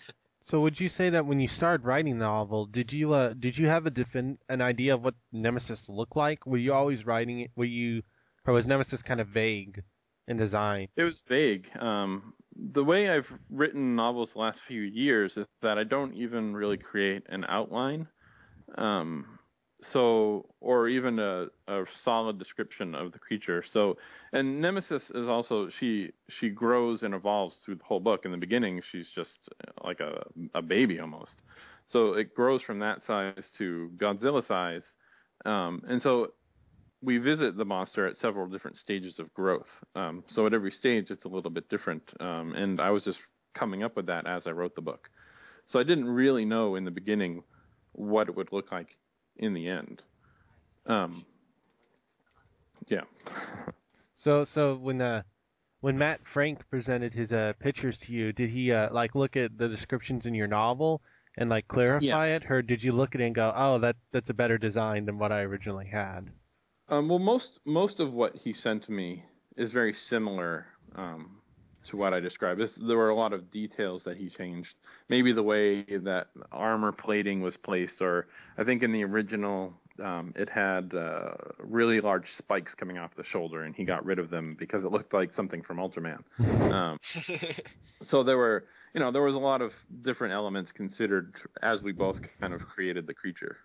So 0.49 0.61
would 0.61 0.79
you 0.79 0.89
say 0.89 1.11
that 1.11 1.27
when 1.27 1.39
you 1.39 1.47
started 1.47 1.85
writing 1.85 2.17
the 2.17 2.25
novel, 2.25 2.65
did 2.65 2.91
you 2.91 3.13
uh 3.13 3.33
did 3.33 3.55
you 3.55 3.67
have 3.67 3.85
a 3.85 3.91
defin- 3.91 4.39
an 4.49 4.63
idea 4.63 4.95
of 4.95 5.03
what 5.03 5.13
Nemesis 5.31 5.87
looked 5.87 6.15
like? 6.15 6.43
Were 6.47 6.57
you 6.57 6.73
always 6.73 7.05
writing 7.05 7.41
it? 7.41 7.51
Were 7.55 7.65
you, 7.65 8.01
or 8.45 8.53
was 8.55 8.65
Nemesis 8.65 9.03
kind 9.03 9.21
of 9.21 9.27
vague 9.27 9.83
in 10.27 10.37
design? 10.37 10.87
It 10.95 11.03
was 11.03 11.21
vague. 11.27 11.69
Um, 11.79 12.33
the 12.55 12.83
way 12.83 13.09
I've 13.09 13.31
written 13.51 13.95
novels 13.95 14.33
the 14.33 14.39
last 14.39 14.61
few 14.61 14.81
years 14.81 15.37
is 15.37 15.45
that 15.61 15.77
I 15.77 15.83
don't 15.83 16.15
even 16.15 16.55
really 16.55 16.77
create 16.77 17.23
an 17.29 17.45
outline. 17.47 18.07
Um, 18.75 19.38
so, 19.81 20.45
or 20.59 20.87
even 20.87 21.19
a, 21.19 21.47
a 21.67 21.85
solid 22.01 22.37
description 22.37 22.93
of 22.95 23.11
the 23.11 23.19
creature. 23.19 23.63
So, 23.63 23.97
and 24.33 24.59
Nemesis 24.59 25.09
is 25.11 25.27
also 25.27 25.69
she 25.69 26.11
she 26.27 26.49
grows 26.49 27.03
and 27.03 27.13
evolves 27.13 27.57
through 27.57 27.75
the 27.75 27.83
whole 27.83 27.99
book. 27.99 28.25
In 28.25 28.31
the 28.31 28.37
beginning, 28.37 28.81
she's 28.81 29.09
just 29.09 29.49
like 29.83 29.99
a 29.99 30.23
a 30.53 30.61
baby 30.61 30.99
almost. 30.99 31.43
So 31.87 32.13
it 32.13 32.35
grows 32.35 32.61
from 32.61 32.79
that 32.79 33.01
size 33.01 33.51
to 33.57 33.91
Godzilla 33.97 34.43
size, 34.43 34.93
um, 35.45 35.81
and 35.87 36.01
so 36.01 36.33
we 37.01 37.17
visit 37.17 37.55
the 37.55 37.65
monster 37.65 38.05
at 38.05 38.17
several 38.17 38.47
different 38.47 38.77
stages 38.77 39.19
of 39.19 39.33
growth. 39.33 39.81
Um, 39.95 40.23
so 40.27 40.45
at 40.45 40.53
every 40.53 40.71
stage, 40.71 41.11
it's 41.11 41.23
a 41.23 41.29
little 41.29 41.49
bit 41.49 41.69
different. 41.69 42.11
Um, 42.19 42.53
and 42.53 42.81
I 42.81 42.89
was 42.89 43.05
just 43.05 43.21
coming 43.53 43.83
up 43.83 43.95
with 43.95 44.07
that 44.07 44.27
as 44.27 44.47
I 44.47 44.51
wrote 44.51 44.75
the 44.75 44.81
book. 44.81 45.09
So 45.65 45.79
I 45.79 45.83
didn't 45.83 46.09
really 46.09 46.43
know 46.43 46.75
in 46.75 46.83
the 46.83 46.91
beginning 46.91 47.43
what 47.93 48.27
it 48.27 48.35
would 48.35 48.51
look 48.51 48.71
like 48.71 48.97
in 49.39 49.53
the 49.53 49.67
end. 49.67 50.03
Um, 50.85 51.25
yeah. 52.87 53.01
So 54.15 54.43
so 54.43 54.75
when 54.75 54.99
uh 54.99 55.23
when 55.79 55.97
Matt 55.97 56.27
Frank 56.27 56.69
presented 56.69 57.13
his 57.13 57.31
uh 57.31 57.53
pictures 57.57 57.97
to 57.99 58.11
you, 58.11 58.33
did 58.33 58.49
he 58.49 58.73
uh 58.73 58.93
like 58.93 59.15
look 59.15 59.37
at 59.37 59.57
the 59.57 59.69
descriptions 59.69 60.25
in 60.25 60.33
your 60.33 60.47
novel 60.47 61.01
and 61.37 61.49
like 61.49 61.69
clarify 61.69 62.27
it, 62.27 62.51
or 62.51 62.61
did 62.61 62.83
you 62.83 62.91
look 62.91 63.15
at 63.15 63.21
it 63.21 63.27
and 63.27 63.33
go, 63.33 63.53
oh 63.55 63.77
that 63.77 63.95
that's 64.11 64.29
a 64.29 64.33
better 64.33 64.57
design 64.57 65.05
than 65.05 65.19
what 65.19 65.31
I 65.31 65.43
originally 65.43 65.87
had? 65.87 66.29
Um, 66.89 67.07
well, 67.07 67.19
most 67.19 67.61
most 67.63 68.01
of 68.01 68.11
what 68.11 68.35
he 68.35 68.51
sent 68.51 68.83
to 68.83 68.91
me 68.91 69.23
is 69.55 69.71
very 69.71 69.93
similar 69.93 70.65
um, 70.95 71.38
to 71.85 71.97
what 71.97 72.13
I 72.13 72.19
described. 72.19 72.59
This, 72.59 72.75
there 72.75 72.97
were 72.97 73.09
a 73.09 73.15
lot 73.15 73.33
of 73.33 73.51
details 73.51 74.03
that 74.03 74.17
he 74.17 74.29
changed. 74.29 74.75
Maybe 75.07 75.31
the 75.31 75.43
way 75.43 75.83
that 75.83 76.27
armor 76.51 76.91
plating 76.91 77.41
was 77.41 77.57
placed, 77.57 78.01
or 78.01 78.27
I 78.57 78.63
think 78.63 78.83
in 78.83 78.91
the 78.91 79.03
original 79.03 79.73
um, 80.03 80.33
it 80.35 80.49
had 80.49 80.93
uh, 80.93 81.31
really 81.59 82.01
large 82.01 82.31
spikes 82.31 82.75
coming 82.75 82.97
off 82.97 83.15
the 83.15 83.23
shoulder, 83.23 83.63
and 83.63 83.75
he 83.75 83.83
got 83.83 84.05
rid 84.05 84.19
of 84.19 84.29
them 84.29 84.55
because 84.57 84.83
it 84.83 84.91
looked 84.91 85.13
like 85.13 85.33
something 85.33 85.61
from 85.61 85.77
Ultraman. 85.77 86.23
Um, 86.69 86.99
so 88.03 88.21
there 88.21 88.37
were, 88.37 88.65
you 88.93 88.99
know, 88.99 89.11
there 89.11 89.23
was 89.23 89.33
a 89.33 89.39
lot 89.39 89.61
of 89.63 89.73
different 90.03 90.35
elements 90.35 90.71
considered 90.71 91.35
as 91.63 91.81
we 91.81 91.91
both 91.91 92.21
kind 92.39 92.53
of 92.53 92.61
created 92.61 93.07
the 93.07 93.13
creature 93.13 93.57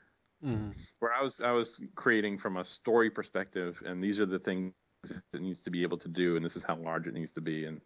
Mm-hmm. 0.44 0.72
where 0.98 1.12
I 1.12 1.22
was 1.22 1.40
I 1.40 1.52
was 1.52 1.80
creating 1.94 2.38
from 2.38 2.58
a 2.58 2.64
story 2.64 3.10
perspective, 3.10 3.82
and 3.86 4.02
these 4.02 4.18
are 4.18 4.26
the 4.26 4.38
things 4.38 4.74
it 5.10 5.40
needs 5.40 5.60
to 5.60 5.70
be 5.70 5.82
able 5.82 5.98
to 5.98 6.08
do, 6.08 6.36
and 6.36 6.44
this 6.44 6.56
is 6.56 6.62
how 6.62 6.76
large 6.76 7.06
it 7.06 7.14
needs 7.14 7.30
to 7.32 7.40
be, 7.40 7.66
and 7.66 7.80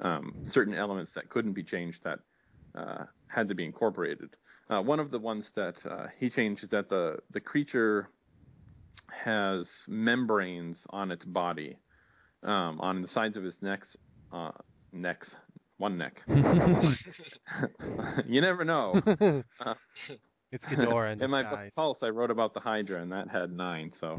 um, 0.00 0.34
certain 0.44 0.74
elements 0.74 1.12
that 1.12 1.28
couldn't 1.28 1.52
be 1.52 1.62
changed 1.62 2.02
that 2.04 2.20
uh, 2.74 3.04
had 3.28 3.48
to 3.48 3.54
be 3.54 3.64
incorporated. 3.64 4.30
Uh, 4.70 4.80
one 4.80 5.00
of 5.00 5.10
the 5.10 5.18
ones 5.18 5.50
that 5.54 5.84
uh, 5.86 6.06
he 6.18 6.30
changed 6.30 6.62
is 6.62 6.68
that 6.70 6.88
the 6.88 7.18
the 7.30 7.40
creature 7.40 8.08
has 9.10 9.84
membranes 9.88 10.86
on 10.90 11.10
its 11.10 11.24
body, 11.24 11.76
um, 12.42 12.80
on 12.80 13.02
the 13.02 13.08
sides 13.08 13.36
of 13.36 13.44
its 13.44 13.60
necks, 13.62 13.96
uh, 14.32 14.52
necks, 14.92 15.34
one 15.76 15.98
neck. 15.98 16.22
you 18.26 18.40
never 18.40 18.64
know. 18.64 18.92
it's 20.52 20.64
Ghidorah 20.64 21.12
in 21.12 21.22
In 21.22 21.30
my 21.30 21.42
disguise. 21.42 21.74
Pulse, 21.74 22.02
I 22.02 22.08
wrote 22.08 22.30
about 22.30 22.54
the 22.54 22.60
Hydra, 22.60 23.02
and 23.02 23.12
that 23.12 23.28
had 23.28 23.52
nine. 23.52 23.92
So, 23.92 24.18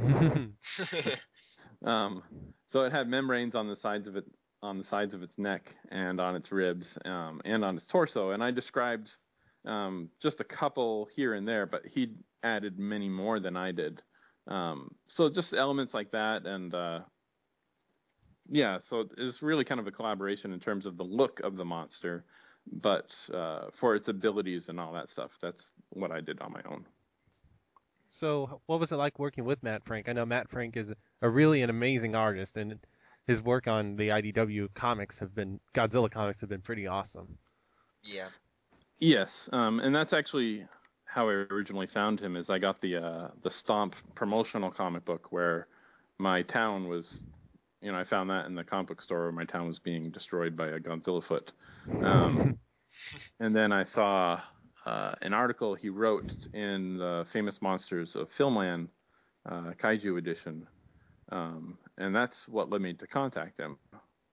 um, 1.84 2.24
so 2.72 2.84
it 2.84 2.92
had 2.92 3.08
membranes 3.08 3.56
on 3.56 3.68
the 3.68 3.76
sides 3.76 4.08
of 4.08 4.16
it, 4.16 4.26
on 4.62 4.78
the 4.78 4.84
sides 4.84 5.14
of 5.14 5.22
its 5.22 5.38
neck, 5.38 5.76
and 5.90 6.20
on 6.20 6.36
its 6.36 6.52
ribs, 6.52 6.98
um, 7.06 7.42
and 7.46 7.64
on 7.64 7.76
its 7.76 7.86
torso. 7.86 8.32
And 8.32 8.44
I 8.44 8.52
described 8.52 9.12
um, 9.66 10.10
just 10.22 10.40
a 10.42 10.44
couple 10.44 11.08
here 11.16 11.34
and 11.34 11.48
there, 11.48 11.66
but 11.66 11.86
he 11.86 12.16
added 12.44 12.80
many 12.80 13.10
more 13.10 13.40
than 13.40 13.56
I 13.56 13.72
did. 13.72 14.02
Um, 14.48 14.94
so 15.08 15.30
just 15.30 15.54
elements 15.54 15.94
like 15.94 16.12
that, 16.12 16.46
and 16.46 16.74
uh, 16.74 17.00
yeah, 18.50 18.80
so 18.80 19.08
it's 19.18 19.42
really 19.42 19.64
kind 19.64 19.80
of 19.80 19.88
a 19.88 19.92
collaboration 19.92 20.52
in 20.52 20.60
terms 20.60 20.86
of 20.86 20.98
the 20.98 21.04
look 21.04 21.40
of 21.42 21.56
the 21.56 21.66
monster, 21.66 22.26
but 22.72 23.16
uh, 23.34 23.68
for 23.74 23.96
its 23.96 24.08
abilities 24.08 24.70
and 24.70 24.80
all 24.80 24.94
that 24.94 25.10
stuff. 25.10 25.32
That's 25.42 25.72
what 25.90 26.12
I 26.12 26.22
did 26.22 26.42
on 26.42 26.52
my 26.52 26.62
own. 26.70 26.86
So, 28.14 28.62
what 28.68 28.80
was 28.80 28.92
it 28.92 28.98
like 28.98 29.18
working 29.18 29.44
with 29.44 29.64
Matt 29.64 29.84
Frank? 29.86 30.08
I 30.08 30.14
know 30.14 30.24
Matt 30.24 30.48
Frank 30.48 30.78
is 30.78 30.94
a 31.24 31.30
really 31.30 31.64
an 31.64 31.72
amazing 31.72 32.14
artist, 32.14 32.58
and 32.58 32.78
his 33.26 33.42
work 33.42 33.68
on 33.68 33.96
the 33.96 34.10
IDW 34.10 34.72
comics 34.76 35.18
have 35.18 35.34
been 35.34 35.60
Godzilla 35.74 36.12
comics 36.12 36.40
have 36.42 36.50
been 36.50 36.62
pretty 36.62 36.86
awesome. 36.86 37.40
yeah. 38.04 38.28
Yes, 39.00 39.50
um, 39.52 39.80
and 39.80 39.96
that's 39.96 40.14
actually 40.14 40.64
how 41.06 41.28
I 41.28 41.32
originally 41.50 41.88
found 41.88 42.20
him. 42.20 42.36
Is 42.36 42.52
I 42.52 42.60
got 42.60 42.80
the 42.80 42.98
uh, 42.98 43.28
the 43.42 43.50
Stomp 43.50 43.96
promotional 44.14 44.70
comic 44.70 45.04
book 45.06 45.32
where 45.32 45.66
my 46.20 46.44
town 46.44 46.88
was, 46.88 47.24
you 47.82 47.92
know, 47.92 47.98
I 47.98 48.04
found 48.04 48.30
that 48.30 48.46
in 48.46 48.54
the 48.54 48.64
comic 48.64 48.90
book 48.90 49.02
store 49.02 49.24
where 49.24 49.32
my 49.32 49.46
town 49.46 49.68
was 49.68 49.80
being 49.80 50.12
destroyed 50.12 50.56
by 50.56 50.68
a 50.68 50.80
Godzilla 50.80 51.24
foot, 51.24 51.52
um, 52.04 52.60
and 53.40 53.56
then 53.56 53.72
I 53.72 53.86
saw 53.86 54.40
an 54.86 55.34
article 55.34 55.76
he 55.76 55.90
wrote 55.90 56.36
in 56.54 56.98
the 56.98 57.26
Famous 57.32 57.62
Monsters 57.62 58.16
of 58.16 58.30
Filmland 58.34 58.90
uh, 59.50 59.72
Kaiju 59.78 60.18
edition, 60.18 60.68
um, 61.32 61.78
and 61.98 62.16
that's 62.16 62.48
what 62.48 62.70
led 62.70 62.82
me 62.82 62.94
to 62.94 63.08
contact 63.08 63.60
him. 63.60 63.78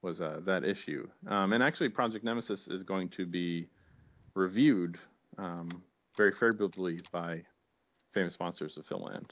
Was 0.02 0.20
uh, 0.20 0.40
that 0.46 0.64
issue? 0.64 1.06
Um, 1.26 1.52
and 1.52 1.62
actually, 1.62 1.90
Project 1.90 2.24
Nemesis 2.24 2.68
is 2.68 2.82
going 2.82 3.10
to 3.10 3.26
be 3.26 3.66
reviewed 4.34 4.98
um, 5.36 5.82
very 6.16 6.32
favorably 6.32 7.00
by 7.12 7.42
Famous 8.12 8.38
Monsters 8.40 8.76
of 8.76 8.86
Filmland. 8.86 9.30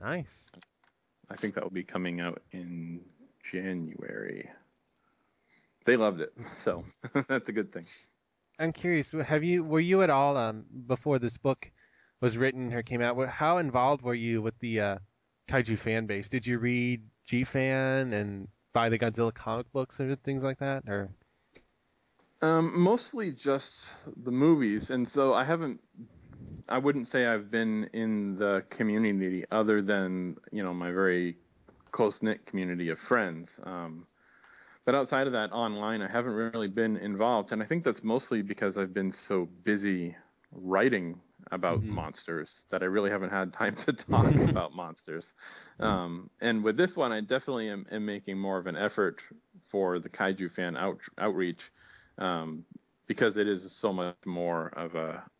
Nice. 0.00 0.50
I 1.30 1.36
think 1.36 1.54
that 1.54 1.62
will 1.62 1.70
be 1.70 1.84
coming 1.84 2.20
out 2.20 2.42
in 2.52 3.00
January. 3.42 4.50
They 5.86 5.96
loved 5.96 6.20
it, 6.20 6.32
so 6.56 6.84
that's 7.28 7.48
a 7.48 7.52
good 7.52 7.72
thing. 7.72 7.86
I'm 8.60 8.72
curious. 8.72 9.12
Have 9.12 9.42
you 9.42 9.64
were 9.64 9.80
you 9.80 10.02
at 10.02 10.10
all 10.10 10.36
um, 10.36 10.66
before 10.86 11.18
this 11.18 11.38
book 11.38 11.70
was 12.20 12.36
written 12.36 12.72
or 12.74 12.82
came 12.82 13.02
out? 13.02 13.28
How 13.28 13.58
involved 13.58 14.02
were 14.02 14.14
you 14.14 14.42
with 14.42 14.58
the 14.60 14.80
uh, 14.80 14.98
kaiju 15.48 15.78
fan 15.78 16.06
base? 16.06 16.28
Did 16.28 16.46
you 16.46 16.58
read 16.58 17.02
G 17.24 17.44
Fan 17.44 18.12
and 18.12 18.48
buy 18.74 18.90
the 18.90 18.98
Godzilla 18.98 19.34
comic 19.34 19.72
books 19.72 20.00
or 20.00 20.14
things 20.16 20.44
like 20.44 20.58
that? 20.58 20.84
Or 20.88 21.10
Um, 22.42 22.78
mostly 22.80 23.32
just 23.32 23.86
the 24.24 24.30
movies, 24.30 24.90
and 24.90 25.08
so 25.08 25.34
I 25.34 25.44
haven't. 25.44 25.80
I 26.68 26.78
wouldn't 26.78 27.08
say 27.08 27.26
I've 27.26 27.50
been 27.50 27.90
in 27.92 28.36
the 28.38 28.64
community 28.70 29.44
other 29.50 29.82
than 29.82 30.36
you 30.52 30.62
know 30.62 30.72
my 30.72 30.90
very 30.92 31.36
close 31.92 32.22
knit 32.22 32.46
community 32.46 32.90
of 32.90 32.98
friends. 32.98 33.58
Um, 33.64 34.06
but 34.90 34.98
outside 34.98 35.28
of 35.28 35.32
that, 35.34 35.52
online, 35.52 36.02
I 36.02 36.10
haven't 36.10 36.32
really 36.32 36.66
been 36.66 36.96
involved, 36.96 37.52
and 37.52 37.62
I 37.62 37.66
think 37.66 37.84
that's 37.84 38.02
mostly 38.02 38.42
because 38.42 38.76
I've 38.76 38.92
been 38.92 39.12
so 39.12 39.46
busy 39.46 40.16
writing 40.50 41.22
about 41.52 41.84
Mhm. 41.84 41.86
monsters 41.86 42.66
that 42.70 42.82
I 42.82 42.86
really 42.86 43.08
haven't 43.08 43.30
had 43.30 43.52
time 43.52 43.76
to 43.76 43.92
talk 44.10 44.40
about 44.48 44.74
monsters. 44.74 45.32
Um, 45.78 46.28
and 46.40 46.64
with 46.64 46.76
this 46.76 46.96
one, 46.96 47.12
I 47.12 47.20
definitely 47.20 47.68
am, 47.68 47.86
am 47.92 48.04
making 48.04 48.38
more 48.40 48.58
of 48.58 48.66
an 48.66 48.74
effort 48.76 49.22
for 49.68 50.00
the 50.00 50.10
kaiju 50.10 50.50
fan 50.50 50.76
out, 50.76 51.00
outreach 51.18 51.70
um, 52.18 52.66
because 53.06 53.36
it 53.36 53.46
is 53.46 53.72
so 53.72 53.92
much 53.92 54.16
more 54.26 54.68
of 54.76 54.96
a 54.96 55.30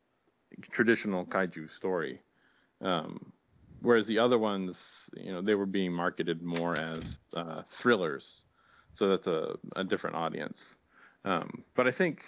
traditional 0.71 1.27
kaiju 1.27 1.71
story. 1.71 2.23
Um, 2.81 3.35
whereas 3.81 4.07
the 4.07 4.21
other 4.21 4.39
ones, 4.39 5.11
you 5.17 5.33
know, 5.33 5.43
they 5.43 5.57
were 5.57 5.67
being 5.67 5.93
marketed 5.93 6.43
more 6.43 6.77
as 6.79 7.19
uh, 7.37 7.63
thrillers, 7.65 8.47
so 8.93 9.09
that's 9.09 9.27
a, 9.27 9.57
a 9.77 9.85
different 9.85 10.17
audience. 10.17 10.77
Um, 11.25 11.65
but 11.75 11.87
I 11.87 11.93
think 11.93 12.25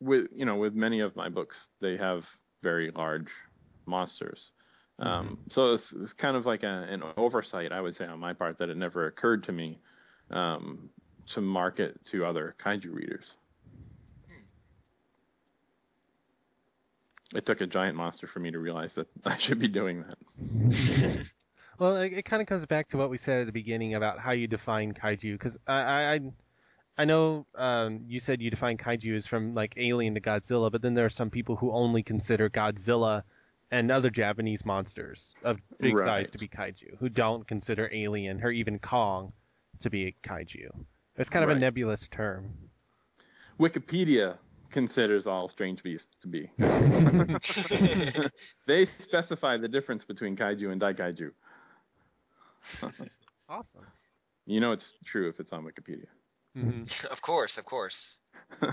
with 0.00 0.28
you 0.34 0.44
know 0.44 0.56
with 0.56 0.74
many 0.74 1.00
of 1.00 1.16
my 1.16 1.28
books, 1.28 1.70
they 1.80 1.96
have 1.96 2.28
very 2.62 2.90
large 2.92 3.30
monsters. 3.86 4.52
Um, 4.98 5.38
So 5.50 5.72
it's, 5.74 5.92
it's 5.92 6.12
kind 6.12 6.36
of 6.36 6.46
like 6.46 6.62
a, 6.62 6.86
an 6.90 7.02
oversight, 7.16 7.72
I 7.72 7.80
would 7.80 7.96
say, 7.96 8.06
on 8.06 8.20
my 8.20 8.32
part 8.32 8.58
that 8.58 8.68
it 8.70 8.76
never 8.76 9.06
occurred 9.06 9.44
to 9.44 9.52
me 9.52 9.80
um, 10.30 10.90
to 11.28 11.40
market 11.40 12.04
to 12.06 12.24
other 12.24 12.54
kaiju 12.60 12.92
readers. 12.94 13.36
It 17.34 17.46
took 17.46 17.60
a 17.60 17.66
giant 17.66 17.96
monster 17.96 18.26
for 18.26 18.40
me 18.40 18.50
to 18.52 18.58
realize 18.58 18.94
that 18.94 19.08
I 19.24 19.36
should 19.38 19.58
be 19.58 19.68
doing 19.68 20.02
that. 20.02 20.18
well, 21.78 21.96
it, 21.96 22.12
it 22.12 22.24
kind 22.24 22.42
of 22.42 22.48
comes 22.48 22.66
back 22.66 22.88
to 22.88 22.96
what 22.96 23.10
we 23.10 23.18
said 23.18 23.40
at 23.40 23.46
the 23.46 23.52
beginning 23.52 23.94
about 23.94 24.18
how 24.18 24.32
you 24.32 24.46
define 24.46 24.92
kaiju. 24.92 25.32
Because 25.32 25.58
I, 25.66 26.14
I, 26.14 26.20
I, 26.98 27.04
know 27.04 27.46
um, 27.54 28.04
you 28.06 28.20
said 28.20 28.40
you 28.40 28.50
define 28.50 28.76
kaiju 28.76 29.16
as 29.16 29.26
from 29.26 29.54
like 29.54 29.74
Alien 29.76 30.14
to 30.14 30.20
Godzilla, 30.20 30.70
but 30.70 30.82
then 30.82 30.94
there 30.94 31.06
are 31.06 31.10
some 31.10 31.30
people 31.30 31.56
who 31.56 31.72
only 31.72 32.02
consider 32.02 32.48
Godzilla 32.48 33.22
and 33.70 33.90
other 33.90 34.10
Japanese 34.10 34.64
monsters 34.64 35.34
of 35.42 35.58
big 35.80 35.98
size 35.98 36.30
to 36.32 36.38
be 36.38 36.48
kaiju, 36.48 36.98
who 36.98 37.08
don't 37.08 37.46
consider 37.46 37.88
Alien 37.92 38.42
or 38.42 38.50
even 38.50 38.78
Kong 38.78 39.32
to 39.80 39.90
be 39.90 40.06
a 40.06 40.14
kaiju. 40.22 40.68
It's 41.16 41.30
kind 41.30 41.44
of 41.44 41.50
a 41.50 41.58
nebulous 41.58 42.08
term. 42.08 42.52
Wikipedia 43.58 44.36
considers 44.70 45.26
all 45.26 45.48
strange 45.48 45.82
beasts 45.82 46.16
to 46.20 46.26
be. 46.26 46.50
they 48.66 48.86
specify 48.98 49.56
the 49.56 49.68
difference 49.68 50.04
between 50.04 50.36
kaiju 50.36 50.72
and 50.72 50.80
daikaiju. 50.80 51.30
Awesome. 53.48 53.82
You 54.46 54.60
know 54.60 54.72
it's 54.72 54.94
true 55.04 55.28
if 55.28 55.38
it's 55.40 55.52
on 55.52 55.64
Wikipedia. 55.64 56.06
hmm 56.54 56.84
of 57.10 57.20
course, 57.22 57.58
of 57.58 57.64
course. 57.64 58.20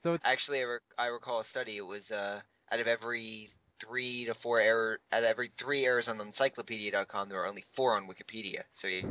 So 0.00 0.14
it's 0.14 0.22
Actually, 0.24 0.60
I, 0.60 0.64
rec- 0.64 0.82
I 0.96 1.06
recall 1.06 1.40
a 1.40 1.44
study. 1.44 1.76
It 1.76 1.84
was 1.84 2.12
uh, 2.12 2.40
out 2.70 2.78
of 2.78 2.86
every 2.86 3.48
three 3.80 4.26
to 4.26 4.34
four 4.34 4.60
error, 4.60 5.00
out 5.10 5.24
of 5.24 5.28
every 5.28 5.48
three 5.48 5.86
errors 5.86 6.06
on 6.08 6.20
Encyclopedia.com, 6.20 7.28
there 7.28 7.38
were 7.38 7.46
only 7.48 7.64
four 7.74 7.96
on 7.96 8.06
Wikipedia. 8.06 8.62
So 8.70 8.86
you, 8.86 9.02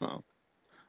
well, 0.00 0.22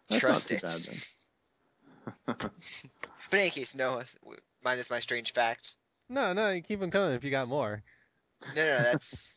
that's 0.09 0.19
Trust 0.21 0.51
it. 0.51 0.61
bad 0.61 0.79
then. 0.81 2.35
but 2.35 3.33
in 3.33 3.39
any 3.39 3.49
case, 3.49 3.73
no. 3.73 4.01
w- 4.21 4.39
Minus 4.63 4.91
my 4.91 4.99
strange 4.99 5.33
facts. 5.33 5.77
no, 6.07 6.33
no, 6.33 6.51
you 6.51 6.61
keep 6.61 6.79
them 6.79 6.91
coming 6.91 7.13
if 7.15 7.23
you 7.23 7.31
got 7.31 7.47
more. 7.47 7.81
No, 8.55 8.63
no, 8.63 8.77
no 8.77 8.83
that's. 8.83 9.31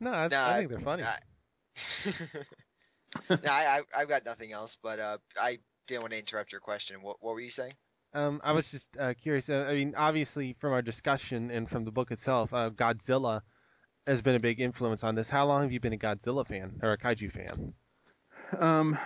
No, 0.00 0.12
I, 0.12 0.28
No, 0.28 0.36
I 0.38 0.50
I- 0.54 0.58
think 0.60 0.70
they're 0.70 0.80
funny. 0.80 1.02
I- 1.02 1.18
no, 3.30 3.36
I, 3.44 3.78
I, 3.78 3.80
I've 3.96 4.08
got 4.08 4.24
nothing 4.24 4.52
else. 4.52 4.78
But 4.82 4.98
uh, 4.98 5.18
I 5.40 5.58
didn't 5.86 6.02
want 6.02 6.12
to 6.12 6.18
interrupt 6.18 6.52
your 6.52 6.60
question. 6.60 7.02
What, 7.02 7.16
what 7.20 7.34
were 7.34 7.40
you 7.40 7.50
saying? 7.50 7.74
Um, 8.14 8.40
I 8.42 8.52
was 8.52 8.70
just 8.70 8.88
uh, 8.98 9.14
curious. 9.14 9.50
Uh, 9.50 9.66
I 9.68 9.74
mean, 9.74 9.94
obviously, 9.96 10.54
from 10.58 10.72
our 10.72 10.82
discussion 10.82 11.50
and 11.50 11.68
from 11.68 11.84
the 11.84 11.90
book 11.90 12.10
itself, 12.10 12.54
uh, 12.54 12.70
Godzilla 12.70 13.42
has 14.06 14.22
been 14.22 14.34
a 14.34 14.40
big 14.40 14.60
influence 14.60 15.04
on 15.04 15.14
this. 15.14 15.28
How 15.28 15.46
long 15.46 15.62
have 15.62 15.72
you 15.72 15.80
been 15.80 15.92
a 15.92 15.98
Godzilla 15.98 16.46
fan 16.46 16.80
or 16.82 16.92
a 16.92 16.98
kaiju 16.98 17.30
fan? 17.30 17.74
Um, 18.58 18.98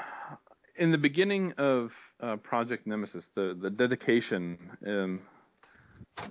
in 0.76 0.92
the 0.92 0.98
beginning 0.98 1.54
of 1.58 1.96
uh, 2.20 2.36
Project 2.36 2.86
Nemesis, 2.86 3.28
the 3.34 3.56
the 3.60 3.70
dedication. 3.70 4.58
Um, 4.86 5.22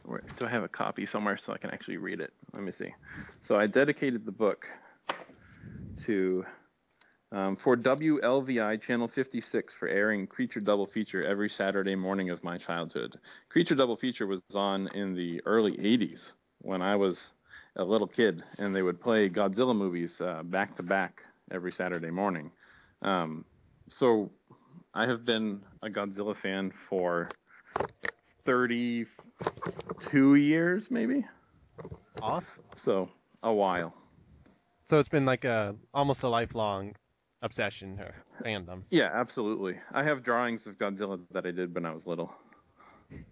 where, 0.04 0.22
do 0.38 0.46
I 0.46 0.50
have 0.50 0.64
a 0.64 0.70
copy 0.70 1.06
somewhere 1.06 1.38
so 1.38 1.54
I 1.54 1.58
can 1.58 1.72
actually 1.72 1.98
read 1.98 2.20
it? 2.20 2.32
Let 2.54 2.64
me 2.64 2.72
see. 2.72 2.94
So 3.42 3.58
I 3.58 3.68
dedicated 3.68 4.26
the 4.26 4.32
book 4.32 4.68
to 6.06 6.46
um, 7.32 7.56
for 7.56 7.78
WLVI 7.78 8.82
Channel 8.82 9.08
56 9.08 9.74
for 9.74 9.88
airing 9.88 10.28
Creature 10.28 10.62
Double 10.62 10.86
Feature 10.86 11.26
every 11.26 11.50
Saturday 11.50 11.96
morning 11.96 12.30
of 12.30 12.44
my 12.44 12.58
childhood. 12.58 13.18
Creature 13.50 13.76
Double 13.76 13.96
Feature 13.96 14.28
was 14.28 14.42
on 14.54 14.90
in 14.90 15.14
the 15.16 15.42
early 15.46 15.78
80s 15.78 16.34
when 16.60 16.82
I 16.82 16.98
was 16.98 17.32
a 17.78 17.84
little 17.84 18.08
kid, 18.08 18.44
and 18.58 18.76
they 18.76 18.82
would 18.82 19.00
play 19.00 19.30
Godzilla 19.30 19.74
movies 19.76 20.20
uh, 20.20 20.44
back 20.44 20.76
to 20.76 20.84
back 20.84 21.24
every 21.52 21.72
Saturday 21.72 22.12
morning. 22.12 22.52
Um, 23.02 23.46
so 23.88 24.30
I 24.94 25.08
have 25.08 25.24
been 25.24 25.62
a 25.82 25.90
Godzilla 25.90 26.36
fan 26.36 26.72
for 26.72 27.30
32 28.46 30.36
years, 30.36 30.92
maybe. 30.92 31.26
Awesome. 32.22 32.64
So 32.76 33.10
a 33.44 33.54
while. 33.54 33.94
So 34.92 35.00
it's 35.00 35.08
been 35.08 35.24
like 35.24 35.46
a 35.46 35.74
almost 35.94 36.22
a 36.24 36.28
lifelong 36.28 36.96
obsession 37.42 37.98
or 37.98 38.14
fandom. 38.44 38.82
Yeah, 38.90 39.10
absolutely. 39.14 39.80
I 39.94 40.04
have 40.04 40.22
drawings 40.22 40.68
of 40.68 40.78
Godzilla 40.78 41.18
that 41.32 41.46
I 41.46 41.52
did 41.52 41.74
when 41.74 41.86
I 41.86 41.94
was 41.94 42.06
little. 42.06 42.30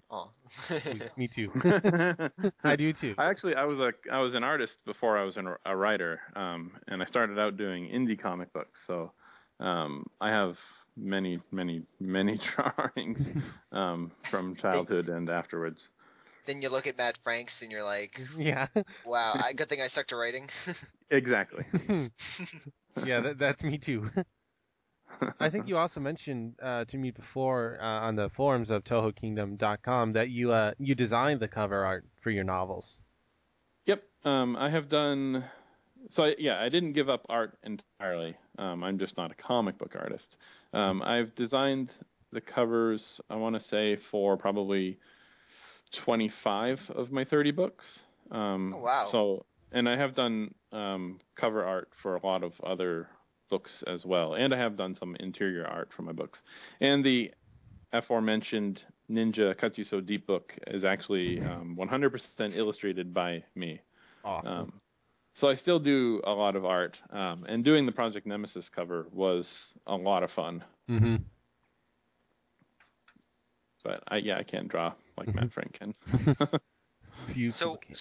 Oh. 0.09 0.31
Me 1.17 1.27
too. 1.27 1.51
I 1.65 2.29
I 2.63 2.77
do 2.77 2.93
too. 2.93 3.13
I 3.17 3.25
actually 3.25 3.55
I 3.55 3.65
was 3.65 3.77
a 3.81 3.91
I 4.09 4.19
was 4.19 4.35
an 4.35 4.43
artist 4.45 4.77
before 4.85 5.17
I 5.17 5.25
was 5.25 5.35
an, 5.35 5.53
a 5.65 5.75
writer, 5.75 6.21
um, 6.33 6.71
and 6.87 7.01
I 7.01 7.05
started 7.05 7.37
out 7.37 7.57
doing 7.57 7.89
indie 7.89 8.17
comic 8.17 8.53
books. 8.53 8.87
So 8.87 9.11
um, 9.59 10.05
I 10.21 10.29
have 10.29 10.57
many 10.95 11.41
many 11.51 11.81
many 11.99 12.39
drawings 12.95 13.27
um, 13.73 14.13
from 14.29 14.55
childhood 14.55 15.09
and 15.09 15.29
afterwards. 15.29 15.89
Then 16.49 16.63
you 16.63 16.69
look 16.69 16.87
at 16.87 16.97
Matt 16.97 17.15
Frank's 17.21 17.61
and 17.61 17.71
you're 17.71 17.83
like, 17.83 18.19
Yeah. 18.37 18.65
wow, 19.05 19.33
I, 19.35 19.53
good 19.53 19.69
thing 19.69 19.81
I 19.81 19.87
stuck 19.87 20.07
to 20.07 20.15
writing. 20.15 20.49
Exactly. 21.11 21.65
yeah, 23.03 23.19
that, 23.21 23.39
that's 23.39 23.63
me 23.63 23.79
too. 23.79 24.11
I 25.39 25.49
think 25.49 25.67
you 25.67 25.75
also 25.77 25.99
mentioned 25.99 26.53
uh, 26.61 26.85
to 26.85 26.97
me 26.99 27.09
before 27.09 27.79
uh, 27.81 27.85
on 27.85 28.15
the 28.15 28.29
forums 28.29 28.69
of 28.69 28.83
TohoKingdom.com 28.83 30.13
that 30.13 30.29
you 30.29 30.51
uh, 30.51 30.73
you 30.77 30.93
designed 30.93 31.39
the 31.39 31.47
cover 31.47 31.83
art 31.83 32.05
for 32.21 32.29
your 32.29 32.43
novels. 32.43 33.01
Yep. 33.87 34.03
Um, 34.23 34.55
I 34.55 34.69
have 34.69 34.87
done. 34.87 35.43
So 36.11 36.25
I, 36.25 36.35
yeah, 36.37 36.61
I 36.61 36.69
didn't 36.69 36.93
give 36.93 37.09
up 37.09 37.25
art 37.27 37.57
entirely. 37.63 38.35
Um, 38.59 38.83
I'm 38.83 38.99
just 38.99 39.17
not 39.17 39.31
a 39.31 39.35
comic 39.35 39.79
book 39.79 39.95
artist. 39.99 40.37
Um, 40.73 41.01
I've 41.01 41.33
designed 41.33 41.89
the 42.31 42.41
covers. 42.41 43.19
I 43.31 43.35
want 43.35 43.55
to 43.55 43.59
say 43.59 43.95
for 43.95 44.37
probably 44.37 44.99
25 45.91 46.91
of 46.95 47.11
my 47.11 47.23
30 47.23 47.51
books. 47.51 47.99
Um, 48.31 48.73
Oh, 48.75 48.81
wow. 48.81 49.07
So 49.11 49.45
and 49.71 49.87
I 49.87 49.95
have 49.97 50.13
done 50.13 50.53
um, 50.71 51.19
cover 51.35 51.63
art 51.63 51.89
for 51.95 52.15
a 52.15 52.25
lot 52.25 52.43
of 52.43 52.59
other 52.61 53.07
books 53.49 53.83
as 53.87 54.05
well, 54.05 54.33
and 54.35 54.53
I 54.53 54.57
have 54.57 54.75
done 54.75 54.95
some 54.95 55.15
interior 55.19 55.65
art 55.65 55.91
for 55.93 56.03
my 56.03 56.11
books. 56.11 56.43
And 56.79 57.03
the 57.03 57.31
aforementioned 57.91 58.81
Ninja 59.11 59.55
Katsuso 59.55 60.05
Deep 60.05 60.27
book 60.27 60.55
is 60.67 60.85
actually 60.85 61.41
um, 61.41 61.75
100% 61.79 62.55
illustrated 62.55 63.13
by 63.13 63.43
me. 63.55 63.81
Awesome. 64.23 64.59
Um, 64.59 64.73
so 65.35 65.47
I 65.47 65.55
still 65.55 65.79
do 65.79 66.21
a 66.25 66.31
lot 66.31 66.55
of 66.55 66.65
art, 66.65 66.99
um, 67.11 67.45
and 67.47 67.63
doing 67.63 67.85
the 67.85 67.91
Project 67.91 68.27
Nemesis 68.27 68.69
cover 68.69 69.07
was 69.11 69.73
a 69.87 69.95
lot 69.95 70.23
of 70.23 70.31
fun. 70.31 70.63
mm-hmm. 70.89 71.17
But 73.81 74.03
I, 74.09 74.17
yeah, 74.17 74.37
I 74.37 74.43
can't 74.43 74.67
draw 74.67 74.91
like 75.19 75.35
Matt 75.35 75.51
Frank 75.51 75.73
can. 75.73 75.93
So, 77.49 77.75
people 77.75 77.95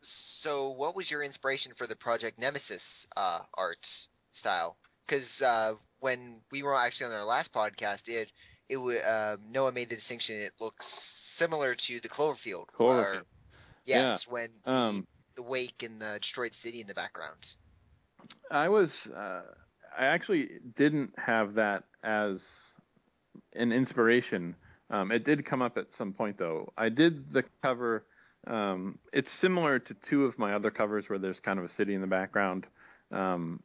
so 0.00 0.70
what 0.70 0.94
was 0.94 1.10
your 1.10 1.22
inspiration 1.22 1.72
for 1.74 1.86
the 1.86 1.96
Project 1.96 2.38
Nemesis 2.38 3.06
uh, 3.16 3.40
art 3.54 3.90
style? 4.32 4.76
Because 5.06 5.42
uh, 5.42 5.74
when 6.00 6.40
we 6.52 6.62
were 6.62 6.74
actually 6.74 7.06
on 7.12 7.18
our 7.18 7.24
last 7.24 7.52
podcast, 7.52 8.08
it 8.08 8.30
it 8.68 8.76
wa- 8.76 8.92
uh, 8.92 9.36
Noah 9.50 9.72
made 9.72 9.88
the 9.88 9.94
distinction. 9.96 10.36
It 10.36 10.52
looks 10.60 10.86
similar 10.86 11.74
to 11.74 12.00
the 12.00 12.08
Cloverfield. 12.08 12.66
where- 12.76 13.04
Cloverfield. 13.04 13.24
yes, 13.86 14.26
when 14.28 14.50
the, 14.64 14.70
Um, 14.72 15.06
the 15.36 15.42
wake 15.42 15.82
and 15.82 16.00
the 16.00 16.18
destroyed 16.20 16.54
city 16.54 16.80
in 16.80 16.86
the 16.86 16.94
background. 16.94 17.54
I 18.50 18.68
was, 18.68 19.06
uh, 19.06 19.42
I 19.96 20.06
actually 20.06 20.60
didn't 20.76 21.18
have 21.18 21.54
that 21.54 21.84
as 22.02 22.46
an 23.54 23.72
inspiration. 23.72 24.54
Um, 24.90 25.12
it 25.12 25.24
did 25.24 25.44
come 25.44 25.62
up 25.62 25.76
at 25.76 25.92
some 25.92 26.12
point 26.12 26.38
though. 26.38 26.72
I 26.76 26.88
did 26.88 27.32
the 27.32 27.44
cover. 27.62 28.06
Um, 28.46 28.98
it's 29.12 29.30
similar 29.30 29.78
to 29.78 29.94
two 29.94 30.24
of 30.24 30.38
my 30.38 30.54
other 30.54 30.70
covers 30.70 31.08
where 31.08 31.18
there's 31.18 31.40
kind 31.40 31.58
of 31.58 31.64
a 31.64 31.68
city 31.68 31.94
in 31.94 32.00
the 32.00 32.06
background. 32.06 32.66
Um, 33.10 33.62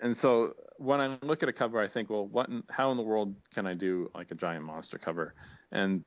and 0.00 0.16
so 0.16 0.54
when 0.78 1.00
I 1.00 1.18
look 1.22 1.42
at 1.42 1.48
a 1.48 1.52
cover, 1.52 1.80
I 1.80 1.88
think, 1.88 2.10
well, 2.10 2.26
what, 2.26 2.48
in, 2.48 2.64
how 2.70 2.90
in 2.90 2.96
the 2.96 3.02
world 3.02 3.36
can 3.52 3.66
I 3.66 3.74
do 3.74 4.10
like 4.14 4.30
a 4.30 4.34
giant 4.34 4.64
monster 4.64 4.98
cover? 4.98 5.34
And 5.70 6.04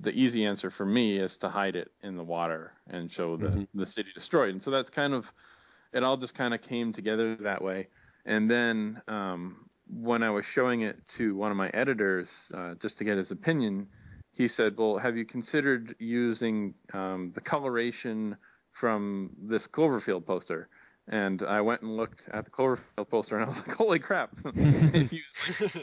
the 0.00 0.10
easy 0.10 0.44
answer 0.44 0.70
for 0.70 0.86
me 0.86 1.18
is 1.18 1.36
to 1.38 1.48
hide 1.48 1.76
it 1.76 1.92
in 2.02 2.16
the 2.16 2.24
water 2.24 2.72
and 2.88 3.10
show 3.10 3.36
the, 3.36 3.48
Mhm. 3.50 3.68
the 3.74 3.86
city 3.86 4.10
destroyed. 4.12 4.50
And 4.50 4.62
so 4.62 4.70
that's 4.70 4.90
kind 4.90 5.14
of, 5.14 5.32
it 5.92 6.02
all 6.02 6.16
just 6.16 6.34
kind 6.34 6.54
of 6.54 6.62
came 6.62 6.92
together 6.92 7.36
that 7.36 7.62
way. 7.62 7.88
And 8.24 8.50
then 8.50 9.02
um, 9.06 9.70
when 9.92 10.22
I 10.22 10.30
was 10.30 10.46
showing 10.46 10.82
it 10.82 11.06
to 11.16 11.36
one 11.36 11.50
of 11.50 11.56
my 11.56 11.68
editors, 11.70 12.30
uh, 12.54 12.74
just 12.76 12.98
to 12.98 13.04
get 13.04 13.18
his 13.18 13.30
opinion, 13.30 13.88
he 14.32 14.48
said, 14.48 14.76
"Well, 14.76 14.98
have 14.98 15.16
you 15.16 15.26
considered 15.26 15.94
using 15.98 16.74
um, 16.94 17.32
the 17.34 17.40
coloration 17.40 18.36
from 18.72 19.36
this 19.38 19.66
Cloverfield 19.68 20.26
poster?" 20.26 20.68
And 21.08 21.42
I 21.42 21.60
went 21.60 21.82
and 21.82 21.96
looked 21.96 22.28
at 22.32 22.44
the 22.44 22.50
Cloverfield 22.50 23.10
poster, 23.10 23.36
and 23.36 23.44
I 23.44 23.48
was 23.48 23.58
like, 23.66 23.76
"Holy 23.76 23.98
crap! 23.98 24.32
if 24.92 25.12
you 25.12 25.22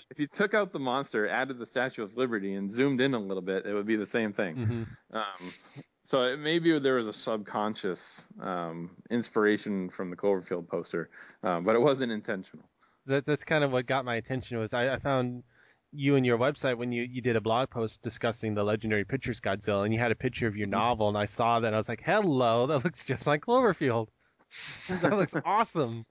if 0.10 0.20
you 0.20 0.28
took 0.28 0.54
out 0.54 0.72
the 0.74 0.80
monster, 0.80 1.28
added 1.28 1.60
the 1.60 1.66
Statue 1.66 2.04
of 2.04 2.18
Liberty, 2.18 2.56
and 2.56 2.72
zoomed 2.72 3.02
in 3.02 3.14
a 3.14 3.20
little 3.20 3.44
bit, 3.44 3.66
it 3.66 3.74
would 3.74 3.88
be 3.88 3.96
the 3.98 4.06
same 4.06 4.34
thing." 4.34 4.58
hmm 4.58 4.84
Um, 5.12 5.56
so 6.04 6.24
it, 6.24 6.40
maybe 6.40 6.78
there 6.80 6.96
was 6.96 7.08
a 7.08 7.14
subconscious 7.14 8.22
um, 8.40 8.98
inspiration 9.12 9.90
from 9.90 10.10
the 10.10 10.16
Cloverfield 10.18 10.68
poster, 10.68 11.12
uh, 11.44 11.62
but 11.62 11.76
it 11.76 11.80
wasn't 11.80 12.12
intentional. 12.12 12.70
That, 13.10 13.26
that's 13.26 13.44
kind 13.44 13.64
of 13.64 13.72
what 13.72 13.88
got 13.88 14.06
my 14.06 14.16
attention 14.16 14.60
was 14.60 14.74
I, 14.74 14.94
I 14.94 14.98
found 14.98 15.44
you 15.92 16.16
and 16.16 16.26
your 16.26 16.38
website 16.38 16.78
when 16.78 16.92
you, 16.92 17.02
you 17.04 17.22
did 17.22 17.36
a 17.36 17.42
blog 17.42 17.72
post 17.72 18.04
discussing 18.04 18.54
the 18.54 18.64
Legendary 18.64 19.04
Pictures 19.04 19.42
Godzilla 19.42 19.84
and 19.84 19.92
you 19.92 20.00
had 20.00 20.12
a 20.12 20.16
picture 20.16 20.48
of 20.48 20.56
your 20.56 20.68
novel 20.68 21.10
and 21.10 21.18
I 21.18 21.26
saw 21.26 21.60
that 21.60 21.68
and 21.68 21.76
I 21.76 21.80
was 21.80 21.90
like, 21.90 22.04
hello, 22.06 22.68
that 22.68 22.84
looks 22.84 23.06
just 23.06 23.26
like 23.26 23.42
Cloverfield. 23.42 24.10
that 25.02 25.12
looks 25.12 25.36
awesome. 25.44 26.06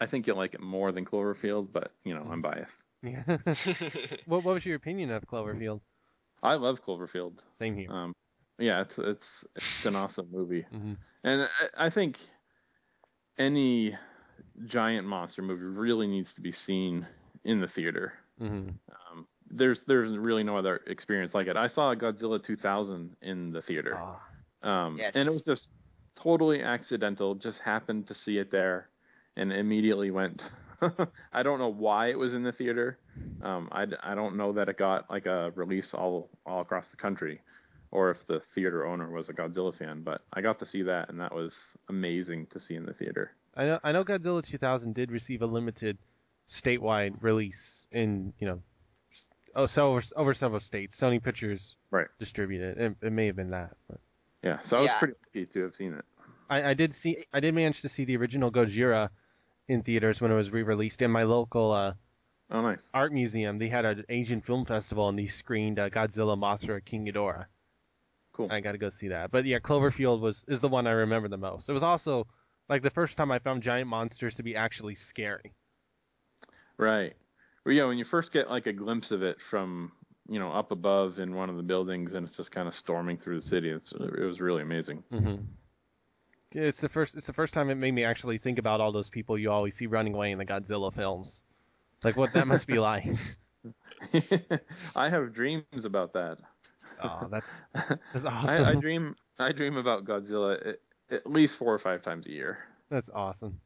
I 0.00 0.06
think 0.06 0.26
you'll 0.26 0.36
like 0.36 0.54
it 0.54 0.60
more 0.60 0.92
than 0.92 1.04
Cloverfield, 1.04 1.68
but 1.72 1.92
you 2.04 2.14
know 2.14 2.26
I'm 2.30 2.42
biased. 2.42 2.84
Yeah. 3.02 3.24
what, 4.26 4.44
what 4.44 4.54
was 4.54 4.64
your 4.64 4.76
opinion 4.76 5.10
of 5.10 5.26
Cloverfield? 5.26 5.80
I 6.42 6.54
love 6.54 6.84
Cloverfield. 6.84 7.38
Same 7.58 7.76
here. 7.76 7.90
Um, 7.90 8.12
yeah, 8.58 8.82
it's 8.82 8.98
it's 8.98 9.44
it's 9.54 9.86
an 9.86 9.96
awesome 9.96 10.28
movie, 10.30 10.64
hmm 10.70 10.94
and 11.24 11.42
I, 11.42 11.86
I 11.86 11.90
think 11.90 12.18
any 13.38 13.96
giant 14.66 15.06
monster 15.06 15.42
movie 15.42 15.64
really 15.64 16.06
needs 16.06 16.34
to 16.34 16.42
be 16.42 16.52
seen 16.52 17.08
in 17.44 17.60
the 17.60 17.68
theater. 17.68 18.14
hmm 18.38 18.78
Um, 19.10 19.28
there's 19.46 19.84
there's 19.84 20.16
really 20.16 20.44
no 20.44 20.56
other 20.56 20.76
experience 20.86 21.34
like 21.34 21.46
it. 21.48 21.56
I 21.56 21.66
saw 21.68 21.94
Godzilla 21.94 22.42
2000 22.42 23.16
in 23.22 23.52
the 23.52 23.62
theater. 23.62 24.04
Oh, 24.04 24.20
Um, 24.62 24.98
Yes. 24.98 25.14
And 25.14 25.28
it 25.28 25.32
was 25.32 25.44
just 25.44 25.72
totally 26.16 26.62
accidental. 26.62 27.34
Just 27.34 27.60
happened 27.60 28.08
to 28.08 28.14
see 28.14 28.38
it 28.38 28.50
there, 28.50 28.90
and 29.36 29.52
immediately 29.52 30.10
went. 30.10 30.50
I 31.32 31.42
don't 31.42 31.58
know 31.58 31.68
why 31.68 32.08
it 32.08 32.18
was 32.18 32.34
in 32.34 32.42
the 32.42 32.52
theater. 32.52 33.00
Um, 33.40 33.68
I, 33.72 33.86
I 34.02 34.14
don't 34.14 34.36
know 34.36 34.52
that 34.54 34.68
it 34.68 34.76
got 34.78 35.10
like 35.10 35.26
a 35.26 35.52
release 35.56 35.94
all 35.94 36.30
all 36.46 36.60
across 36.60 36.90
the 36.90 36.96
country, 36.96 37.42
or 37.90 38.10
if 38.10 38.26
the 38.26 38.40
theater 38.40 38.86
owner 38.86 39.10
was 39.10 39.28
a 39.28 39.32
Godzilla 39.34 39.74
fan. 39.74 40.02
But 40.02 40.22
I 40.32 40.40
got 40.40 40.58
to 40.60 40.66
see 40.66 40.82
that, 40.82 41.08
and 41.08 41.20
that 41.20 41.34
was 41.34 41.58
amazing 41.88 42.46
to 42.48 42.60
see 42.60 42.74
in 42.74 42.86
the 42.86 42.92
theater. 42.94 43.32
I 43.54 43.64
know 43.64 43.80
I 43.82 43.92
know 43.92 44.04
Godzilla 44.04 44.42
2000 44.42 44.94
did 44.94 45.10
receive 45.10 45.42
a 45.42 45.46
limited 45.46 45.98
statewide 46.48 47.16
release 47.22 47.86
in 47.90 48.32
you 48.38 48.46
know 48.46 48.62
oh 49.54 49.66
so 49.66 49.88
over, 49.90 50.02
over 50.14 50.34
several 50.34 50.60
states. 50.60 50.96
Sony 50.96 51.22
Pictures 51.22 51.76
Right. 51.90 52.06
distributed 52.18 52.78
it. 52.78 52.82
It, 53.02 53.06
it 53.06 53.12
may 53.12 53.26
have 53.26 53.36
been 53.36 53.50
that. 53.50 53.76
But 53.88 54.00
Yeah, 54.42 54.60
so 54.62 54.76
I 54.76 54.80
was 54.82 54.90
Yeah. 54.90 54.98
pretty 54.98 55.14
lucky 55.26 55.46
to 55.46 55.62
have 55.62 55.74
seen 55.74 55.94
it. 55.94 56.04
I, 56.50 56.70
I 56.70 56.74
did 56.74 56.94
see 56.94 57.16
I 57.32 57.40
did 57.40 57.54
manage 57.54 57.82
to 57.82 57.88
see 57.88 58.04
the 58.04 58.16
original 58.16 58.52
Gojira 58.52 59.08
in 59.68 59.82
theaters 59.82 60.20
when 60.20 60.30
it 60.30 60.34
was 60.36 60.50
re-released 60.50 61.02
in 61.02 61.10
my 61.10 61.24
local 61.24 61.72
uh, 61.72 61.94
Oh, 62.48 62.62
nice. 62.62 62.88
art 62.94 63.12
museum. 63.12 63.58
They 63.58 63.68
had 63.68 63.84
an 63.84 64.04
Asian 64.08 64.40
film 64.40 64.64
festival 64.64 65.08
and 65.08 65.18
they 65.18 65.26
screened 65.26 65.80
uh, 65.80 65.90
Godzilla 65.90 66.38
Mothra 66.38 66.84
King 66.84 67.06
Ghidorah. 67.06 67.46
Cool. 68.36 68.48
I 68.50 68.60
got 68.60 68.72
to 68.72 68.78
go 68.78 68.90
see 68.90 69.08
that. 69.08 69.30
But 69.30 69.46
yeah, 69.46 69.58
Cloverfield 69.60 70.20
was 70.20 70.44
is 70.46 70.60
the 70.60 70.68
one 70.68 70.86
I 70.86 70.90
remember 70.90 71.26
the 71.26 71.38
most. 71.38 71.70
It 71.70 71.72
was 71.72 71.82
also 71.82 72.26
like 72.68 72.82
the 72.82 72.90
first 72.90 73.16
time 73.16 73.30
I 73.30 73.38
found 73.38 73.62
giant 73.62 73.88
monsters 73.88 74.34
to 74.34 74.42
be 74.42 74.54
actually 74.54 74.94
scary. 74.94 75.54
Right. 76.76 77.14
Well, 77.64 77.74
yeah, 77.74 77.86
when 77.86 77.96
you 77.96 78.04
first 78.04 78.32
get 78.32 78.50
like 78.50 78.66
a 78.66 78.74
glimpse 78.74 79.10
of 79.10 79.22
it 79.22 79.40
from 79.40 79.90
you 80.28 80.38
know 80.38 80.52
up 80.52 80.70
above 80.70 81.18
in 81.18 81.34
one 81.34 81.48
of 81.48 81.56
the 81.56 81.62
buildings, 81.62 82.12
and 82.12 82.28
it's 82.28 82.36
just 82.36 82.52
kind 82.52 82.68
of 82.68 82.74
storming 82.74 83.16
through 83.16 83.36
the 83.36 83.46
city, 83.46 83.70
it's 83.70 83.92
it 83.92 84.20
was 84.20 84.38
really 84.38 84.60
amazing. 84.60 85.02
Mm-hmm. 85.10 85.36
It's 86.52 86.82
the 86.82 86.90
first. 86.90 87.14
It's 87.14 87.26
the 87.26 87.32
first 87.32 87.54
time 87.54 87.70
it 87.70 87.76
made 87.76 87.94
me 87.94 88.04
actually 88.04 88.36
think 88.36 88.58
about 88.58 88.82
all 88.82 88.92
those 88.92 89.08
people 89.08 89.38
you 89.38 89.50
always 89.50 89.74
see 89.74 89.86
running 89.86 90.12
away 90.12 90.30
in 90.30 90.36
the 90.36 90.44
Godzilla 90.44 90.92
films, 90.92 91.42
like 92.04 92.18
what 92.18 92.34
that 92.34 92.46
must 92.46 92.66
be 92.66 92.78
like. 92.78 93.06
I 94.94 95.08
have 95.08 95.32
dreams 95.32 95.84
about 95.84 96.12
that. 96.12 96.36
Oh, 97.02 97.28
that's 97.30 97.50
that's 98.12 98.24
I, 98.24 98.28
awesome. 98.28 98.66
I 98.66 98.74
dream 98.74 99.16
I 99.38 99.52
dream 99.52 99.76
about 99.76 100.04
Godzilla 100.04 100.66
at, 100.66 100.76
at 101.10 101.26
least 101.30 101.56
four 101.56 101.72
or 101.74 101.78
five 101.78 102.02
times 102.02 102.26
a 102.26 102.30
year. 102.30 102.58
That's 102.90 103.10
awesome. 103.10 103.60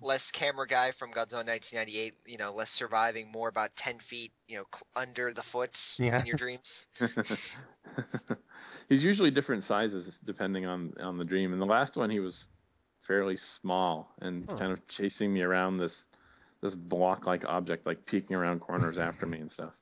less 0.00 0.30
camera 0.30 0.66
guy 0.66 0.90
from 0.92 1.10
Godzilla 1.10 1.46
1998. 1.46 2.14
You 2.26 2.38
know, 2.38 2.52
less 2.54 2.70
surviving, 2.70 3.30
more 3.32 3.48
about 3.48 3.74
10 3.76 3.98
feet, 3.98 4.32
you 4.48 4.56
know, 4.58 4.64
cl- 4.74 4.86
under 4.96 5.32
the 5.32 5.42
foot 5.42 5.96
Yeah. 5.98 6.20
in 6.20 6.26
your 6.26 6.36
dreams. 6.36 6.86
He's 8.88 9.02
usually 9.04 9.30
different 9.30 9.64
sizes 9.64 10.18
depending 10.24 10.66
on 10.66 10.94
on 11.00 11.18
the 11.18 11.24
dream. 11.24 11.52
And 11.52 11.60
the 11.60 11.66
last 11.66 11.96
one, 11.96 12.10
he 12.10 12.20
was 12.20 12.48
fairly 13.02 13.36
small 13.36 14.14
and 14.20 14.46
Huh. 14.48 14.56
kind 14.56 14.72
of 14.72 14.86
chasing 14.88 15.32
me 15.32 15.42
around 15.42 15.78
this 15.78 16.06
this 16.62 16.74
block-like 16.74 17.46
object, 17.46 17.86
like 17.86 18.04
peeking 18.04 18.36
around 18.36 18.60
corners 18.60 18.98
after 18.98 19.24
me 19.26 19.38
and 19.38 19.50
stuff. 19.50 19.72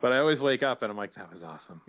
But 0.00 0.12
I 0.12 0.18
always 0.18 0.40
wake 0.40 0.62
up 0.62 0.82
and 0.82 0.90
I'm 0.90 0.96
like, 0.96 1.14
that 1.14 1.32
was 1.32 1.42
awesome. 1.42 1.80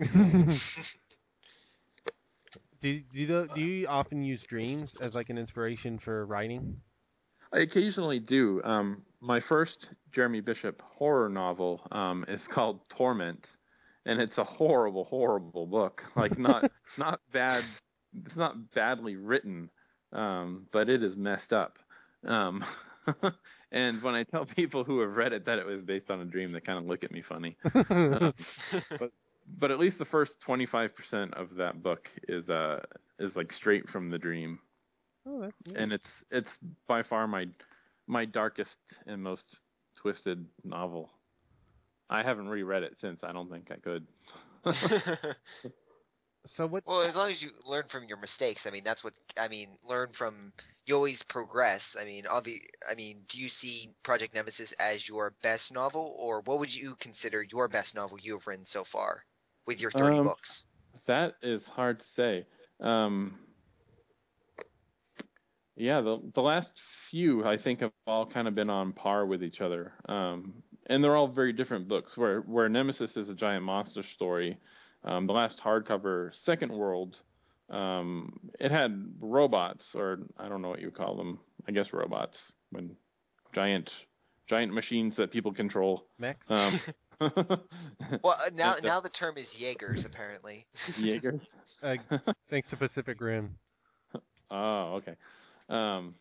do, 2.80 3.00
do, 3.00 3.20
you, 3.20 3.48
do 3.54 3.60
you 3.60 3.86
often 3.86 4.22
use 4.22 4.42
dreams 4.44 4.96
as 5.00 5.14
like 5.14 5.30
an 5.30 5.38
inspiration 5.38 5.98
for 5.98 6.24
writing? 6.26 6.80
I 7.52 7.60
occasionally 7.60 8.18
do. 8.18 8.62
Um, 8.64 9.02
my 9.20 9.40
first 9.40 9.90
Jeremy 10.12 10.40
Bishop 10.40 10.82
horror 10.82 11.28
novel 11.28 11.80
um, 11.92 12.24
is 12.28 12.46
called 12.46 12.88
Torment, 12.88 13.48
and 14.06 14.20
it's 14.20 14.38
a 14.38 14.44
horrible, 14.44 15.04
horrible 15.04 15.66
book. 15.66 16.04
Like 16.16 16.38
not 16.38 16.70
not 16.98 17.20
bad. 17.32 17.64
It's 18.24 18.36
not 18.36 18.72
badly 18.72 19.16
written, 19.16 19.70
um, 20.12 20.66
but 20.72 20.88
it 20.88 21.02
is 21.02 21.16
messed 21.16 21.52
up. 21.52 21.78
And 23.70 24.02
when 24.02 24.14
I 24.14 24.22
tell 24.24 24.46
people 24.46 24.82
who 24.82 25.00
have 25.00 25.16
read 25.16 25.34
it 25.34 25.44
that 25.44 25.58
it 25.58 25.66
was 25.66 25.82
based 25.82 26.10
on 26.10 26.20
a 26.20 26.24
dream, 26.24 26.50
they 26.52 26.60
kind 26.60 26.78
of 26.78 26.86
look 26.86 27.04
at 27.04 27.12
me 27.12 27.20
funny. 27.20 27.56
Um, 27.90 28.32
but 28.98 29.12
but 29.58 29.70
at 29.70 29.78
least 29.78 29.98
the 29.98 30.04
first 30.04 30.40
25% 30.40 31.32
of 31.34 31.54
that 31.56 31.82
book 31.82 32.10
is 32.28 32.50
uh 32.50 32.80
is 33.18 33.36
like 33.36 33.52
straight 33.52 33.88
from 33.88 34.10
the 34.10 34.18
dream 34.18 34.58
oh, 35.26 35.40
that's 35.40 35.56
neat. 35.66 35.76
and 35.76 35.92
it's 35.92 36.22
it's 36.30 36.58
by 36.86 37.02
far 37.02 37.26
my 37.26 37.46
my 38.06 38.24
darkest 38.24 38.78
and 39.06 39.22
most 39.22 39.60
twisted 39.96 40.46
novel. 40.64 41.10
I 42.10 42.22
haven't 42.22 42.48
reread 42.48 42.82
it 42.82 42.98
since. 42.98 43.22
I 43.22 43.32
don't 43.32 43.50
think 43.50 43.70
I 43.70 43.76
could. 43.76 44.06
so 46.46 46.66
what? 46.66 46.84
well, 46.86 47.02
as 47.02 47.16
long 47.16 47.28
as 47.28 47.42
you 47.42 47.50
learn 47.66 47.84
from 47.86 48.04
your 48.04 48.18
mistakes, 48.18 48.66
I 48.66 48.70
mean, 48.70 48.82
that's 48.84 49.04
what 49.04 49.12
I 49.38 49.48
mean. 49.48 49.68
Learn 49.86 50.08
from. 50.12 50.52
You 50.88 50.94
always 50.94 51.22
progress. 51.22 51.98
I 52.00 52.06
mean, 52.06 52.24
obvi- 52.24 52.64
I 52.90 52.94
mean, 52.94 53.18
do 53.28 53.38
you 53.38 53.50
see 53.50 53.90
Project 54.02 54.34
Nemesis 54.34 54.72
as 54.80 55.06
your 55.06 55.34
best 55.42 55.70
novel, 55.70 56.16
or 56.18 56.40
what 56.40 56.60
would 56.60 56.74
you 56.74 56.96
consider 56.98 57.42
your 57.42 57.68
best 57.68 57.94
novel 57.94 58.18
you 58.18 58.32
have 58.32 58.46
written 58.46 58.64
so 58.64 58.84
far 58.84 59.26
with 59.66 59.82
your 59.82 59.90
30 59.90 60.20
Um, 60.20 60.24
books? 60.24 60.66
That 61.04 61.34
is 61.42 61.68
hard 61.68 62.00
to 62.00 62.06
say. 62.06 62.46
Um, 62.80 63.38
yeah, 65.76 66.00
the 66.00 66.20
the 66.32 66.40
last 66.40 66.80
few 67.10 67.44
I 67.44 67.58
think 67.58 67.80
have 67.80 67.92
all 68.06 68.24
kind 68.24 68.48
of 68.48 68.54
been 68.54 68.70
on 68.70 68.94
par 68.94 69.26
with 69.26 69.44
each 69.44 69.60
other, 69.60 69.92
um, 70.08 70.62
and 70.86 71.04
they're 71.04 71.16
all 71.16 71.28
very 71.28 71.52
different 71.52 71.86
books. 71.86 72.16
Where 72.16 72.40
where 72.40 72.70
Nemesis 72.70 73.18
is 73.18 73.28
a 73.28 73.34
giant 73.34 73.62
monster 73.62 74.02
story, 74.02 74.56
um, 75.04 75.26
the 75.26 75.34
last 75.34 75.58
hardcover, 75.58 76.34
Second 76.34 76.72
World, 76.72 77.20
um, 77.70 78.50
it 78.58 78.70
had 78.70 79.14
robots, 79.20 79.94
or 79.94 80.18
I 80.36 80.48
don't 80.48 80.62
know 80.62 80.68
what 80.68 80.80
you 80.80 80.90
call 80.90 81.16
them. 81.16 81.38
I 81.66 81.72
guess 81.72 81.92
robots, 81.92 82.52
when 82.70 82.96
giant 83.52 83.92
giant 84.46 84.72
machines 84.72 85.16
that 85.16 85.30
people 85.30 85.52
control. 85.52 86.06
Mechs? 86.18 86.50
Um, 86.50 86.80
Well, 87.20 88.36
uh, 88.44 88.50
now 88.54 88.74
and, 88.74 88.84
uh, 88.86 88.88
now 88.88 89.00
the 89.00 89.08
term 89.08 89.36
is 89.36 89.54
Jaegers 89.60 90.04
apparently. 90.04 90.66
Jaegers. 90.96 91.48
Uh, 91.82 91.96
thanks 92.48 92.68
to 92.68 92.76
Pacific 92.76 93.20
Rim. 93.20 93.56
Oh, 94.50 94.94
okay. 94.96 95.14
Um, 95.68 96.14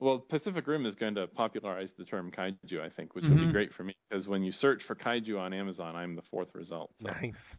well, 0.00 0.18
Pacific 0.18 0.66
Rim 0.66 0.86
is 0.86 0.94
going 0.94 1.14
to 1.14 1.26
popularize 1.26 1.94
the 1.94 2.04
term 2.04 2.30
kaiju, 2.30 2.80
I 2.80 2.90
think, 2.90 3.14
which 3.14 3.24
would 3.24 3.38
be 3.38 3.46
Mhm. 3.46 3.52
great 3.52 3.72
for 3.72 3.84
me 3.84 3.94
because 4.08 4.28
when 4.28 4.42
you 4.42 4.52
search 4.52 4.82
for 4.82 4.94
kaiju 4.94 5.38
on 5.38 5.52
Amazon, 5.54 5.96
I'm 5.96 6.14
the 6.14 6.22
fourth 6.22 6.54
result. 6.54 6.90
So, 6.98 7.06
Nice. 7.06 7.56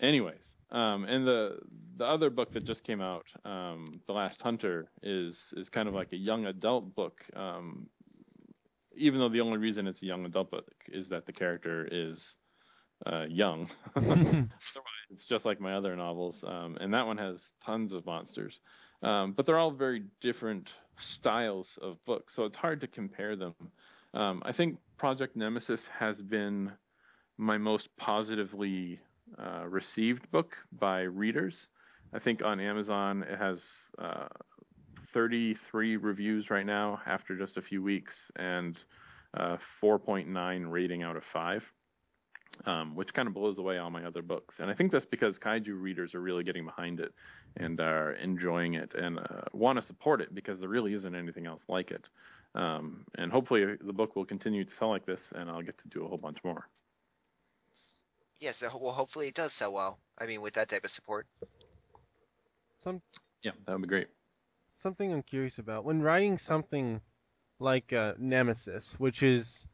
anyways, 0.00 0.54
um, 0.72 1.04
and 1.04 1.26
the 1.26 1.58
the 1.96 2.06
other 2.06 2.30
book 2.30 2.52
that 2.52 2.64
just 2.64 2.82
came 2.82 3.00
out, 3.00 3.26
um, 3.44 4.00
The 4.06 4.12
Last 4.12 4.42
Hunter, 4.42 4.90
is 5.02 5.52
is 5.56 5.68
kind 5.68 5.88
of 5.88 5.94
like 5.94 6.12
a 6.12 6.16
young 6.16 6.46
adult 6.46 6.94
book. 6.94 7.24
Um, 7.36 7.88
even 8.94 9.20
though 9.20 9.28
the 9.28 9.40
only 9.40 9.58
reason 9.58 9.86
it's 9.86 10.02
a 10.02 10.06
young 10.06 10.24
adult 10.26 10.50
book 10.50 10.70
is 10.88 11.08
that 11.10 11.24
the 11.26 11.32
character 11.32 11.88
is 11.90 12.36
uh, 13.06 13.26
young. 13.28 13.68
It's 15.10 15.26
just 15.26 15.44
like 15.44 15.60
my 15.60 15.74
other 15.74 15.94
novels, 15.94 16.42
um, 16.46 16.78
and 16.80 16.94
that 16.94 17.06
one 17.06 17.18
has 17.18 17.46
tons 17.62 17.92
of 17.92 18.06
monsters. 18.06 18.60
Um, 19.02 19.32
but 19.32 19.44
they're 19.44 19.58
all 19.58 19.70
very 19.70 20.04
different 20.22 20.70
styles 20.96 21.78
of 21.82 22.02
books, 22.06 22.34
so 22.34 22.46
it's 22.46 22.56
hard 22.56 22.80
to 22.80 22.86
compare 22.86 23.36
them. 23.36 23.54
Um, 24.14 24.42
I 24.46 24.52
think 24.52 24.78
Project 24.96 25.36
Nemesis 25.36 25.86
has 25.88 26.22
been 26.22 26.72
my 27.36 27.58
most 27.58 27.94
positively 27.98 29.00
uh, 29.38 29.66
received 29.68 30.30
book 30.30 30.56
by 30.72 31.02
readers. 31.02 31.68
I 32.12 32.18
think 32.18 32.42
on 32.42 32.60
Amazon 32.60 33.22
it 33.22 33.38
has 33.38 33.62
uh, 33.98 34.28
33 35.12 35.96
reviews 35.96 36.50
right 36.50 36.66
now 36.66 37.00
after 37.06 37.36
just 37.36 37.56
a 37.56 37.62
few 37.62 37.82
weeks 37.82 38.30
and 38.36 38.78
uh, 39.34 39.56
4.9 39.82 40.70
rating 40.70 41.02
out 41.02 41.16
of 41.16 41.24
5 41.24 41.72
um, 42.66 42.94
which 42.94 43.12
kind 43.14 43.26
of 43.26 43.34
blows 43.34 43.58
away 43.58 43.78
all 43.78 43.90
my 43.90 44.04
other 44.04 44.22
books. 44.22 44.60
And 44.60 44.70
I 44.70 44.74
think 44.74 44.92
that's 44.92 45.06
because 45.06 45.38
kaiju 45.38 45.80
readers 45.80 46.14
are 46.14 46.20
really 46.20 46.44
getting 46.44 46.64
behind 46.64 47.00
it 47.00 47.12
and 47.56 47.80
are 47.80 48.12
enjoying 48.12 48.74
it 48.74 48.94
and 48.94 49.18
uh, 49.18 49.42
want 49.52 49.76
to 49.76 49.82
support 49.82 50.20
it 50.20 50.34
because 50.34 50.60
there 50.60 50.68
really 50.68 50.94
isn't 50.94 51.14
anything 51.14 51.46
else 51.46 51.62
like 51.68 51.90
it. 51.90 52.08
Um, 52.54 53.04
and 53.16 53.32
hopefully 53.32 53.76
the 53.80 53.92
book 53.92 54.14
will 54.14 54.24
continue 54.24 54.64
to 54.64 54.74
sell 54.74 54.90
like 54.90 55.06
this, 55.06 55.32
and 55.34 55.50
I'll 55.50 55.62
get 55.62 55.78
to 55.78 55.88
do 55.88 56.04
a 56.04 56.08
whole 56.08 56.18
bunch 56.18 56.38
more. 56.44 56.68
Yes, 58.42 58.60
yeah, 58.60 58.70
so, 58.70 58.78
well, 58.78 58.92
hopefully 58.92 59.28
it 59.28 59.34
does 59.34 59.52
sell 59.52 59.72
well. 59.72 60.00
I 60.18 60.26
mean, 60.26 60.40
with 60.40 60.54
that 60.54 60.68
type 60.68 60.82
of 60.82 60.90
support. 60.90 61.28
Some 62.78 63.00
Yeah, 63.44 63.52
that 63.64 63.72
would 63.72 63.82
be 63.82 63.86
great. 63.86 64.08
something 64.72 65.12
I'm 65.12 65.22
curious 65.22 65.60
about 65.60 65.84
when 65.84 66.02
writing 66.02 66.38
something 66.38 67.00
like 67.60 67.92
uh, 67.92 68.14
Nemesis, 68.18 68.98
which 68.98 69.22
is 69.22 69.64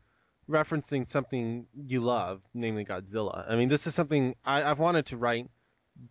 referencing 0.47 1.07
something 1.07 1.67
you 1.75 2.03
love, 2.03 2.43
namely 2.53 2.85
Godzilla. 2.85 3.51
I 3.51 3.57
mean, 3.57 3.71
this 3.71 3.87
is 3.87 3.95
something 3.95 4.35
I, 4.45 4.63
I've 4.63 4.79
wanted 4.79 5.07
to 5.07 5.17
write 5.17 5.49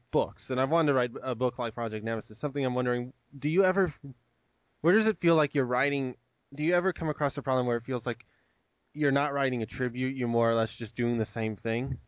books, 0.10 0.50
and 0.50 0.60
I've 0.60 0.72
wanted 0.72 0.88
to 0.88 0.94
write 0.96 1.12
a 1.22 1.36
book 1.36 1.60
like 1.60 1.76
Project 1.76 2.04
Nemesis. 2.04 2.40
Something 2.40 2.66
I'm 2.66 2.74
wondering: 2.74 3.14
Do 3.38 3.50
you 3.50 3.66
ever? 3.66 3.94
Where 4.82 4.96
does 4.96 5.06
it 5.06 5.22
feel 5.22 5.36
like 5.36 5.54
you're 5.54 5.64
writing? 5.64 6.16
Do 6.56 6.64
you 6.64 6.74
ever 6.74 6.92
come 6.92 7.10
across 7.10 7.38
a 7.38 7.44
problem 7.44 7.68
where 7.68 7.78
it 7.78 7.86
feels 7.86 8.08
like 8.08 8.26
you're 8.96 9.12
not 9.12 9.32
writing 9.32 9.62
a 9.62 9.68
tribute; 9.68 10.16
you're 10.16 10.28
more 10.28 10.50
or 10.50 10.56
less 10.56 10.74
just 10.74 10.96
doing 10.96 11.20
the 11.20 11.26
same 11.26 11.56
thing? 11.56 12.00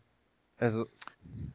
As 0.59 0.77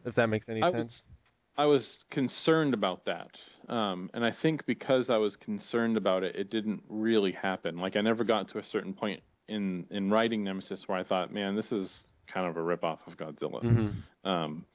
if 0.05 0.15
that 0.15 0.29
makes 0.29 0.49
any 0.49 0.63
I 0.63 0.67
was- 0.67 0.73
sense. 0.73 1.09
I 1.57 1.67
was 1.67 2.05
concerned 2.11 2.75
about 2.75 3.05
that. 3.05 3.39
Um, 3.69 4.11
and 4.13 4.25
I 4.25 4.31
think 4.33 4.67
because 4.67 5.09
I 5.09 5.17
was 5.19 5.37
concerned 5.37 5.97
about 5.97 6.25
it, 6.25 6.35
it 6.37 6.51
didn't 6.51 6.83
really 6.89 7.31
happen. 7.33 7.77
Like 7.79 7.97
I 7.97 8.01
never 8.01 8.25
got 8.25 8.49
to 8.49 8.59
a 8.59 8.63
certain 8.63 8.93
point 8.93 9.23
in 9.49 9.87
in 9.91 10.11
writing 10.11 10.43
Nemesis 10.43 10.89
where 10.89 10.99
I 10.99 11.05
thought, 11.05 11.33
man, 11.33 11.55
this 11.55 11.71
is 11.71 12.13
kind 12.27 12.47
of 12.49 12.57
a 12.57 12.61
ripoff 12.61 13.07
of 13.07 13.17
Godzilla. 13.17 13.61
hmm 13.63 14.29
Um, 14.29 14.67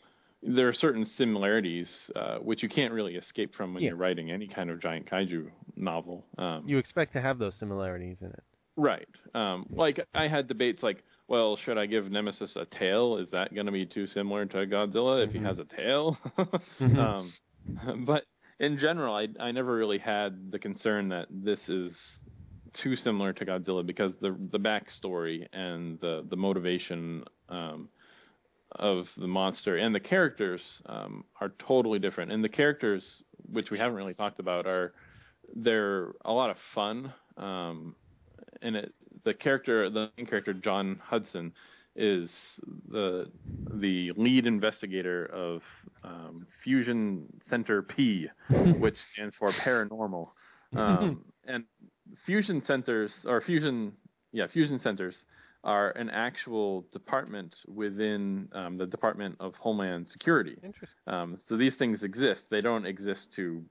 there 0.42 0.70
are 0.70 0.74
certain 0.74 1.04
similarities 1.04 2.10
uh, 2.16 2.38
which 2.38 2.64
you 2.64 2.70
can't 2.70 2.94
really 2.94 3.16
escape 3.16 3.54
from 3.54 3.74
when 3.74 3.84
Yeah. 3.84 3.90
you're 3.90 3.98
writing 3.98 4.32
any 4.32 4.48
kind 4.48 4.70
of 4.70 4.80
giant 4.80 5.06
kaiju 5.06 5.52
novel. 5.76 6.26
Um, 6.38 6.64
You 6.66 6.78
expect 6.78 7.12
to 7.14 7.20
have 7.22 7.40
those 7.40 7.56
similarities 7.56 8.22
in 8.22 8.30
it. 8.30 8.44
Right. 8.78 9.10
Um, 9.34 9.66
like 9.70 10.00
I 10.14 10.28
had 10.28 10.48
debates 10.48 10.82
like, 10.82 11.04
well, 11.30 11.56
should 11.56 11.78
I 11.78 11.86
give 11.86 12.12
Nemesis 12.12 12.56
a 12.56 12.66
tail? 12.66 13.18
Is 13.18 13.32
that 13.32 13.54
going 13.54 13.68
to 13.68 13.72
be 13.72 13.86
too 13.86 14.08
similar 14.08 14.46
to 14.48 14.58
Godzilla 14.68 15.24
if 15.24 15.32
he 15.32 15.40
Mhm. 15.40 15.42
has 15.42 15.60
a 15.60 15.66
tail? 15.66 16.18
Mhm. 16.80 16.96
um, 16.96 17.38
but 18.06 18.26
in 18.60 18.78
general, 18.78 19.16
I 19.16 19.30
I 19.40 19.52
never 19.52 19.76
really 19.76 20.00
had 20.00 20.52
the 20.52 20.60
concern 20.60 21.10
that 21.10 21.28
this 21.32 21.70
is 21.70 22.20
too 22.74 22.96
similar 22.96 23.34
to 23.34 23.46
Godzilla 23.46 23.86
because 23.86 24.18
the 24.18 24.32
the 24.52 24.60
backstory 24.60 25.48
and 25.54 26.00
the 26.00 26.26
the 26.28 26.38
motivation 26.38 27.26
um, 27.50 27.92
of 28.74 29.14
the 29.18 29.28
monster 29.28 29.78
and 29.78 29.96
the 29.96 30.00
characters 30.00 30.82
um, 30.86 31.26
are 31.42 31.50
totally 31.50 31.98
different. 32.00 32.32
And 32.32 32.44
the 32.44 32.50
characters, 32.50 33.24
which 33.38 33.72
we 33.72 33.78
haven't 33.80 33.96
really 33.98 34.14
talked 34.14 34.40
about, 34.40 34.68
are 34.68 34.94
they're 35.56 36.14
a 36.26 36.34
lot 36.34 36.52
of 36.52 36.60
fun. 36.60 37.14
Um, 37.38 37.98
and 38.62 38.76
it 38.78 38.96
the 39.24 39.34
character 39.34 39.90
the 39.90 40.12
main 40.18 40.26
character 40.26 40.54
John 40.54 41.00
Hudson 41.04 41.54
is 41.96 42.60
the 42.88 43.30
the 43.74 44.12
lead 44.16 44.48
investigator 44.48 45.26
of 45.26 45.64
um, 46.04 46.46
Fusion 46.50 47.28
Center 47.42 47.82
P, 47.82 48.30
which 48.78 48.98
stands 48.98 49.36
for 49.36 49.50
paranormal. 49.50 50.30
Um, 50.76 51.26
and 51.48 51.66
fusion 52.16 52.64
centers 52.64 53.26
or 53.26 53.42
fusion 53.42 53.94
yeah 54.32 54.48
fusion 54.48 54.80
centers 54.80 55.26
are 55.64 55.92
an 55.92 56.10
actual 56.10 56.86
department 56.92 57.58
within 57.68 58.48
um, 58.54 58.78
the 58.78 58.88
Department 58.88 59.36
of 59.40 59.56
Homeland 59.58 60.08
Security. 60.08 60.58
Interesting. 60.64 60.98
Um, 61.08 61.36
so 61.36 61.58
these 61.58 61.76
things 61.76 62.04
exist. 62.04 62.50
They 62.50 62.62
don't 62.62 62.86
exist 62.86 63.34
to 63.34 63.64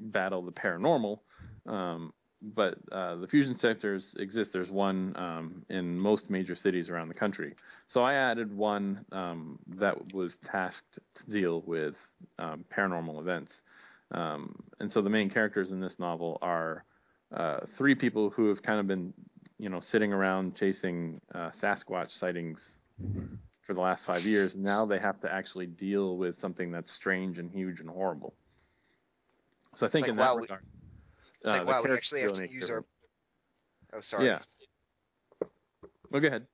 battle 0.00 0.42
the 0.42 0.50
paranormal. 0.52 1.18
Um, 1.66 2.12
but 2.40 2.78
uh, 2.92 3.16
the 3.16 3.26
fusion 3.26 3.56
centers 3.56 4.14
exist. 4.18 4.52
There's 4.52 4.70
one 4.70 5.12
um, 5.16 5.64
in 5.70 5.98
most 5.98 6.30
major 6.30 6.54
cities 6.54 6.88
around 6.88 7.08
the 7.08 7.14
country. 7.14 7.54
So 7.88 8.02
I 8.02 8.14
added 8.14 8.56
one 8.56 9.04
um, 9.12 9.58
that 9.66 10.12
was 10.12 10.36
tasked 10.36 10.98
to 11.14 11.30
deal 11.30 11.62
with 11.66 12.06
um, 12.38 12.64
paranormal 12.70 13.20
events. 13.20 13.62
Um, 14.12 14.54
and 14.80 14.90
so 14.90 15.02
the 15.02 15.10
main 15.10 15.28
characters 15.28 15.70
in 15.70 15.80
this 15.80 15.98
novel 15.98 16.38
are 16.40 16.84
uh, 17.34 17.66
three 17.66 17.94
people 17.94 18.30
who 18.30 18.48
have 18.48 18.62
kind 18.62 18.80
of 18.80 18.86
been, 18.86 19.12
you 19.58 19.68
know, 19.68 19.80
sitting 19.80 20.12
around 20.12 20.54
chasing 20.54 21.20
uh, 21.34 21.50
Sasquatch 21.50 22.10
sightings 22.12 22.78
for 23.62 23.74
the 23.74 23.80
last 23.80 24.06
five 24.06 24.24
years. 24.24 24.56
Now 24.56 24.86
they 24.86 24.98
have 24.98 25.20
to 25.20 25.32
actually 25.32 25.66
deal 25.66 26.16
with 26.16 26.38
something 26.38 26.70
that's 26.70 26.92
strange 26.92 27.38
and 27.38 27.50
huge 27.50 27.80
and 27.80 27.90
horrible. 27.90 28.34
So 29.74 29.86
I 29.86 29.90
think 29.90 30.04
like, 30.04 30.10
in 30.10 30.16
that 30.16 30.24
wow, 30.24 30.36
we- 30.36 30.42
regard, 30.42 30.62
It's 31.42 31.54
uh, 31.54 31.58
like 31.58 31.66
wow, 31.66 31.82
we 31.82 31.92
actually 31.92 32.22
have 32.22 32.32
to 32.34 32.48
use 32.50 32.70
our. 32.70 32.84
Oh, 33.92 34.00
sorry. 34.00 34.26
Yeah. 34.26 34.40
Well, 36.10 36.20
go 36.20 36.28
ahead. 36.28 36.46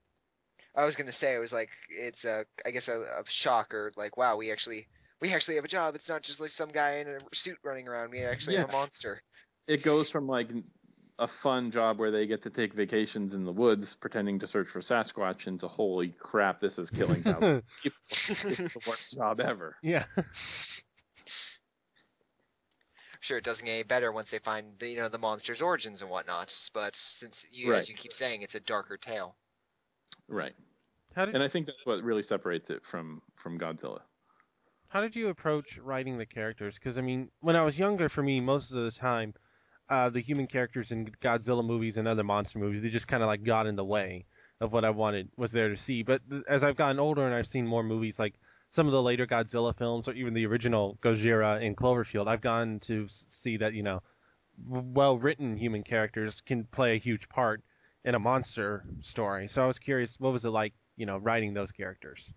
I 0.76 0.84
was 0.84 0.96
gonna 0.96 1.12
say 1.12 1.34
it 1.34 1.38
was 1.38 1.52
like 1.52 1.70
it's 1.88 2.24
a 2.24 2.44
I 2.66 2.70
guess 2.70 2.88
a, 2.88 3.00
a 3.18 3.22
shocker. 3.26 3.92
Like 3.96 4.16
wow, 4.16 4.36
we 4.36 4.50
actually 4.50 4.88
we 5.20 5.32
actually 5.32 5.54
have 5.56 5.64
a 5.64 5.68
job. 5.68 5.94
It's 5.94 6.08
not 6.08 6.22
just 6.22 6.40
like 6.40 6.50
some 6.50 6.68
guy 6.68 6.96
in 6.96 7.08
a 7.08 7.18
suit 7.32 7.58
running 7.62 7.88
around. 7.88 8.10
We 8.10 8.22
actually 8.22 8.56
have 8.56 8.68
a 8.68 8.72
monster. 8.72 9.22
It 9.66 9.82
goes 9.82 10.10
from 10.10 10.26
like 10.26 10.48
a 11.18 11.28
fun 11.28 11.70
job 11.70 11.98
where 11.98 12.10
they 12.10 12.26
get 12.26 12.42
to 12.42 12.50
take 12.50 12.74
vacations 12.74 13.34
in 13.34 13.44
the 13.44 13.52
woods 13.52 13.96
pretending 14.00 14.40
to 14.40 14.46
search 14.46 14.68
for 14.68 14.80
Sasquatch 14.80 15.46
into 15.46 15.68
holy 15.68 16.08
crap, 16.08 16.60
this 16.60 16.78
is 16.78 16.90
killing 16.90 17.22
thousands 17.22 17.42
of 17.58 17.64
people. 17.82 17.98
This 18.08 18.58
the 18.58 18.80
worst 18.86 19.12
job 19.12 19.40
ever. 19.40 19.76
yeah. 19.82 20.04
Sure, 23.24 23.38
it 23.38 23.44
doesn't 23.44 23.64
get 23.64 23.72
any 23.72 23.82
better 23.84 24.12
once 24.12 24.30
they 24.30 24.38
find 24.38 24.78
the 24.78 24.86
you 24.90 24.98
know 24.98 25.08
the 25.08 25.16
monster's 25.18 25.62
origins 25.62 26.02
and 26.02 26.10
whatnot. 26.10 26.70
But 26.74 26.94
since 26.94 27.46
you 27.50 27.70
Right. 27.70 27.78
as 27.78 27.88
you 27.88 27.94
keep 27.94 28.12
saying, 28.12 28.42
it's 28.42 28.54
a 28.54 28.60
darker 28.60 28.98
tale. 28.98 29.34
Right. 30.28 30.54
How 31.14 31.24
did 31.24 31.34
And 31.34 31.42
I 31.42 31.48
think 31.48 31.66
that's 31.66 31.86
what 31.86 32.02
really 32.02 32.22
separates 32.22 32.68
it 32.68 32.84
from 32.84 33.22
from 33.36 33.58
Godzilla. 33.58 34.02
How 34.88 35.00
did 35.00 35.16
you 35.16 35.28
approach 35.28 35.78
writing 35.78 36.18
the 36.18 36.26
characters? 36.26 36.78
Because 36.78 36.98
I 36.98 37.00
mean, 37.00 37.30
when 37.40 37.56
I 37.56 37.62
was 37.64 37.78
younger, 37.78 38.10
for 38.10 38.22
me, 38.22 38.40
most 38.40 38.70
of 38.72 38.84
the 38.84 38.90
time, 38.90 39.34
uh, 39.88 40.10
the 40.10 40.20
human 40.20 40.46
characters 40.46 40.92
in 40.92 41.06
Godzilla 41.06 41.64
movies 41.64 41.96
and 41.96 42.06
other 42.06 42.24
monster 42.24 42.58
movies, 42.58 42.82
they 42.82 42.90
just 42.90 43.08
kind 43.08 43.22
of 43.22 43.26
like 43.28 43.42
got 43.42 43.66
in 43.66 43.76
the 43.76 43.84
way 43.84 44.26
of 44.60 44.72
what 44.72 44.84
I 44.84 44.90
wanted 44.90 45.30
was 45.36 45.52
there 45.52 45.70
to 45.70 45.76
see. 45.76 46.02
But 46.02 46.28
th- 46.30 46.44
as 46.48 46.62
I've 46.62 46.76
gotten 46.76 47.00
older 47.00 47.24
and 47.26 47.34
I've 47.34 47.46
seen 47.46 47.66
more 47.66 47.82
movies, 47.82 48.18
like 48.18 48.38
some 48.74 48.86
of 48.88 48.92
the 48.92 49.00
later 49.00 49.24
Godzilla 49.24 49.72
films 49.72 50.08
or 50.08 50.14
even 50.14 50.34
the 50.34 50.46
original 50.46 50.98
Gojira 51.00 51.64
and 51.64 51.76
Cloverfield, 51.76 52.26
I've 52.26 52.40
gone 52.40 52.80
to 52.80 53.06
see 53.08 53.58
that 53.58 53.72
you 53.72 53.84
know, 53.84 54.02
well 54.66 55.16
written 55.16 55.56
human 55.56 55.84
characters 55.84 56.40
can 56.40 56.64
play 56.64 56.94
a 56.94 56.98
huge 56.98 57.28
part 57.28 57.62
in 58.04 58.16
a 58.16 58.18
monster 58.18 58.84
story. 58.98 59.46
So 59.46 59.62
I 59.62 59.68
was 59.68 59.78
curious, 59.78 60.18
what 60.18 60.32
was 60.32 60.44
it 60.44 60.50
like, 60.50 60.74
you 60.96 61.06
know, 61.06 61.18
writing 61.18 61.54
those 61.54 61.70
characters? 61.70 62.34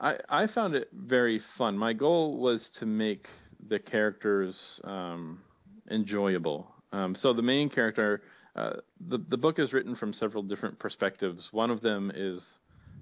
I, 0.00 0.18
I 0.28 0.48
found 0.48 0.74
it 0.74 0.88
very 0.92 1.38
fun. 1.38 1.78
My 1.78 1.92
goal 1.92 2.38
was 2.38 2.68
to 2.70 2.86
make 2.86 3.28
the 3.68 3.78
characters 3.78 4.80
um, 4.82 5.40
enjoyable. 5.88 6.66
Um, 6.90 7.14
so 7.14 7.32
the 7.32 7.42
main 7.42 7.68
character, 7.68 8.22
uh, 8.56 8.78
the 9.06 9.18
the 9.28 9.38
book 9.38 9.60
is 9.60 9.72
written 9.72 9.94
from 9.94 10.12
several 10.12 10.42
different 10.42 10.80
perspectives. 10.80 11.52
One 11.52 11.70
of 11.70 11.80
them 11.80 12.10
is 12.12 12.58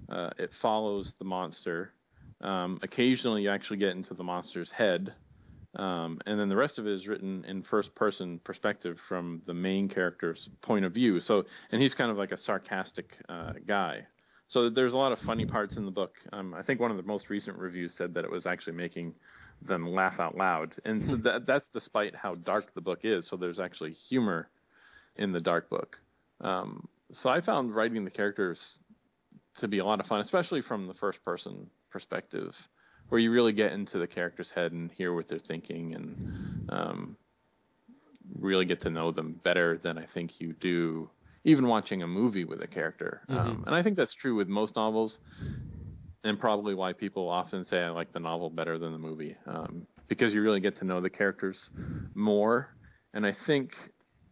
uh, 0.07 0.29
it 0.37 0.53
follows 0.53 1.15
the 1.17 1.25
monster. 1.25 1.93
Um, 2.41 2.79
occasionally, 2.81 3.43
you 3.43 3.49
actually 3.49 3.77
get 3.77 3.91
into 3.91 4.13
the 4.13 4.23
monster's 4.23 4.71
head, 4.71 5.13
um, 5.75 6.19
and 6.25 6.39
then 6.39 6.49
the 6.49 6.55
rest 6.55 6.79
of 6.79 6.87
it 6.87 6.93
is 6.93 7.07
written 7.07 7.45
in 7.47 7.61
first 7.61 7.93
person 7.95 8.39
perspective 8.39 8.99
from 8.99 9.41
the 9.45 9.53
main 9.53 9.87
character's 9.87 10.49
point 10.61 10.83
of 10.85 10.93
view. 10.93 11.19
So, 11.19 11.45
and 11.71 11.81
he's 11.81 11.93
kind 11.93 12.11
of 12.11 12.17
like 12.17 12.31
a 12.31 12.37
sarcastic 12.37 13.17
uh, 13.29 13.53
guy. 13.65 14.05
So 14.47 14.69
there's 14.69 14.93
a 14.93 14.97
lot 14.97 15.13
of 15.13 15.19
funny 15.19 15.45
parts 15.45 15.77
in 15.77 15.85
the 15.85 15.91
book. 15.91 16.17
Um, 16.33 16.53
I 16.53 16.61
think 16.61 16.81
one 16.81 16.91
of 16.91 16.97
the 16.97 17.03
most 17.03 17.29
recent 17.29 17.57
reviews 17.57 17.93
said 17.93 18.13
that 18.15 18.25
it 18.25 18.31
was 18.31 18.45
actually 18.45 18.73
making 18.73 19.15
them 19.61 19.87
laugh 19.87 20.19
out 20.19 20.35
loud, 20.35 20.75
and 20.83 21.03
so 21.03 21.15
that, 21.17 21.45
that's 21.45 21.69
despite 21.69 22.15
how 22.15 22.33
dark 22.33 22.73
the 22.73 22.81
book 22.81 23.01
is. 23.03 23.27
So 23.27 23.37
there's 23.37 23.59
actually 23.59 23.91
humor 23.91 24.49
in 25.15 25.31
the 25.31 25.39
dark 25.39 25.69
book. 25.69 26.01
Um, 26.41 26.87
so 27.11 27.29
I 27.29 27.39
found 27.39 27.75
writing 27.75 28.03
the 28.03 28.11
characters 28.11 28.79
to 29.57 29.67
be 29.67 29.79
a 29.79 29.85
lot 29.85 29.99
of 29.99 30.07
fun, 30.07 30.19
especially 30.19 30.61
from 30.61 30.87
the 30.87 30.93
first 30.93 31.23
person 31.23 31.69
perspective, 31.91 32.57
where 33.09 33.19
you 33.19 33.31
really 33.31 33.53
get 33.53 33.73
into 33.73 33.97
the 33.97 34.07
character's 34.07 34.49
head 34.49 34.71
and 34.71 34.91
hear 34.91 35.13
what 35.13 35.27
they're 35.27 35.39
thinking, 35.39 35.93
and 35.95 36.69
um, 36.69 37.17
really 38.39 38.65
get 38.65 38.81
to 38.81 38.89
know 38.89 39.11
them 39.11 39.39
better 39.43 39.77
than 39.77 39.97
I 39.97 40.05
think 40.05 40.39
you 40.39 40.53
do 40.53 41.09
even 41.43 41.67
watching 41.67 42.03
a 42.03 42.07
movie 42.07 42.45
with 42.45 42.61
a 42.61 42.67
character. 42.67 43.21
Um, 43.27 43.63
and 43.65 43.75
I 43.75 43.81
think 43.81 43.97
that's 43.97 44.13
true 44.13 44.35
with 44.35 44.47
most 44.47 44.75
novels, 44.75 45.19
and 46.23 46.39
probably 46.39 46.75
why 46.75 46.93
people 46.93 47.27
often 47.27 47.63
say 47.63 47.81
I 47.81 47.89
like 47.89 48.13
the 48.13 48.19
novel 48.19 48.49
better 48.49 48.77
than 48.77 48.91
the 48.91 48.99
movie, 48.99 49.35
um, 49.47 49.87
because 50.07 50.33
you 50.33 50.41
really 50.41 50.59
get 50.59 50.75
to 50.77 50.85
know 50.85 51.01
the 51.01 51.09
characters 51.09 51.71
more. 52.13 52.75
And 53.13 53.25
I 53.25 53.31
think 53.31 53.75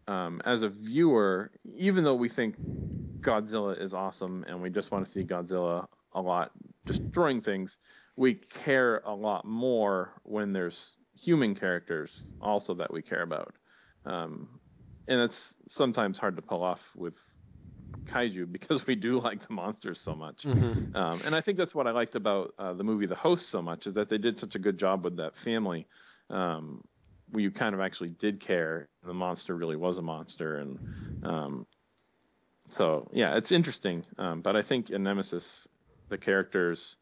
um, 0.07 0.41
as 0.45 0.61
a 0.61 0.69
viewer, 0.69 1.51
even 1.75 2.03
though 2.03 2.15
we 2.15 2.29
think 2.29 2.55
Godzilla 3.21 3.79
is 3.79 3.93
awesome 3.93 4.45
and 4.47 4.61
we 4.61 4.69
just 4.69 4.91
want 4.91 5.05
to 5.05 5.11
see 5.11 5.23
Godzilla 5.23 5.87
a 6.13 6.21
lot 6.21 6.51
destroying 6.89 7.41
things, 7.41 7.77
we 8.15 8.35
care 8.35 9.01
a 9.05 9.13
lot 9.13 9.45
more 9.45 10.13
when 10.23 10.53
there's 10.53 10.97
human 11.17 11.55
characters 11.55 12.31
also 12.41 12.73
that 12.73 12.91
we 12.91 13.01
care 13.01 13.21
about. 13.21 13.55
Um, 14.05 14.59
and 15.07 15.19
it's 15.19 15.53
sometimes 15.67 16.17
hard 16.17 16.35
to 16.35 16.41
pull 16.41 16.63
off 16.63 16.91
with 16.95 17.17
kaiju 18.05 18.51
because 18.51 18.85
we 18.87 18.95
do 18.95 19.19
like 19.19 19.45
the 19.45 19.53
monsters 19.53 19.99
so 19.99 20.15
much. 20.15 20.43
Mm-hmm. 20.43 20.95
Um, 20.95 21.21
and 21.25 21.35
I 21.35 21.41
think 21.41 21.57
that's 21.57 21.75
what 21.75 21.87
I 21.87 21.91
liked 21.91 22.15
about 22.15 22.53
uh, 22.57 22.73
the 22.73 22.83
movie 22.83 23.05
The 23.05 23.15
Host 23.15 23.49
so 23.49 23.61
much 23.61 23.87
is 23.87 23.93
that 23.95 24.09
they 24.09 24.17
did 24.17 24.37
such 24.37 24.55
a 24.55 24.59
good 24.59 24.77
job 24.77 25.03
with 25.03 25.17
that 25.17 25.35
family. 25.35 25.87
Um, 26.29 26.83
where 27.31 27.43
you 27.43 27.51
kind 27.51 27.75
of 27.75 27.81
actually 27.81 28.09
did 28.09 28.39
care. 28.39 28.89
The 29.05 29.13
monster 29.13 29.55
really 29.55 29.75
was 29.75 29.97
a 29.97 30.01
monster, 30.01 30.57
and 30.57 30.79
um, 31.23 31.67
so 32.69 33.07
yeah, 33.13 33.35
it's 33.35 33.51
interesting. 33.51 34.05
Um, 34.17 34.41
but 34.41 34.55
I 34.55 34.61
think 34.61 34.89
in 34.89 35.03
Nemesis, 35.03 35.67
the 36.09 36.17
characters 36.17 36.95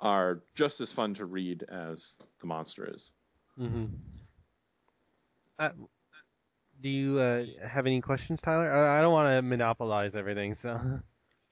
are 0.00 0.42
just 0.54 0.80
as 0.80 0.92
fun 0.92 1.14
to 1.14 1.24
read 1.24 1.62
as 1.64 2.14
the 2.40 2.46
monster 2.46 2.90
is. 2.94 3.10
Mm-hmm. 3.58 3.86
Uh, 5.58 5.70
do 6.82 6.88
you 6.88 7.18
uh, 7.18 7.44
have 7.66 7.86
any 7.86 8.00
questions, 8.00 8.42
Tyler? 8.42 8.70
I, 8.70 8.98
I 8.98 9.00
don't 9.00 9.12
want 9.12 9.28
to 9.28 9.42
monopolize 9.42 10.14
everything, 10.14 10.54
so. 10.54 11.00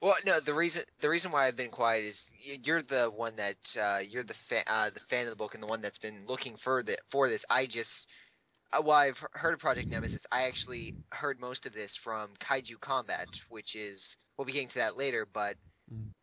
Well, 0.01 0.15
no, 0.25 0.39
the 0.39 0.53
reason 0.53 0.83
the 0.99 1.09
reason 1.09 1.31
why 1.31 1.47
I've 1.47 1.57
been 1.57 1.71
quiet 1.71 2.05
is 2.05 2.29
you're 2.37 2.83
the 2.83 3.09
one 3.15 3.35
that 3.37 3.77
uh, 3.81 3.99
you're 4.07 4.23
the 4.23 4.35
fa- 4.35 4.63
uh, 4.67 4.91
the 4.91 4.99
fan 4.99 5.23
of 5.23 5.31
the 5.31 5.35
book 5.35 5.55
and 5.55 5.63
the 5.63 5.67
one 5.67 5.81
that's 5.81 5.97
been 5.97 6.25
looking 6.27 6.55
for 6.55 6.83
the 6.83 6.97
for 7.09 7.27
this. 7.27 7.43
I 7.49 7.65
just 7.65 8.07
uh, 8.71 8.83
well, 8.83 8.95
I've 8.95 9.25
heard 9.31 9.55
of 9.55 9.59
Project 9.59 9.89
Nemesis. 9.89 10.27
I 10.31 10.43
actually 10.43 10.93
heard 11.09 11.39
most 11.39 11.65
of 11.65 11.73
this 11.73 11.95
from 11.95 12.29
Kaiju 12.39 12.79
Combat, 12.79 13.27
which 13.49 13.75
is 13.75 14.15
we'll 14.37 14.45
be 14.45 14.51
getting 14.51 14.67
to 14.69 14.79
that 14.79 14.97
later. 14.97 15.27
But. 15.31 15.55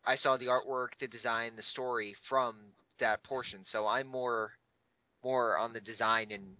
I 0.05 0.15
saw 0.15 0.37
the 0.37 0.47
artwork, 0.47 0.97
the 0.97 1.07
design, 1.07 1.53
the 1.55 1.61
story 1.61 2.13
from 2.21 2.55
that 2.99 3.23
portion. 3.23 3.63
So 3.63 3.87
I'm 3.87 4.07
more 4.07 4.51
more 5.23 5.57
on 5.57 5.73
the 5.73 5.81
design 5.81 6.31
and 6.31 6.55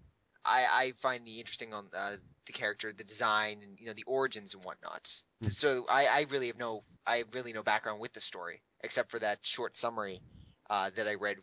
I, 0.46 0.66
I 0.72 0.91
find 1.02 1.26
the 1.26 1.39
interesting 1.39 1.74
on 1.74 1.88
uh, 1.96 2.16
the 2.46 2.54
character, 2.54 2.91
the 2.96 3.04
design, 3.04 3.60
and 3.64 3.80
you 3.80 3.88
know 3.88 3.94
the 3.94 4.04
origins 4.04 4.54
and 4.54 4.64
whatnot. 4.64 5.14
Hmm. 5.41 5.48
So 5.50 5.86
I, 5.89 6.06
I 6.08 6.26
really 6.30 6.48
have 6.48 6.58
no 6.58 6.84
I 7.06 7.18
have 7.18 7.28
really 7.34 7.54
no 7.54 7.64
background 7.64 8.00
with 8.00 8.14
the 8.14 8.22
story 8.22 8.62
except 8.84 9.12
for 9.12 9.20
that 9.20 9.39
short 9.41 9.78
summary 9.78 10.20
uh, 10.70 10.89
that 10.96 11.08
I 11.08 11.16
read 11.16 11.38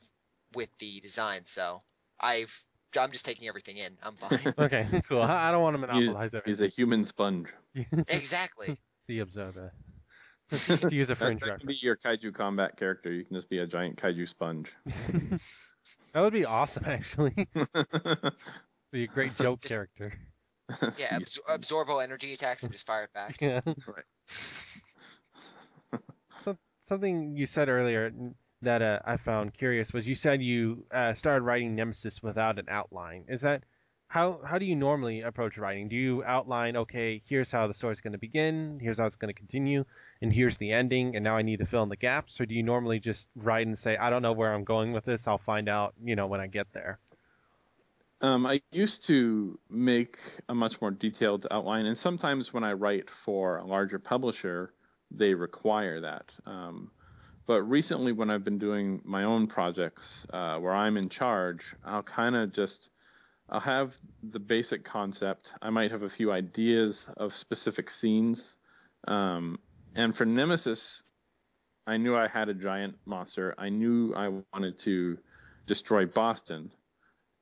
with 0.54 0.68
the 0.78 1.00
design. 1.00 1.42
So 1.46 1.80
I've 2.20 2.52
I'm 2.98 3.12
just 3.12 3.24
taking 3.24 3.48
everything 3.48 3.78
in. 3.78 3.96
I'm 4.02 4.16
fine. 4.16 4.54
Okay, 4.58 4.86
cool. 5.08 5.22
I, 5.22 5.48
I 5.48 5.52
don't 5.52 5.62
want 5.62 5.74
to 5.74 5.78
monopolize 5.78 6.34
everything. 6.34 6.50
He's 6.50 6.60
a 6.60 6.66
human 6.68 7.04
sponge. 7.04 7.48
exactly. 8.08 8.78
the 9.06 9.20
observer. 9.20 9.72
to 10.88 10.88
use 10.94 11.08
a 11.10 11.14
That, 11.14 11.16
French 11.18 11.40
that 11.40 11.46
can 11.46 11.52
reference. 11.52 11.64
be 11.66 11.78
your 11.82 11.96
kaiju 11.96 12.34
combat 12.34 12.76
character. 12.76 13.12
You 13.12 13.24
can 13.24 13.36
just 13.36 13.48
be 13.48 13.58
a 13.58 13.66
giant 13.66 13.96
kaiju 13.96 14.28
sponge. 14.28 14.72
that 14.86 16.20
would 16.20 16.32
be 16.32 16.44
awesome, 16.44 16.84
actually. 16.86 17.34
be 18.92 19.04
a 19.04 19.06
great 19.06 19.36
joke 19.36 19.60
Just- 19.60 19.70
character. 19.72 20.12
Yeah, 20.98 21.18
absor- 21.18 21.38
absorb 21.48 21.90
all 21.90 22.00
energy 22.00 22.32
attacks 22.32 22.62
and 22.62 22.70
just 22.72 22.86
fire 22.86 23.02
it 23.04 23.12
back. 23.12 23.40
Yeah. 23.40 23.60
That's 23.64 23.88
right. 23.88 24.04
So, 26.42 26.56
something 26.80 27.36
you 27.36 27.46
said 27.46 27.68
earlier 27.68 28.12
that 28.62 28.80
uh, 28.82 29.00
I 29.04 29.16
found 29.16 29.52
curious 29.52 29.92
was 29.92 30.06
you 30.08 30.14
said 30.14 30.42
you 30.42 30.84
uh, 30.90 31.14
started 31.14 31.42
writing 31.44 31.74
Nemesis 31.74 32.22
without 32.22 32.58
an 32.58 32.66
outline. 32.68 33.24
Is 33.28 33.40
that 33.42 33.64
how 34.10 34.40
how 34.44 34.58
do 34.58 34.66
you 34.66 34.74
normally 34.74 35.20
approach 35.20 35.56
writing? 35.56 35.88
Do 35.88 35.94
you 35.94 36.24
outline, 36.24 36.76
okay, 36.76 37.22
here's 37.26 37.52
how 37.52 37.68
the 37.68 37.74
story's 37.74 38.00
going 38.00 38.12
to 38.12 38.18
begin, 38.18 38.80
here's 38.82 38.98
how 38.98 39.06
it's 39.06 39.14
going 39.14 39.32
to 39.32 39.38
continue, 39.38 39.84
and 40.20 40.32
here's 40.32 40.58
the 40.58 40.72
ending, 40.72 41.14
and 41.14 41.22
now 41.22 41.36
I 41.36 41.42
need 41.42 41.60
to 41.60 41.64
fill 41.64 41.84
in 41.84 41.88
the 41.88 41.96
gaps, 41.96 42.40
or 42.40 42.44
do 42.44 42.56
you 42.56 42.64
normally 42.64 42.98
just 42.98 43.28
write 43.36 43.68
and 43.68 43.78
say, 43.78 43.96
I 43.96 44.10
don't 44.10 44.22
know 44.22 44.32
where 44.32 44.52
I'm 44.52 44.64
going 44.64 44.92
with 44.92 45.04
this, 45.04 45.28
I'll 45.28 45.38
find 45.38 45.68
out, 45.68 45.94
you 46.02 46.16
know, 46.16 46.26
when 46.26 46.40
I 46.40 46.48
get 46.48 46.72
there? 46.72 46.98
Um, 48.20 48.46
I 48.46 48.60
used 48.72 49.04
to 49.04 49.60
make 49.70 50.18
a 50.48 50.54
much 50.56 50.80
more 50.80 50.90
detailed 50.90 51.46
outline, 51.52 51.86
and 51.86 51.96
sometimes 51.96 52.52
when 52.52 52.64
I 52.64 52.72
write 52.72 53.08
for 53.08 53.58
a 53.58 53.64
larger 53.64 54.00
publisher, 54.00 54.74
they 55.12 55.34
require 55.34 56.00
that. 56.00 56.32
Um, 56.46 56.90
but 57.46 57.62
recently, 57.62 58.10
when 58.10 58.28
I've 58.28 58.42
been 58.42 58.58
doing 58.58 59.02
my 59.04 59.22
own 59.22 59.46
projects 59.46 60.26
uh, 60.32 60.58
where 60.58 60.74
I'm 60.74 60.96
in 60.96 61.08
charge, 61.08 61.76
I'll 61.84 62.02
kind 62.02 62.34
of 62.34 62.52
just 62.52 62.90
I'll 63.50 63.60
have 63.60 63.96
the 64.22 64.38
basic 64.38 64.84
concept. 64.84 65.52
I 65.60 65.70
might 65.70 65.90
have 65.90 66.02
a 66.02 66.08
few 66.08 66.30
ideas 66.30 67.06
of 67.16 67.34
specific 67.34 67.90
scenes. 67.90 68.56
Um, 69.08 69.58
and 69.96 70.16
for 70.16 70.24
Nemesis, 70.24 71.02
I 71.86 71.96
knew 71.96 72.14
I 72.16 72.28
had 72.28 72.48
a 72.48 72.54
giant 72.54 72.96
monster. 73.06 73.54
I 73.58 73.68
knew 73.68 74.14
I 74.14 74.28
wanted 74.52 74.78
to 74.80 75.18
destroy 75.66 76.06
Boston. 76.06 76.70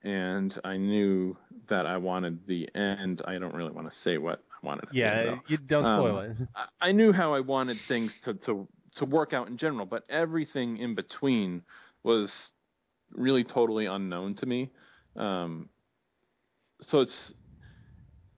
And 0.03 0.59
I 0.65 0.77
knew 0.79 1.37
that 1.67 1.85
I 1.85 1.99
wanted 1.99 2.47
the 2.47 2.69
end. 2.75 3.21
I 3.27 3.35
don't 3.39 3.55
really 3.55 3.73
want 3.73 3.91
to 3.91 3.97
say 3.97 4.17
what 4.17 4.45
I 4.51 4.67
wanted. 4.67 4.85
end, 4.89 4.95
Yeah, 4.97 5.39
you 5.49 5.57
don't 5.59 5.85
spoil 5.85 6.19
Um, 6.21 6.31
it. 6.31 6.49
I- 6.55 6.69
I 6.89 6.93
knew 6.93 7.13
how 7.13 7.35
I 7.35 7.41
wanted 7.41 7.77
things 7.77 8.21
to, 8.23 8.35
to 8.35 8.67
to 8.95 9.05
work 9.05 9.33
out 9.33 9.47
in 9.49 9.57
general, 9.57 9.87
but 9.87 10.05
everything 10.09 10.79
in 10.79 10.95
between 10.95 11.63
was 12.03 12.53
really 13.11 13.45
totally 13.45 13.87
unknown 13.87 14.35
to 14.37 14.47
me. 14.47 14.73
Um, 15.15 15.69
so 16.81 17.01
it's 17.01 17.33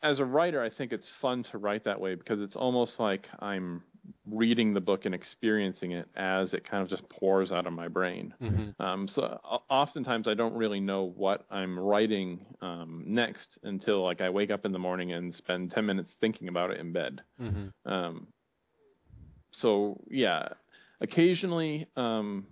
as 0.03 0.19
a 0.19 0.25
writer, 0.25 0.63
I 0.63 0.71
think 0.71 0.93
it's 0.93 1.11
fun 1.11 1.43
to 1.45 1.59
write 1.59 1.85
that 1.85 2.01
way 2.01 2.15
because 2.15 2.41
it's 2.41 2.57
almost 2.57 2.99
like 2.99 3.29
I'm 3.41 3.85
reading 4.25 4.73
the 4.73 4.81
book 4.81 5.05
and 5.05 5.15
experiencing 5.15 5.93
it 5.93 6.09
as 6.15 6.55
it 6.55 6.65
kind 6.65 6.83
of 6.83 6.89
just 6.89 7.07
pours 7.11 7.53
out 7.53 7.67
of 7.67 7.75
my 7.75 7.87
brain. 7.89 8.35
hmm 8.41 8.71
Um, 8.79 9.07
so 9.07 9.25
oftentimes 9.69 10.27
I 10.27 10.33
don't 10.35 10.55
really 10.55 10.81
know 10.81 11.05
what 11.05 11.45
I'm 11.51 11.79
writing 11.79 12.47
um, 12.63 13.05
next 13.07 13.59
until 13.63 14.03
like 14.03 14.23
I 14.23 14.31
wake 14.31 14.51
up 14.51 14.65
in 14.65 14.73
the 14.73 14.79
morning 14.79 15.13
and 15.13 15.35
spend 15.35 15.71
10 15.71 15.85
minutes 15.85 16.15
thinking 16.15 16.49
about 16.49 16.71
it 16.71 16.81
in 16.81 16.93
bed. 16.93 17.23
hmm 17.39 17.69
Um, 17.85 18.33
so 19.53 20.03
yeah, 20.09 20.49
occasionally, 21.01 21.87
um, 21.97 22.49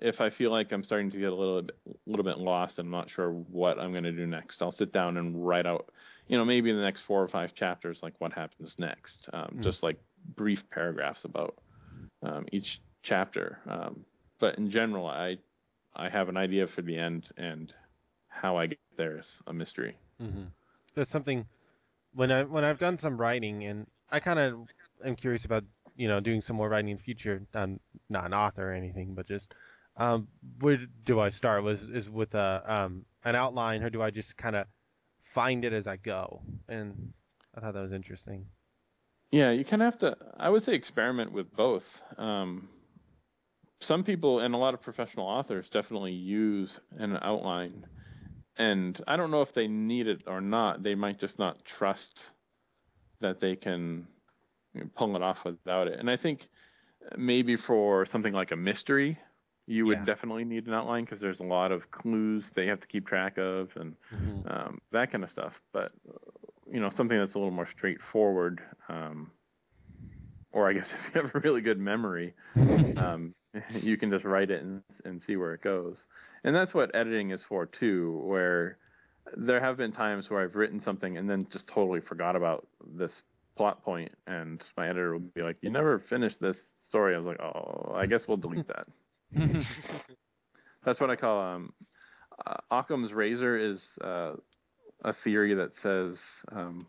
if 0.00 0.20
I 0.20 0.30
feel 0.30 0.50
like 0.50 0.72
I'm 0.72 0.82
starting 0.82 1.10
to 1.10 1.18
get 1.18 1.32
a 1.32 1.34
little 1.34 1.62
bit, 1.62 1.76
little 2.06 2.24
bit 2.24 2.38
lost 2.38 2.78
and 2.78 2.86
I'm 2.86 2.92
not 2.92 3.10
sure 3.10 3.30
what 3.32 3.78
I'm 3.78 3.92
going 3.92 4.04
to 4.04 4.12
do 4.12 4.26
next, 4.26 4.62
I'll 4.62 4.72
sit 4.72 4.92
down 4.92 5.16
and 5.16 5.46
write 5.46 5.66
out, 5.66 5.90
you 6.28 6.36
know, 6.38 6.44
maybe 6.44 6.70
in 6.70 6.76
the 6.76 6.82
next 6.82 7.00
four 7.02 7.22
or 7.22 7.28
five 7.28 7.54
chapters, 7.54 8.02
like 8.02 8.14
what 8.20 8.32
happens 8.32 8.78
next, 8.78 9.28
um, 9.32 9.58
Mm. 9.58 9.62
just 9.62 9.82
like 9.82 9.98
brief 10.36 10.68
paragraphs 10.70 11.24
about 11.24 11.58
um, 12.22 12.46
each 12.52 12.80
chapter. 13.02 13.60
Um, 13.66 14.04
but 14.38 14.58
in 14.58 14.70
general, 14.70 15.06
I 15.06 15.38
I 15.94 16.08
have 16.08 16.28
an 16.28 16.36
idea 16.36 16.66
for 16.66 16.82
the 16.82 16.96
end, 16.96 17.28
and 17.36 17.74
how 18.28 18.56
I 18.56 18.66
get 18.66 18.78
there 18.96 19.18
is 19.18 19.42
a 19.46 19.52
mystery. 19.52 19.96
hmm 20.20 20.44
That's 20.94 21.10
something 21.10 21.46
when 22.12 22.30
I 22.32 22.44
when 22.44 22.64
I've 22.64 22.78
done 22.78 22.96
some 22.96 23.18
writing, 23.18 23.64
and 23.64 23.86
I 24.10 24.20
kind 24.20 24.38
of 24.38 24.68
am 25.04 25.16
curious 25.16 25.44
about 25.44 25.64
you 25.96 26.08
know 26.08 26.20
doing 26.20 26.40
some 26.40 26.56
more 26.56 26.68
writing 26.68 26.90
in 26.90 26.96
the 26.96 27.02
future. 27.02 27.46
I'm 27.54 27.80
not 28.08 28.26
an 28.26 28.34
author 28.34 28.70
or 28.70 28.74
anything, 28.74 29.14
but 29.14 29.26
just 29.26 29.54
um, 29.98 30.28
where 30.60 30.78
do 31.04 31.20
I 31.20 31.28
start? 31.28 31.64
Was 31.64 31.84
is 31.84 32.08
with 32.08 32.34
a 32.34 32.62
um, 32.66 33.04
an 33.24 33.34
outline, 33.34 33.82
or 33.82 33.90
do 33.90 34.00
I 34.00 34.10
just 34.10 34.36
kind 34.36 34.56
of 34.56 34.66
find 35.22 35.64
it 35.64 35.72
as 35.72 35.86
I 35.86 35.96
go? 35.96 36.40
And 36.68 37.12
I 37.54 37.60
thought 37.60 37.74
that 37.74 37.82
was 37.82 37.92
interesting. 37.92 38.46
Yeah, 39.30 39.50
you 39.50 39.64
kind 39.64 39.82
of 39.82 39.86
have 39.86 39.98
to. 39.98 40.16
I 40.38 40.48
would 40.48 40.62
say 40.62 40.72
experiment 40.72 41.32
with 41.32 41.54
both. 41.54 42.00
Um, 42.16 42.68
some 43.80 44.04
people 44.04 44.40
and 44.40 44.54
a 44.54 44.58
lot 44.58 44.72
of 44.74 44.80
professional 44.80 45.26
authors 45.26 45.68
definitely 45.68 46.12
use 46.12 46.78
an 46.96 47.18
outline, 47.20 47.84
and 48.56 48.98
I 49.06 49.16
don't 49.16 49.32
know 49.32 49.42
if 49.42 49.52
they 49.52 49.66
need 49.66 50.06
it 50.06 50.22
or 50.26 50.40
not. 50.40 50.82
They 50.82 50.94
might 50.94 51.18
just 51.18 51.38
not 51.38 51.64
trust 51.64 52.24
that 53.20 53.40
they 53.40 53.56
can 53.56 54.06
pull 54.94 55.16
it 55.16 55.22
off 55.22 55.44
without 55.44 55.88
it. 55.88 55.98
And 55.98 56.08
I 56.08 56.16
think 56.16 56.48
maybe 57.16 57.56
for 57.56 58.06
something 58.06 58.32
like 58.32 58.52
a 58.52 58.56
mystery, 58.56 59.18
you 59.68 59.86
would 59.86 59.98
Yeah. 59.98 60.04
definitely 60.04 60.44
need 60.44 60.66
an 60.66 60.74
outline 60.74 61.04
because 61.04 61.20
there's 61.20 61.40
a 61.40 61.44
lot 61.44 61.72
of 61.72 61.90
clues 61.90 62.50
they 62.50 62.66
have 62.66 62.80
to 62.80 62.86
keep 62.86 63.06
track 63.06 63.38
of 63.38 63.76
and 63.76 63.96
hmm 64.10 64.40
um, 64.46 64.80
that 64.92 65.10
kind 65.10 65.24
of 65.24 65.30
stuff. 65.30 65.62
But 65.72 65.92
you 66.70 66.80
know, 66.80 66.90
something 66.90 67.18
that's 67.18 67.34
a 67.34 67.38
little 67.38 67.52
more 67.54 67.66
straightforward, 67.66 68.62
um, 68.88 69.32
or 70.52 70.68
I 70.68 70.72
guess 70.72 70.92
if 70.94 71.14
you 71.14 71.20
have 71.22 71.34
a 71.34 71.40
really 71.40 71.60
good 71.60 71.78
memory, 71.78 72.34
um, 72.96 73.34
you 73.82 73.96
can 73.96 74.10
just 74.10 74.24
write 74.24 74.50
it 74.50 74.62
and, 74.62 74.84
and 75.04 75.22
see 75.22 75.36
where 75.36 75.54
it 75.54 75.62
goes. 75.62 76.06
And 76.44 76.54
that's 76.54 76.74
what 76.74 76.94
editing 76.94 77.30
is 77.30 77.44
for 77.44 77.66
too, 77.66 78.18
where 78.24 78.78
there 79.36 79.60
have 79.60 79.76
been 79.76 79.92
times 79.92 80.30
where 80.30 80.42
I've 80.42 80.56
written 80.56 80.80
something 80.80 81.18
and 81.18 81.28
then 81.30 81.46
just 81.48 81.68
totally 81.68 82.00
forgot 82.00 82.36
about 82.36 82.68
this 82.86 83.24
plot 83.56 83.82
point, 83.82 84.14
and 84.26 84.64
my 84.76 84.86
editor 84.88 85.12
will 85.14 85.20
be 85.20 85.42
like, 85.42 85.58
"You 85.62 85.70
never 85.70 85.98
finished 85.98 86.40
this 86.40 86.66
story." 86.66 87.14
I 87.14 87.18
was 87.18 87.26
like, 87.26 87.40
"Oh, 87.40 87.92
I 87.94 88.06
guess 88.06 88.28
we'll 88.28 88.38
delete 88.38 88.68
that." 88.68 88.88
That's 90.84 91.00
what 91.00 91.10
I 91.10 91.16
call 91.16 91.40
um, 91.40 91.72
uh, 92.46 92.56
Occam's 92.70 93.12
razor 93.12 93.56
is 93.56 93.98
uh, 93.98 94.36
a 95.04 95.12
theory 95.12 95.54
that 95.54 95.74
says 95.74 96.22
um, 96.52 96.86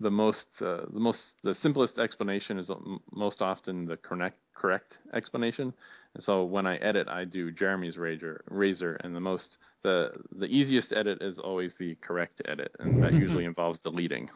the 0.00 0.10
most 0.10 0.62
uh, 0.62 0.84
the 0.92 1.00
most 1.00 1.36
the 1.42 1.54
simplest 1.54 1.98
explanation 1.98 2.58
is 2.58 2.70
most 3.12 3.42
often 3.42 3.86
the 3.86 3.96
correct 3.96 4.38
correct 4.54 4.98
explanation. 5.12 5.72
And 6.14 6.22
so 6.22 6.44
when 6.44 6.66
I 6.66 6.76
edit, 6.76 7.08
I 7.08 7.24
do 7.24 7.50
Jeremy's 7.50 7.96
razor 7.98 8.44
razor, 8.48 8.96
and 8.96 9.14
the 9.14 9.20
most 9.20 9.58
the 9.82 10.12
the 10.32 10.46
easiest 10.46 10.92
edit 10.92 11.22
is 11.22 11.38
always 11.38 11.74
the 11.76 11.94
correct 11.96 12.42
edit, 12.46 12.74
and 12.78 13.02
that 13.02 13.14
usually 13.14 13.44
involves 13.46 13.80
deleting. 13.80 14.30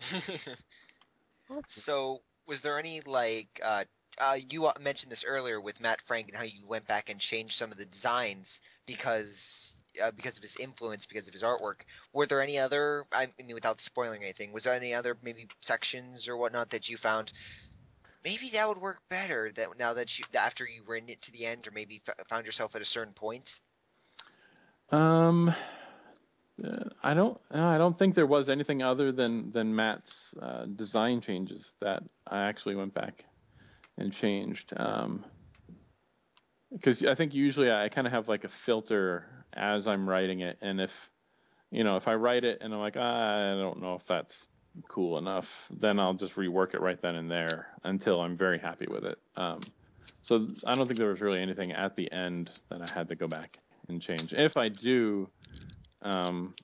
so, 1.68 2.22
was 2.46 2.60
there 2.60 2.78
any 2.78 3.00
like 3.02 3.60
uh, 3.62 3.84
uh, 4.18 4.38
you 4.50 4.66
uh, 4.66 4.72
mentioned 4.80 5.12
this 5.12 5.24
earlier 5.24 5.60
with 5.60 5.80
Matt 5.80 6.00
Frank 6.02 6.28
and 6.28 6.36
how 6.36 6.44
you 6.44 6.66
went 6.66 6.86
back 6.86 7.10
and 7.10 7.20
changed 7.20 7.54
some 7.54 7.70
of 7.70 7.78
the 7.78 7.84
designs 7.84 8.60
because 8.86 9.74
uh, 10.02 10.10
because 10.10 10.36
of 10.36 10.42
his 10.42 10.56
influence, 10.56 11.06
because 11.06 11.28
of 11.28 11.34
his 11.34 11.42
artwork. 11.42 11.82
Were 12.12 12.26
there 12.26 12.40
any 12.40 12.58
other? 12.58 13.04
I 13.12 13.28
mean, 13.38 13.54
without 13.54 13.80
spoiling 13.80 14.22
anything, 14.22 14.52
was 14.52 14.64
there 14.64 14.74
any 14.74 14.94
other 14.94 15.16
maybe 15.22 15.48
sections 15.62 16.28
or 16.28 16.36
whatnot 16.36 16.70
that 16.70 16.88
you 16.88 16.96
found? 16.96 17.32
Maybe 18.24 18.50
that 18.50 18.68
would 18.68 18.78
work 18.78 18.98
better. 19.08 19.52
That 19.54 19.78
now 19.78 19.94
that 19.94 20.18
you 20.18 20.24
after 20.34 20.64
you 20.64 20.82
written 20.86 21.08
it 21.08 21.22
to 21.22 21.32
the 21.32 21.46
end, 21.46 21.66
or 21.66 21.70
maybe 21.72 22.02
f- 22.06 22.26
found 22.28 22.46
yourself 22.46 22.74
at 22.76 22.82
a 22.82 22.86
certain 22.86 23.14
point. 23.14 23.58
Um, 24.90 25.54
uh, 26.64 26.84
I 27.02 27.14
don't. 27.14 27.38
I 27.50 27.78
don't 27.78 27.98
think 27.98 28.14
there 28.14 28.26
was 28.26 28.48
anything 28.48 28.82
other 28.82 29.12
than 29.12 29.52
than 29.52 29.74
Matt's 29.74 30.34
uh, 30.40 30.64
design 30.64 31.20
changes 31.20 31.74
that 31.80 32.02
I 32.26 32.44
actually 32.44 32.74
went 32.76 32.94
back 32.94 33.24
and 33.98 34.12
changed. 34.12 34.72
Um, 34.76 35.24
because 36.72 37.04
I 37.04 37.14
think 37.14 37.34
usually 37.34 37.70
I 37.70 37.88
kind 37.88 38.06
of 38.06 38.12
have 38.12 38.28
like 38.28 38.44
a 38.44 38.48
filter 38.48 39.24
as 39.52 39.86
I'm 39.86 40.08
writing 40.08 40.40
it, 40.40 40.58
and 40.60 40.80
if 40.80 41.10
you 41.70 41.84
know 41.84 41.96
if 41.96 42.08
I 42.08 42.14
write 42.14 42.44
it 42.44 42.58
and 42.60 42.74
I'm 42.74 42.80
like 42.80 42.96
ah, 42.98 43.52
I 43.52 43.54
don't 43.54 43.80
know 43.80 43.94
if 43.94 44.06
that's 44.06 44.48
cool 44.88 45.18
enough, 45.18 45.68
then 45.70 45.98
I'll 45.98 46.14
just 46.14 46.34
rework 46.34 46.74
it 46.74 46.80
right 46.80 47.00
then 47.00 47.16
and 47.16 47.30
there 47.30 47.68
until 47.84 48.20
I'm 48.20 48.36
very 48.36 48.58
happy 48.58 48.86
with 48.88 49.04
it. 49.04 49.18
Um, 49.36 49.60
so 50.22 50.48
I 50.66 50.74
don't 50.74 50.86
think 50.86 50.98
there 50.98 51.08
was 51.08 51.20
really 51.20 51.40
anything 51.40 51.72
at 51.72 51.96
the 51.96 52.10
end 52.12 52.50
that 52.70 52.82
I 52.82 52.92
had 52.92 53.08
to 53.08 53.14
go 53.14 53.28
back 53.28 53.58
and 53.88 54.02
change. 54.02 54.32
If 54.32 54.56
I 54.56 54.68
do, 54.68 55.30
um, 56.02 56.54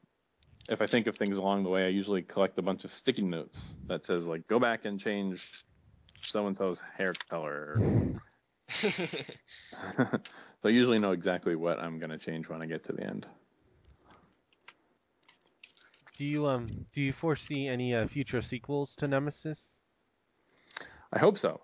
if 0.68 0.82
I 0.82 0.86
think 0.86 1.06
of 1.06 1.16
things 1.16 1.36
along 1.36 1.62
the 1.62 1.70
way, 1.70 1.84
I 1.84 1.88
usually 1.88 2.22
collect 2.22 2.58
a 2.58 2.62
bunch 2.62 2.84
of 2.84 2.92
sticky 2.92 3.22
notes 3.22 3.64
that 3.88 4.04
says 4.04 4.26
like 4.26 4.46
go 4.48 4.58
back 4.58 4.84
and 4.84 5.00
change 5.00 5.48
so 6.22 6.46
and 6.46 6.56
so's 6.56 6.80
hair 6.96 7.12
color. 7.28 7.80
so 8.70 10.20
I 10.64 10.68
usually 10.68 10.98
know 10.98 11.12
exactly 11.12 11.56
what 11.56 11.78
I'm 11.78 11.98
going 11.98 12.10
to 12.10 12.18
change 12.18 12.48
when 12.48 12.62
I 12.62 12.66
get 12.66 12.84
to 12.84 12.92
the 12.92 13.04
end. 13.04 13.26
Do 16.16 16.26
you 16.26 16.46
um 16.46 16.68
do 16.92 17.00
you 17.02 17.12
foresee 17.12 17.66
any 17.66 17.94
uh, 17.94 18.06
future 18.06 18.42
sequels 18.42 18.94
to 18.96 19.08
Nemesis? 19.08 19.82
I 21.12 21.18
hope 21.18 21.38
so. 21.38 21.60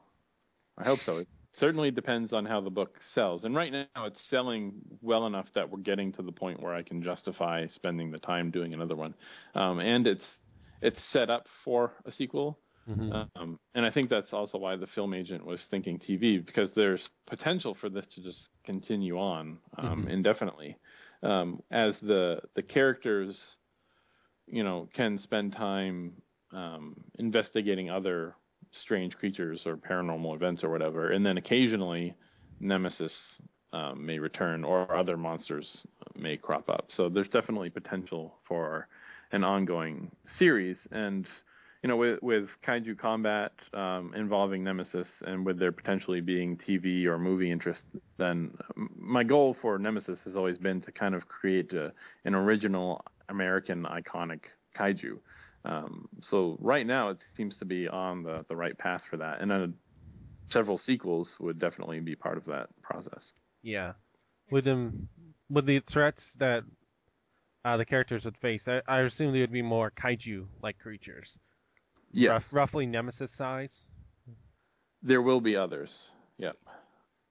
I 0.77 0.85
hope 0.85 1.01
so. 1.01 1.19
It 1.19 1.29
certainly 1.53 1.91
depends 1.91 2.33
on 2.33 2.45
how 2.45 2.61
the 2.61 2.71
book 2.71 2.99
sells. 3.01 3.45
And 3.45 3.55
right 3.55 3.73
now 3.73 4.05
it's 4.05 4.21
selling 4.23 4.75
well 5.01 5.27
enough 5.27 5.53
that 5.55 5.71
we're 5.71 5.81
getting 5.81 6.13
to 6.13 6.23
the 6.23 6.33
point 6.33 6.63
where 6.63 6.75
I 6.75 6.83
can 6.83 7.03
justify 7.03 7.67
spending 7.67 8.11
the 8.11 8.19
time 8.19 8.51
doing 8.51 8.75
another 8.75 8.97
one. 8.97 9.15
Um, 9.55 9.81
and 9.81 10.07
it's 10.07 10.41
it's 10.81 11.03
set 11.03 11.31
up 11.31 11.49
for 11.49 11.93
a 12.05 12.13
sequel. 12.13 12.59
Mhm. 12.89 13.19
Um, 13.37 13.59
and 13.75 13.87
I 13.87 13.91
think 13.91 14.11
that's 14.11 14.33
also 14.33 14.59
why 14.59 14.77
the 14.77 14.87
film 14.87 15.15
agent 15.15 15.45
was 15.45 15.67
thinking 15.67 15.99
TV 15.99 16.39
because 16.39 16.75
there's 16.75 17.11
potential 17.27 17.75
for 17.75 17.89
this 17.89 18.07
to 18.09 18.23
just 18.23 18.51
continue 18.65 19.19
on 19.19 19.61
um, 19.79 20.07
Mhm. 20.07 20.09
indefinitely, 20.09 20.77
um, 21.23 21.63
as 21.71 22.01
the 22.01 22.43
the 22.55 22.63
characters, 22.63 23.57
you 24.47 24.63
know, 24.65 24.89
can 24.93 25.19
spend 25.19 25.53
time 25.53 26.23
um, 26.53 27.05
investigating 27.19 27.91
other 27.91 28.37
strange 28.71 29.17
creatures 29.17 29.67
or 29.67 29.77
paranormal 29.77 30.35
events 30.35 30.65
or 30.65 30.71
whatever, 30.71 31.11
and 31.11 31.25
then 31.27 31.37
occasionally 31.39 32.15
Nemesis 32.61 33.41
um, 33.73 34.05
may 34.07 34.19
return 34.19 34.65
or 34.65 34.95
other 34.95 35.17
monsters 35.17 35.87
may 36.17 36.37
crop 36.37 36.71
up. 36.71 36.91
So 36.91 37.09
there's 37.09 37.29
definitely 37.29 37.71
potential 37.71 38.39
for 38.45 38.89
an 39.33 39.45
ongoing 39.45 40.17
series. 40.27 40.87
And 40.91 41.29
you 41.83 41.89
know, 41.89 41.97
with 41.97 42.23
with 42.23 42.61
kaiju 42.63 42.99
combat 42.99 43.53
um, 43.73 44.13
involving 44.15 44.65
Nemesis, 44.65 45.23
and 45.27 45.47
with 45.47 45.59
there 45.59 45.73
potentially 45.73 46.21
being 46.21 46.57
TV 46.57 47.05
or 47.05 47.19
movie 47.19 47.51
interest, 47.51 47.87
then 48.17 48.57
my 48.97 49.23
goal 49.23 49.55
for 49.55 49.79
Nemesis 49.79 50.25
has 50.25 50.37
always 50.37 50.59
been 50.59 50.81
to 50.81 50.93
kind 50.93 51.15
of 51.15 51.29
create 51.29 51.73
a, 51.73 51.93
an 52.25 52.35
original 52.35 53.05
American 53.29 53.85
iconic 53.85 54.47
kaiju. 54.77 55.19
Um, 55.65 56.09
so 56.21 56.57
right 56.61 56.87
now 56.87 57.11
it 57.11 57.25
seems 57.37 57.57
to 57.57 57.65
be 57.65 57.89
on 57.89 58.23
the, 58.23 58.45
the 58.49 58.57
right 58.57 58.77
path 58.77 59.05
for 59.09 59.17
that, 59.19 59.41
and 59.41 59.51
then 59.51 59.75
several 60.49 60.79
sequels 60.79 61.37
would 61.39 61.59
definitely 61.59 62.01
be 62.01 62.17
part 62.17 62.39
of 62.39 62.45
that 62.47 62.69
process. 62.83 63.35
Yeah, 63.63 63.93
with 64.51 64.65
them, 64.65 65.09
with 65.49 65.67
the 65.67 65.81
threats 65.81 66.35
that 66.35 66.65
uh, 67.65 67.77
the 67.77 67.85
characters 67.85 68.25
would 68.25 68.37
face, 68.37 68.67
I, 68.67 68.83
I 68.89 69.01
assume 69.03 69.33
they 69.33 69.41
would 69.41 69.53
be 69.53 69.63
more 69.63 69.91
kaiju-like 69.91 70.79
creatures. 70.79 71.39
Yes, 72.13 72.31
Rough- 72.31 72.53
roughly 72.53 72.87
Nemesis 72.87 73.31
size. 73.33 73.87
there 75.03 75.23
will 75.23 75.41
be 75.41 75.57
others. 75.57 76.11
Yep. 76.39 76.57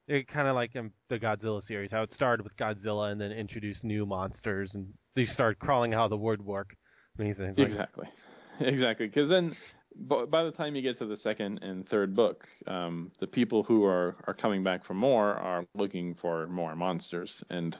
It 0.08 0.28
kind 0.28 0.48
of 0.48 0.56
like 0.56 0.76
in 0.76 0.92
the 1.10 1.20
Godzilla 1.20 1.62
series, 1.62 1.92
how 1.92 2.04
it 2.04 2.12
started 2.12 2.44
with 2.44 2.56
Godzilla 2.56 3.12
and 3.12 3.20
then 3.20 3.32
introduced 3.32 3.84
new 3.84 4.06
monsters, 4.06 4.76
and 4.76 4.94
they 5.16 5.26
started 5.26 5.60
crawling 5.60 5.94
out 5.94 6.06
of 6.06 6.10
the 6.12 6.18
woodwork. 6.18 6.76
Amazing. 7.20 7.56
Like, 7.58 7.68
Exactly, 7.68 8.08
exactly. 8.60 9.08
Because 9.08 9.28
then, 9.28 9.54
by 9.96 10.44
the 10.44 10.52
time 10.52 10.76
you 10.76 10.82
get 10.82 10.98
to 11.00 11.06
the 11.06 11.18
second 11.18 11.60
and 11.62 11.88
third 11.90 12.16
book, 12.16 12.48
um, 12.68 13.12
the 13.20 13.28
people 13.28 13.64
who 13.64 13.84
are 13.84 14.16
are 14.28 14.34
coming 14.34 14.64
back 14.64 14.86
for 14.86 14.94
more 14.94 15.34
are 15.34 15.66
looking 15.74 16.14
for 16.16 16.48
more 16.48 16.76
monsters, 16.76 17.44
and 17.50 17.76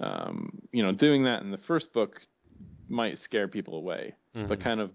um, 0.00 0.58
you 0.72 0.82
know, 0.82 0.92
doing 0.92 1.24
that 1.24 1.42
in 1.42 1.50
the 1.50 1.58
first 1.58 1.92
book 1.94 2.20
might 2.88 3.18
scare 3.18 3.48
people 3.48 3.76
away. 3.76 4.14
But 4.34 4.58
Mhm. 4.58 4.60
kind 4.60 4.80
of 4.80 4.92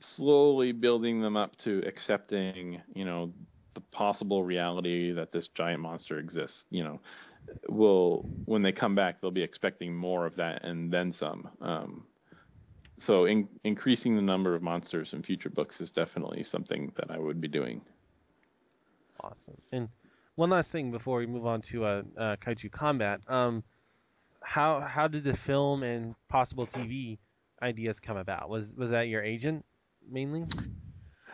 slowly 0.00 0.72
building 0.72 1.20
them 1.20 1.36
up 1.36 1.56
to 1.56 1.82
accepting, 1.86 2.80
you 2.94 3.04
know, 3.04 3.32
the 3.74 3.80
possible 3.80 4.42
reality 4.42 5.12
that 5.12 5.32
this 5.32 5.48
giant 5.48 5.80
monster 5.80 6.18
exists, 6.18 6.64
you 6.70 6.84
know, 6.84 7.00
will 7.68 8.28
when 8.44 8.60
they 8.60 8.72
come 8.72 8.94
back 8.94 9.20
they'll 9.20 9.30
be 9.30 9.42
expecting 9.42 9.94
more 9.94 10.26
of 10.26 10.36
that 10.36 10.64
and 10.64 10.90
then 10.90 11.12
some. 11.12 11.48
Um, 11.60 12.04
so 12.98 13.26
in, 13.26 13.48
increasing 13.64 14.16
the 14.16 14.22
number 14.22 14.54
of 14.54 14.62
monsters 14.62 15.12
in 15.12 15.22
future 15.22 15.50
books 15.50 15.80
is 15.80 15.90
definitely 15.90 16.44
something 16.44 16.92
that 16.96 17.10
I 17.10 17.18
would 17.18 17.40
be 17.40 17.48
doing. 17.48 17.80
Awesome. 19.20 19.56
And 19.72 19.88
one 20.34 20.50
last 20.50 20.72
thing 20.72 20.90
before 20.90 21.18
we 21.18 21.26
move 21.26 21.46
on 21.46 21.60
to 21.62 21.84
uh, 21.84 22.02
uh, 22.16 22.36
kaiju 22.36 22.70
combat. 22.70 23.20
Um, 23.28 23.62
how 24.40 24.80
how 24.80 25.08
did 25.08 25.24
the 25.24 25.36
film 25.36 25.82
and 25.82 26.14
possible 26.28 26.66
TV 26.66 27.18
ideas 27.60 28.00
come 28.00 28.16
about? 28.16 28.48
Was 28.48 28.72
was 28.74 28.90
that 28.90 29.08
your 29.08 29.22
agent 29.22 29.64
mainly? 30.08 30.46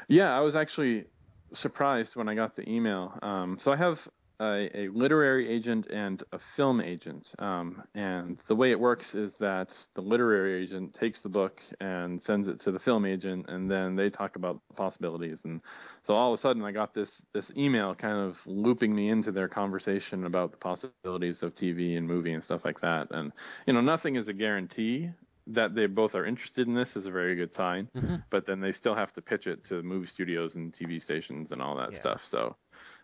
Yeah, 0.09 0.37
I 0.37 0.41
was 0.41 0.57
actually 0.57 1.07
surprised 1.53 2.17
when 2.17 2.29
I 2.29 2.35
got 2.35 2.57
the 2.57 2.69
email. 2.69 3.19
Um, 3.23 3.59
so 3.59 3.73
I 3.73 3.77
have 3.77 4.09
a, 4.41 4.69
a 4.75 4.89
literary 4.89 5.49
agent 5.49 5.87
and 5.91 6.23
a 6.33 6.39
film 6.39 6.81
agent, 6.81 7.33
um, 7.39 7.85
and 7.95 8.43
the 8.49 8.57
way 8.57 8.73
it 8.73 8.81
works 8.81 9.15
is 9.15 9.37
that 9.37 9.77
the 9.95 10.03
literary 10.03 10.63
agent 10.63 10.93
takes 10.95 11.21
the 11.21 11.29
book 11.29 11.63
and 11.81 12.21
sends 12.21 12.49
it 12.49 12.59
to 12.61 12.73
the 12.73 12.81
film 12.81 13.07
agent, 13.07 13.49
and 13.49 13.71
then 13.71 13.95
they 13.95 14.11
talk 14.11 14.35
about 14.35 14.61
possibilities. 14.75 15.45
And 15.45 15.63
so 16.03 16.15
all 16.15 16.33
of 16.33 16.39
a 16.39 16.41
sudden, 16.43 16.65
I 16.65 16.73
got 16.73 16.95
this 16.95 17.23
this 17.33 17.53
email 17.57 17.95
kind 17.95 18.19
of 18.19 18.45
looping 18.47 18.95
me 18.95 19.09
into 19.09 19.31
their 19.31 19.49
conversation 19.49 20.25
about 20.25 20.51
the 20.51 20.59
possibilities 20.59 21.43
of 21.45 21.55
TV 21.55 21.97
and 21.97 22.07
movie 22.07 22.33
and 22.33 22.43
stuff 22.43 22.65
like 22.65 22.81
that. 22.81 23.09
And 23.13 23.33
you 23.67 23.73
know, 23.73 23.81
nothing 23.81 24.17
is 24.17 24.29
a 24.29 24.33
guarantee 24.33 25.13
that 25.47 25.75
they 25.75 25.87
both 25.87 26.15
are 26.15 26.25
interested 26.25 26.67
in 26.67 26.75
this 26.75 26.97
is 26.97 27.07
a 27.07 27.11
very 27.11 27.35
good 27.37 27.53
sign 27.53 27.91
Mhm. 27.95 28.25
but 28.31 28.47
then 28.47 28.61
they 28.61 28.73
still 28.73 28.95
have 28.95 29.13
to 29.13 29.23
pitch 29.23 29.47
it 29.47 29.63
to 29.65 29.83
movie 29.83 30.07
studios 30.07 30.57
and 30.57 30.75
TV 30.75 30.99
stations 30.99 31.53
and 31.53 31.63
all 31.63 31.77
that 31.77 31.95
Yeah. 31.95 31.95
stuff. 31.95 32.25
So, 32.27 32.57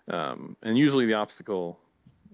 um, 0.09 0.57
and 0.63 0.77
usually 0.79 1.07
the 1.07 1.15
obstacle 1.15 1.81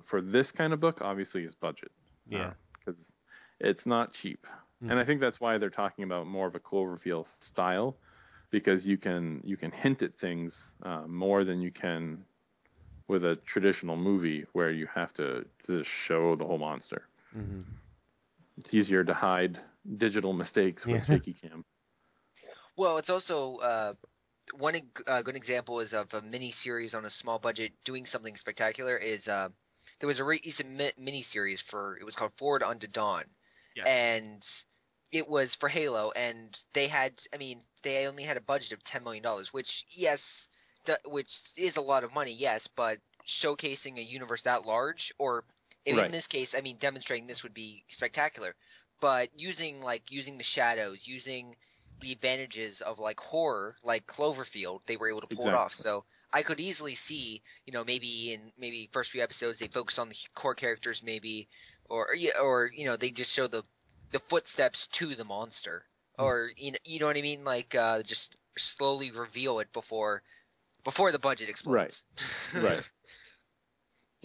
for 0.05 0.23
this 0.23 0.53
kind 0.53 0.73
of 0.73 0.81
book, 0.81 1.03
obviously, 1.03 1.45
is 1.45 1.55
budget. 1.55 1.93
Yeah. 2.27 2.55
because 2.79 3.13
it's 3.61 3.87
not 3.87 4.13
cheap, 4.13 4.47
Mhm. 4.81 4.91
and 4.91 4.99
I 4.99 5.05
think 5.05 5.21
that's 5.21 5.41
why 5.41 5.59
they're 5.59 5.71
talking 5.71 6.05
about 6.05 6.27
more 6.27 6.47
of 6.47 6.55
a 6.55 6.61
Cloverfield 6.61 7.27
style, 7.43 8.01
because 8.51 8.87
you 8.87 8.99
can 8.99 9.41
you 9.45 9.57
can 9.57 9.73
hint 9.73 10.03
at 10.03 10.13
things 10.13 10.73
uh, 10.83 11.07
more 11.07 11.45
than 11.45 11.61
you 11.61 11.73
can 11.73 12.27
with 13.09 13.25
a 13.25 13.37
traditional 13.37 13.97
movie 13.97 14.47
where 14.53 14.71
you 14.71 14.87
have 14.87 15.13
to 15.15 15.47
to 15.61 15.85
show 15.85 16.37
the 16.37 16.47
whole 16.47 16.59
monster. 16.59 17.09
hmm 17.33 17.79
It's 18.59 18.75
easier 18.75 19.03
to 19.03 19.15
hide 19.15 19.61
digital 19.99 20.33
mistakes 20.33 20.87
with 20.87 21.05
Yeah. 21.05 21.07
shaky 21.07 21.35
cam. 21.35 21.65
Well, 22.77 22.99
it's 22.99 23.11
also 23.11 23.57
uh, 23.57 23.95
one 24.55 24.93
uh, 25.07 25.23
good 25.23 25.37
example 25.37 25.81
is 25.81 25.95
of 25.95 26.15
a 26.15 26.23
mini 26.23 26.51
series 26.51 26.95
on 26.95 27.05
a 27.05 27.11
small 27.11 27.39
budget 27.39 27.75
doing 27.85 28.07
something 28.07 28.37
spectacular. 28.37 28.97
Is 28.97 29.29
uh, 29.29 29.51
there 30.01 30.07
was 30.07 30.21
a 30.21 30.25
recent 30.25 30.71
mi- 30.71 30.93
mini 30.99 31.23
series 31.23 31.61
for 31.61 31.99
it 31.99 32.05
was 32.05 32.17
called 32.17 32.35
Forward 32.35 32.63
Unto 32.63 32.87
Dawn, 32.87 33.25
and 33.85 34.47
it 35.13 35.29
was 35.29 35.55
for 35.55 35.69
Halo, 35.69 36.13
and 36.13 36.59
they 36.75 36.89
had 36.89 37.23
I 37.35 37.39
mean 37.39 37.63
they 37.83 38.07
only 38.07 38.25
had 38.25 38.37
a 38.37 38.41
budget 38.43 38.73
of 38.73 38.85
ten 38.85 39.05
million 39.05 39.23
dollars, 39.23 39.53
which 39.53 39.85
yes, 39.91 40.49
d- 40.85 40.95
which 41.07 41.53
is 41.57 41.77
a 41.77 41.83
lot 41.83 42.05
of 42.05 42.15
money, 42.15 42.33
yes, 42.35 42.69
but 42.69 43.01
showcasing 43.27 43.99
a 43.99 44.03
universe 44.03 44.43
that 44.43 44.67
large, 44.67 45.13
or 45.19 45.45
in 45.85 45.97
Right. 45.97 46.13
this 46.13 46.29
case, 46.29 46.55
I 46.55 46.61
mean 46.63 46.79
demonstrating 46.79 47.27
this 47.27 47.43
would 47.43 47.55
be 47.55 47.85
spectacular, 47.89 48.55
but 49.01 49.31
using 49.39 49.81
like 49.81 50.11
using 50.11 50.39
the 50.39 50.45
shadows, 50.45 51.07
using 51.07 51.57
the 52.01 52.13
advantages 52.13 52.81
of 52.83 52.99
like 52.99 53.21
horror, 53.21 53.77
like 53.83 54.07
Cloverfield, 54.07 54.81
they 54.87 54.97
were 54.97 55.09
able 55.09 55.21
to 55.21 55.27
pull 55.27 55.49
it 55.49 55.55
off. 55.55 55.75
So 55.75 56.05
I 56.33 56.43
could 56.43 56.61
easily 56.61 56.95
see, 56.95 57.43
you 57.65 57.73
know, 57.73 57.85
maybe 57.85 58.33
in 58.33 58.53
maybe 58.59 58.89
first 58.93 59.11
few 59.11 59.23
episodes 59.23 59.59
they 59.59 59.69
focus 59.69 59.99
on 59.99 60.09
the 60.09 60.17
core 60.35 60.55
characters, 60.55 61.03
maybe, 61.03 61.49
or 61.87 62.15
yeah, 62.15 62.39
or 62.41 62.71
you 62.75 62.87
know 62.87 62.97
they 62.97 63.11
just 63.11 63.33
show 63.33 63.47
the 63.47 63.65
the 64.13 64.21
footsteps 64.21 64.87
to 64.89 65.15
the 65.15 65.25
monster, 65.25 65.85
or 66.19 66.51
you 66.57 66.73
know, 66.73 66.79
you 66.85 67.01
know 67.01 67.07
what 67.07 67.17
I 67.17 67.23
mean, 67.23 67.45
like 67.45 67.75
uh, 67.75 68.03
just 68.03 68.37
slowly 68.59 69.11
reveal 69.11 69.61
it 69.61 69.73
before 69.73 70.23
before 70.85 71.13
the 71.13 71.19
budget 71.19 71.49
explodes. 71.49 72.05
Right. 72.55 72.63
right. 72.63 72.91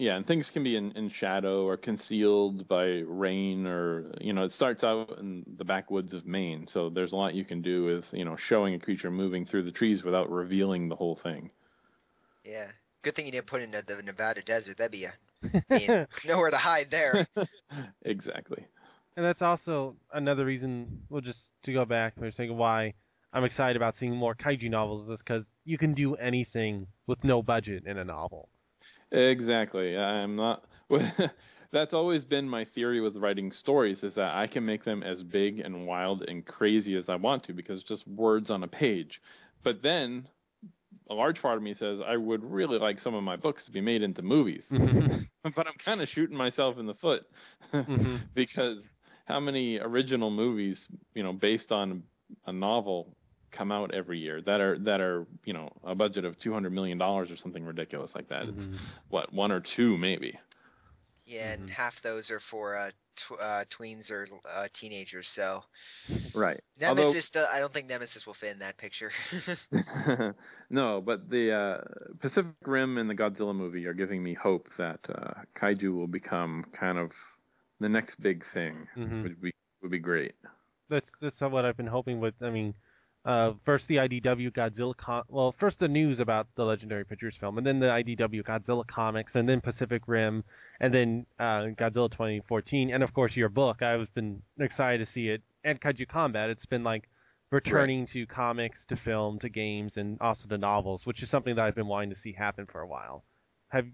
Yeah, 0.02 0.16
and 0.16 0.26
things 0.26 0.50
can 0.50 0.64
be 0.64 0.74
in, 0.74 0.90
in 0.96 1.10
shadow 1.10 1.64
or 1.64 1.76
concealed 1.76 2.66
by 2.66 3.04
rain 3.06 3.68
or 3.68 4.12
you 4.20 4.32
know, 4.32 4.42
it 4.42 4.50
starts 4.50 4.82
out 4.82 5.16
in 5.20 5.44
the 5.56 5.64
backwoods 5.64 6.12
of 6.12 6.26
Maine, 6.26 6.66
so 6.66 6.90
there's 6.90 7.12
a 7.12 7.16
lot 7.16 7.36
you 7.36 7.44
can 7.44 7.62
do 7.62 7.84
with, 7.84 8.12
you 8.12 8.24
know, 8.24 8.34
showing 8.34 8.74
a 8.74 8.80
creature 8.80 9.12
moving 9.12 9.46
through 9.46 9.62
the 9.62 9.70
trees 9.70 10.02
without 10.02 10.28
revealing 10.28 10.88
the 10.88 10.96
whole 10.96 11.14
thing. 11.14 11.52
yeah. 12.44 12.66
Good 13.02 13.14
thing 13.14 13.26
you 13.26 13.32
didn't 13.32 13.46
put 13.46 13.60
it 13.60 13.64
in 13.64 13.70
the 13.70 14.02
Nevada 14.02 14.42
desert. 14.42 14.78
That'd 14.78 14.90
be 14.90 15.04
a 15.04 15.14
I 15.70 15.78
mean, 15.78 16.06
nowhere 16.26 16.50
to 16.50 16.56
hide 16.56 16.90
there. 16.90 17.28
Exactly. 18.04 18.66
And 19.16 19.24
that's 19.24 19.40
also 19.40 19.94
another 20.12 20.44
reason, 20.44 21.02
well, 21.10 21.20
just 21.20 21.52
to 21.62 21.72
go 21.72 21.84
back 21.84 22.18
for 22.18 22.26
a 22.26 22.32
second, 22.32 22.56
why 22.56 22.94
I'm 23.32 23.44
excited 23.44 23.76
about 23.76 23.94
seeing 23.94 24.16
more 24.16 24.34
kaiju 24.34 24.68
novels 24.68 25.08
is 25.08 25.20
because 25.20 25.48
you 25.64 25.78
can 25.78 25.94
do 25.94 26.16
anything 26.16 26.88
with 27.06 27.22
no 27.22 27.40
budget 27.40 27.86
in 27.86 27.98
a 27.98 28.04
novel. 28.04 28.48
Exactly. 29.12 29.96
I'm 29.96 30.36
not 30.36 30.66
that's 31.70 31.94
always 31.94 32.24
been 32.24 32.48
my 32.48 32.64
theory 32.64 33.00
with 33.00 33.16
writing 33.16 33.52
stories 33.52 34.02
is 34.02 34.14
that 34.16 34.34
I 34.34 34.46
can 34.48 34.66
make 34.66 34.84
them 34.84 35.02
as 35.02 35.22
big 35.22 35.60
and 35.60 35.86
wild 35.86 36.22
and 36.28 36.44
crazy 36.46 36.96
as 36.96 37.08
I 37.08 37.16
want 37.16 37.44
to 37.44 37.54
because 37.54 37.80
it's 37.80 37.88
just 37.88 38.06
words 38.08 38.50
on 38.50 38.64
a 38.64 38.68
page. 38.68 39.22
But 39.62 39.82
then 39.82 40.28
a 41.10 41.14
large 41.14 41.42
part 41.42 41.58
of 41.58 41.62
me 41.64 41.74
says 41.74 42.00
I 42.00 42.16
would 42.16 42.44
really 42.44 42.78
like 42.78 43.00
some 43.00 43.14
of 43.14 43.24
my 43.24 43.36
books 43.36 43.66
to 43.66 43.72
be 43.72 43.82
made 43.82 44.02
into 44.02 44.22
movies. 44.22 44.74
But 45.44 45.66
I'm 45.68 45.78
kind 45.78 46.02
of 46.02 46.08
shooting 46.08 46.36
myself 46.36 46.78
in 46.78 46.86
the 46.86 46.94
foot 46.94 47.26
Mhm. 47.72 48.22
because 48.34 48.94
how 49.26 49.40
many 49.40 49.78
original 49.78 50.30
movies, 50.30 50.88
you 51.14 51.22
know, 51.22 51.32
based 51.32 51.72
on 51.72 52.04
a 52.46 52.52
novel 52.52 53.16
come 53.52 53.72
out 53.72 53.94
every 53.94 54.18
year 54.18 54.40
that 54.42 54.60
are 54.60 54.78
that 54.80 55.00
are, 55.00 55.26
you 55.44 55.52
know, 55.52 55.70
a 55.84 55.94
budget 55.94 56.24
of 56.24 56.38
200 56.38 56.70
million 56.72 56.98
dollars 56.98 57.30
or 57.30 57.36
something 57.36 57.64
ridiculous 57.64 58.14
like 58.14 58.28
that. 58.28 58.48
It's 58.48 58.68
Mhm. 58.68 58.92
what, 59.08 59.32
one 59.32 59.52
or 59.52 59.60
two 59.60 59.98
maybe. 59.98 60.38
Yeah, 61.24 61.52
and 61.54 61.68
Mhm. 61.68 61.70
half 61.70 62.02
those 62.02 62.30
are 62.30 62.40
for 62.40 62.76
uh, 62.76 62.90
tw- 63.16 63.32
uh, 63.40 63.64
tweens 63.66 64.10
or 64.10 64.26
uh, 64.44 64.68
teenagers. 64.72 65.28
So 65.28 65.64
Right. 66.34 66.60
Nemesis, 66.76 67.30
do- 67.30 67.46
I 67.50 67.60
don't 67.60 67.72
think 67.72 67.88
Nemesis 67.88 68.26
will 68.26 68.34
fit 68.34 68.52
in 68.52 68.58
that 68.60 68.76
picture. 68.78 69.10
no, 70.70 71.00
but 71.00 71.30
the 71.30 71.52
uh, 71.52 71.78
Pacific 72.20 72.54
Rim 72.66 72.98
and 72.98 73.08
the 73.08 73.14
Godzilla 73.14 73.54
movie 73.54 73.86
are 73.86 73.94
giving 73.94 74.22
me 74.22 74.34
hope 74.34 74.68
that 74.76 75.00
uh, 75.08 75.42
kaiju 75.54 75.94
will 75.94 76.06
become 76.06 76.64
kind 76.72 76.98
of 76.98 77.12
the 77.80 77.88
next 77.88 78.20
big 78.20 78.44
thing. 78.44 78.86
Mhm. 78.96 79.22
Would 79.22 79.40
be 79.40 79.52
would 79.80 79.90
be 79.90 79.98
great. 79.98 80.34
That's 80.88 81.18
that's 81.18 81.40
what 81.40 81.64
I've 81.64 81.76
been 81.76 81.86
hoping 81.88 82.20
with. 82.20 82.40
I 82.42 82.50
mean, 82.50 82.74
Uh, 83.24 83.52
first 83.62 83.86
the 83.86 83.96
IDW 83.96 84.50
Godzilla 84.50 84.96
com- 84.96 85.22
well, 85.28 85.52
first 85.52 85.78
the 85.78 85.88
news 85.88 86.18
about 86.18 86.48
the 86.56 86.64
Legendary 86.64 87.04
Pictures 87.04 87.36
film, 87.36 87.56
and 87.56 87.66
then 87.66 87.78
the 87.78 87.86
IDW 87.86 88.42
Godzilla 88.42 88.84
comics, 88.84 89.36
and 89.36 89.48
then 89.48 89.60
Pacific 89.60 90.02
Rim, 90.08 90.42
and 90.80 90.92
then 90.92 91.26
uh, 91.38 91.66
Godzilla 91.76 92.10
2014, 92.10 92.92
and 92.92 93.02
of 93.02 93.12
course 93.12 93.36
your 93.36 93.48
book. 93.48 93.80
I've 93.80 94.12
been 94.14 94.42
excited 94.58 94.98
to 94.98 95.06
see 95.06 95.28
it, 95.28 95.42
and 95.62 95.80
Kaiju 95.80 96.08
Combat. 96.08 96.50
It's 96.50 96.66
been 96.66 96.82
like 96.82 97.08
returning 97.52 98.06
to 98.06 98.26
comics, 98.26 98.86
to 98.86 98.96
film, 98.96 99.38
to 99.40 99.48
games, 99.48 99.98
and 99.98 100.18
also 100.20 100.48
to 100.48 100.58
novels, 100.58 101.06
which 101.06 101.22
is 101.22 101.30
something 101.30 101.54
that 101.54 101.64
I've 101.64 101.76
been 101.76 101.86
wanting 101.86 102.10
to 102.10 102.16
see 102.16 102.32
happen 102.32 102.66
for 102.66 102.80
a 102.80 102.88
while. 102.88 103.24
Have 103.68 103.86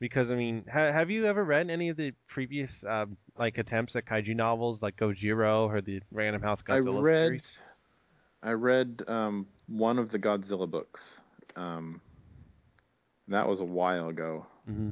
because 0.00 0.30
I 0.30 0.34
mean, 0.34 0.64
ha- 0.70 0.90
have 0.90 1.10
you 1.10 1.26
ever 1.26 1.44
read 1.44 1.70
any 1.70 1.88
of 1.90 1.96
the 1.96 2.12
previous 2.26 2.84
um, 2.84 3.16
like 3.38 3.58
attempts 3.58 3.96
at 3.96 4.06
kaiju 4.06 4.34
novels, 4.34 4.82
like 4.82 4.96
Gojira 4.96 5.68
or 5.68 5.80
the 5.80 6.02
Random 6.10 6.42
House 6.42 6.62
Godzilla 6.62 6.98
I 6.98 7.02
read, 7.02 7.26
series? 7.26 7.54
I 8.42 8.52
read 8.52 9.02
um, 9.06 9.46
one 9.66 9.98
of 9.98 10.10
the 10.10 10.18
Godzilla 10.18 10.70
books. 10.70 11.20
Um, 11.56 12.00
that 13.28 13.46
was 13.46 13.60
a 13.60 13.64
while 13.64 14.08
ago. 14.08 14.46
hmm 14.66 14.90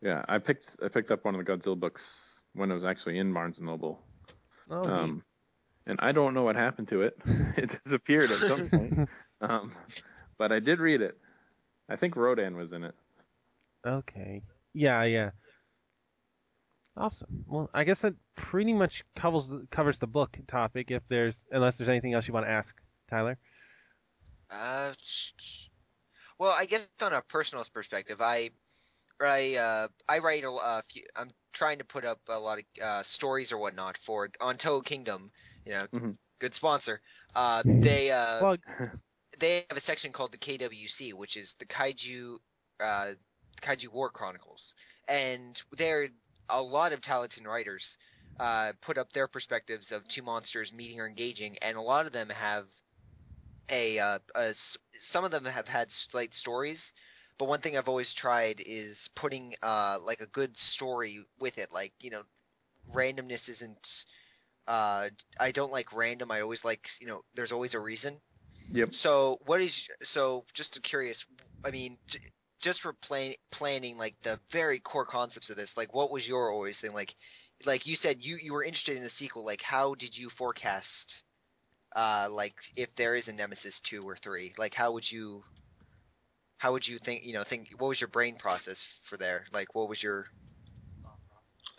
Yeah, 0.00 0.24
I 0.28 0.38
picked 0.38 0.76
I 0.84 0.88
picked 0.88 1.10
up 1.10 1.24
one 1.24 1.34
of 1.34 1.44
the 1.44 1.50
Godzilla 1.52 1.78
books 1.78 2.40
when 2.54 2.70
it 2.70 2.74
was 2.74 2.84
actually 2.84 3.18
in 3.18 3.32
Barnes 3.32 3.58
and 3.58 3.66
Noble. 3.66 4.00
Oh. 4.70 4.88
Um, 4.88 5.22
and 5.86 5.98
I 6.02 6.12
don't 6.12 6.34
know 6.34 6.42
what 6.42 6.56
happened 6.56 6.88
to 6.88 7.02
it. 7.02 7.16
it 7.56 7.80
disappeared 7.84 8.30
at 8.30 8.38
some 8.46 8.68
point. 8.68 9.08
Um, 9.40 9.72
but 10.38 10.52
I 10.52 10.60
did 10.60 10.78
read 10.78 11.00
it. 11.02 11.18
I 11.88 11.96
think 11.96 12.14
Rodan 12.14 12.56
was 12.56 12.72
in 12.72 12.84
it. 12.84 12.94
Okay. 13.84 14.42
Yeah, 14.72 15.02
yeah. 15.02 15.30
Awesome. 16.96 17.44
Well, 17.46 17.70
I 17.72 17.84
guess 17.84 18.02
that 18.02 18.14
pretty 18.36 18.72
much 18.74 19.04
covers 19.16 19.48
the, 19.48 19.66
covers 19.70 19.98
the 19.98 20.06
book 20.06 20.38
topic. 20.46 20.90
If 20.90 21.06
there's 21.08 21.46
unless 21.50 21.78
there's 21.78 21.88
anything 21.88 22.12
else 22.14 22.28
you 22.28 22.34
want 22.34 22.46
to 22.46 22.50
ask, 22.50 22.80
Tyler. 23.08 23.38
Uh, 24.50 24.92
well, 26.38 26.54
I 26.56 26.66
guess 26.66 26.86
on 27.00 27.12
a 27.12 27.22
personal 27.22 27.64
perspective, 27.72 28.20
I, 28.20 28.50
I, 29.20 29.56
uh, 29.56 29.88
I 30.08 30.18
write 30.18 30.44
a, 30.44 30.50
a 30.50 30.82
few. 30.88 31.04
I'm 31.16 31.30
trying 31.52 31.78
to 31.78 31.84
put 31.84 32.04
up 32.04 32.20
a 32.28 32.38
lot 32.38 32.58
of 32.58 32.64
uh, 32.82 33.02
stories 33.02 33.52
or 33.52 33.58
whatnot 33.58 33.96
for 33.98 34.30
on 34.40 34.56
Toho 34.56 34.84
Kingdom. 34.84 35.30
You 35.64 35.72
know, 35.72 35.86
Mhm. 35.92 36.16
good 36.40 36.54
sponsor. 36.54 37.00
Uh, 37.34 37.64
they 37.80 38.10
uh, 38.10 38.44
Well, 38.44 38.56
they 39.38 39.64
have 39.68 39.76
a 39.76 39.80
section 39.80 40.12
called 40.12 40.32
the 40.32 40.38
KWC, 40.38 41.12
which 41.12 41.36
is 41.36 41.54
the 41.58 41.66
Kaiju, 41.66 42.38
uh, 42.80 43.12
Kaiju 43.62 43.88
War 43.88 44.10
Chronicles, 44.10 44.74
and 45.08 45.60
there 45.76 46.08
a 46.48 46.62
lot 46.62 46.92
of 46.92 47.00
talented 47.00 47.46
writers 47.46 47.96
uh, 48.40 48.72
put 48.80 48.98
up 48.98 49.12
their 49.12 49.28
perspectives 49.28 49.92
of 49.92 50.06
two 50.08 50.22
monsters 50.22 50.72
meeting 50.72 51.00
or 51.00 51.06
engaging, 51.06 51.56
and 51.62 51.76
a 51.76 51.80
lot 51.80 52.06
of 52.06 52.12
them 52.12 52.28
have 52.30 52.66
a, 53.68 53.98
uh, 53.98 54.18
a 54.34 54.54
some 54.54 55.24
of 55.24 55.30
them 55.30 55.44
have 55.44 55.68
had 55.68 55.90
slight 55.92 56.34
stories, 56.34 56.92
but 57.38 57.48
one 57.48 57.60
thing 57.60 57.76
I've 57.76 57.88
always 57.88 58.12
tried 58.12 58.62
is 58.64 59.08
putting 59.14 59.54
uh, 59.62 59.98
like 60.04 60.20
a 60.20 60.26
good 60.26 60.56
story 60.58 61.24
with 61.38 61.58
it, 61.58 61.72
like 61.72 61.92
you 62.00 62.10
know, 62.10 62.22
randomness 62.94 63.48
isn't. 63.48 64.04
Uh, 64.66 65.08
I 65.40 65.50
don't 65.50 65.72
like 65.72 65.92
random. 65.92 66.30
I 66.30 66.40
always 66.40 66.64
like 66.64 66.88
you 67.00 67.06
know, 67.06 67.22
there's 67.34 67.52
always 67.52 67.74
a 67.74 67.80
reason. 67.80 68.20
Yep. 68.72 68.94
So 68.94 69.38
what 69.46 69.60
is 69.60 69.88
so 70.02 70.44
just 70.54 70.82
curious? 70.82 71.26
I 71.64 71.70
mean, 71.70 71.98
just 72.62 72.80
for 72.82 72.94
plan, 72.94 73.34
planning 73.50 73.98
like 73.98 74.16
the 74.22 74.40
very 74.50 74.80
core 74.80 75.06
concepts 75.06 75.50
of 75.50 75.56
this, 75.56 75.76
like 75.76 75.94
what 75.94 76.10
was 76.12 76.26
your 76.26 76.50
always 76.52 76.80
thing? 76.80 76.94
Like, 76.94 77.14
like 77.66 77.86
you 77.86 77.96
said, 77.96 78.24
you 78.24 78.36
you 78.36 78.52
were 78.54 78.64
interested 78.64 78.96
in 78.96 79.04
a 79.04 79.10
sequel. 79.10 79.44
Like, 79.44 79.62
how 79.62 79.94
did 79.94 80.16
you 80.16 80.30
forecast? 80.30 81.24
Uh, 81.94 82.28
like 82.30 82.54
if 82.76 82.94
there 82.94 83.16
is 83.16 83.28
a 83.28 83.34
Nemesis 83.34 83.80
two 83.80 84.02
or 84.08 84.16
three, 84.16 84.54
like 84.58 84.74
how 84.74 84.92
would 84.92 85.10
you? 85.10 85.44
How 86.58 86.72
would 86.72 86.88
you 86.88 86.98
think? 86.98 87.24
You 87.26 87.34
know, 87.34 87.42
think 87.42 87.70
what 87.78 87.88
was 87.88 88.00
your 88.00 88.08
brain 88.08 88.36
process 88.36 88.84
for 89.04 89.18
there? 89.18 89.46
Like, 89.52 89.74
what 89.74 89.88
was 89.88 90.02
your 90.02 90.26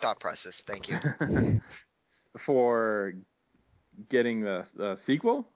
thought 0.00 0.20
process? 0.20 0.60
Thank 0.60 0.88
you. 0.88 1.00
For 2.38 3.14
getting 4.08 4.40
the, 4.42 4.66
the 4.74 4.96
sequel? 4.96 5.48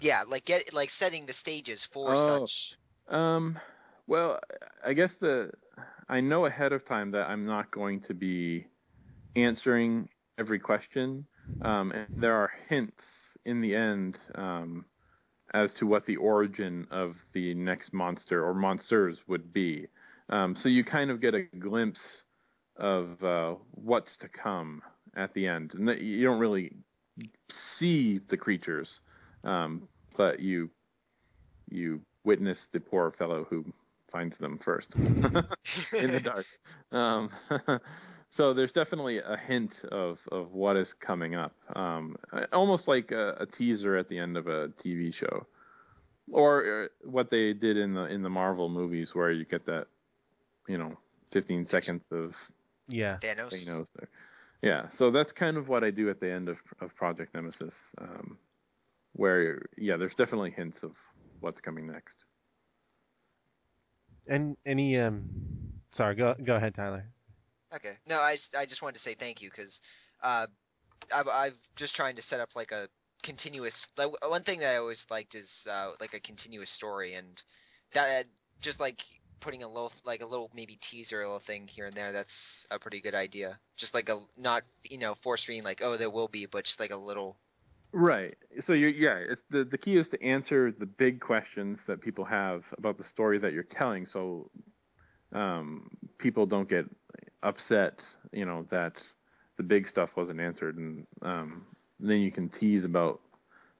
Yeah, 0.00 0.24
like 0.26 0.44
get 0.44 0.72
like 0.72 0.90
setting 0.90 1.26
the 1.26 1.32
stages 1.32 1.84
for 1.84 2.16
Oh. 2.16 2.16
such. 2.16 2.76
Um, 3.08 3.58
well, 4.06 4.40
I 4.84 4.92
guess 4.92 5.14
the 5.14 5.50
I 6.08 6.20
know 6.20 6.44
ahead 6.44 6.72
of 6.72 6.84
time 6.84 7.10
that 7.12 7.28
I'm 7.28 7.46
not 7.46 7.70
going 7.70 8.00
to 8.02 8.14
be 8.14 8.66
answering 9.36 10.08
every 10.38 10.58
question, 10.58 11.26
um, 11.62 11.92
and 11.92 12.06
there 12.16 12.34
are 12.34 12.52
hints 12.68 13.36
in 13.44 13.60
the 13.60 13.74
end 13.74 14.18
um, 14.34 14.84
as 15.54 15.72
to 15.74 15.86
what 15.86 16.04
the 16.04 16.16
origin 16.16 16.86
of 16.90 17.16
the 17.32 17.54
next 17.54 17.92
monster 17.92 18.44
or 18.44 18.54
monsters 18.54 19.22
would 19.26 19.52
be. 19.52 19.86
Um, 20.28 20.54
so 20.54 20.68
you 20.68 20.84
kind 20.84 21.10
of 21.10 21.20
get 21.20 21.34
a 21.34 21.42
glimpse 21.42 22.22
of 22.76 23.22
uh, 23.24 23.54
what's 23.70 24.16
to 24.18 24.28
come 24.28 24.82
at 25.16 25.32
the 25.34 25.46
end, 25.46 25.74
and 25.74 25.88
you 26.00 26.24
don't 26.24 26.40
really 26.40 26.72
see 27.48 28.18
the 28.18 28.36
creatures, 28.36 29.00
um, 29.44 29.88
but 30.16 30.40
you 30.40 30.70
you 31.70 32.00
witness 32.24 32.68
the 32.72 32.80
poor 32.80 33.10
fellow 33.10 33.46
who 33.48 33.64
finds 34.10 34.36
them 34.36 34.58
first 34.58 34.94
in 34.96 36.12
the 36.12 36.20
dark. 36.22 36.46
Um, 36.92 37.30
so 38.30 38.54
there's 38.54 38.72
definitely 38.72 39.18
a 39.18 39.36
hint 39.36 39.82
of, 39.90 40.20
of 40.30 40.52
what 40.52 40.76
is 40.76 40.92
coming 40.92 41.34
up, 41.34 41.54
um, 41.76 42.16
almost 42.52 42.88
like 42.88 43.10
a, 43.10 43.36
a 43.40 43.46
teaser 43.46 43.96
at 43.96 44.08
the 44.08 44.18
end 44.18 44.36
of 44.36 44.46
a 44.46 44.68
TV 44.82 45.12
show, 45.12 45.46
or 46.32 46.84
uh, 46.84 47.08
what 47.08 47.30
they 47.30 47.52
did 47.52 47.76
in 47.76 47.94
the 47.94 48.04
in 48.04 48.22
the 48.22 48.30
Marvel 48.30 48.68
movies, 48.68 49.14
where 49.14 49.30
you 49.30 49.44
get 49.44 49.66
that, 49.66 49.86
you 50.68 50.78
know, 50.78 50.96
15 51.32 51.66
seconds 51.66 52.08
of 52.12 52.36
yeah. 52.88 53.18
Thanos. 53.20 53.52
Thanos 53.52 53.88
there. 53.96 54.08
Yeah, 54.62 54.88
so 54.88 55.10
that's 55.10 55.30
kind 55.30 55.58
of 55.58 55.68
what 55.68 55.84
I 55.84 55.90
do 55.90 56.08
at 56.08 56.20
the 56.20 56.30
end 56.30 56.48
of, 56.48 56.58
of 56.80 56.94
Project 56.94 57.34
Nemesis, 57.34 57.92
um, 58.00 58.38
where 59.12 59.66
yeah, 59.76 59.98
there's 59.98 60.14
definitely 60.14 60.52
hints 60.52 60.82
of 60.82 60.92
what's 61.40 61.60
coming 61.60 61.86
next. 61.86 62.24
And 64.26 64.56
any 64.64 64.98
um, 64.98 65.24
sorry, 65.92 66.14
go 66.14 66.34
go 66.42 66.56
ahead, 66.56 66.74
Tyler. 66.74 67.04
Okay. 67.74 67.94
No, 68.06 68.20
I, 68.20 68.36
I 68.56 68.66
just 68.66 68.82
wanted 68.82 68.94
to 68.94 69.00
say 69.00 69.14
thank 69.14 69.42
you 69.42 69.50
because 69.50 69.80
uh, 70.22 70.46
I've, 71.14 71.28
I've 71.28 71.58
just 71.76 71.96
trying 71.96 72.16
to 72.16 72.22
set 72.22 72.40
up 72.40 72.50
like 72.54 72.72
a 72.72 72.88
continuous. 73.22 73.88
Like, 73.96 74.10
one 74.28 74.42
thing 74.42 74.60
that 74.60 74.74
I 74.74 74.76
always 74.76 75.06
liked 75.10 75.34
is 75.34 75.66
uh, 75.70 75.92
like 76.00 76.14
a 76.14 76.20
continuous 76.20 76.70
story, 76.70 77.14
and 77.14 77.42
that 77.92 78.26
just 78.60 78.78
like 78.78 79.04
putting 79.40 79.62
a 79.62 79.68
little 79.68 79.92
like 80.04 80.22
a 80.22 80.26
little 80.26 80.50
maybe 80.54 80.76
teaser, 80.76 81.20
a 81.20 81.26
little 81.26 81.40
thing 81.40 81.66
here 81.66 81.86
and 81.86 81.94
there. 81.94 82.12
That's 82.12 82.66
a 82.70 82.78
pretty 82.78 83.00
good 83.00 83.14
idea. 83.14 83.58
Just 83.76 83.94
like 83.94 84.08
a 84.08 84.20
not 84.36 84.62
you 84.82 84.98
know 84.98 85.14
force 85.14 85.42
feeding 85.42 85.64
like 85.64 85.80
oh 85.82 85.96
there 85.96 86.10
will 86.10 86.28
be, 86.28 86.46
but 86.46 86.64
just 86.64 86.80
like 86.80 86.92
a 86.92 86.96
little. 86.96 87.36
Right. 87.94 88.36
So 88.58 88.72
you 88.72 88.88
yeah, 88.88 89.18
it's 89.18 89.44
the 89.50 89.62
the 89.62 89.78
key 89.78 89.96
is 89.96 90.08
to 90.08 90.20
answer 90.20 90.72
the 90.72 90.84
big 90.84 91.20
questions 91.20 91.84
that 91.84 92.00
people 92.00 92.24
have 92.24 92.64
about 92.76 92.98
the 92.98 93.04
story 93.04 93.38
that 93.38 93.52
you're 93.52 93.62
telling, 93.62 94.04
so 94.04 94.50
um, 95.32 95.88
people 96.18 96.44
don't 96.44 96.68
get 96.68 96.86
upset, 97.44 98.02
you 98.32 98.46
know, 98.46 98.66
that 98.70 99.00
the 99.58 99.62
big 99.62 99.86
stuff 99.86 100.16
wasn't 100.16 100.40
answered, 100.40 100.76
and 100.76 101.06
um, 101.22 101.64
then 102.00 102.20
you 102.20 102.32
can 102.32 102.48
tease 102.48 102.84
about 102.84 103.20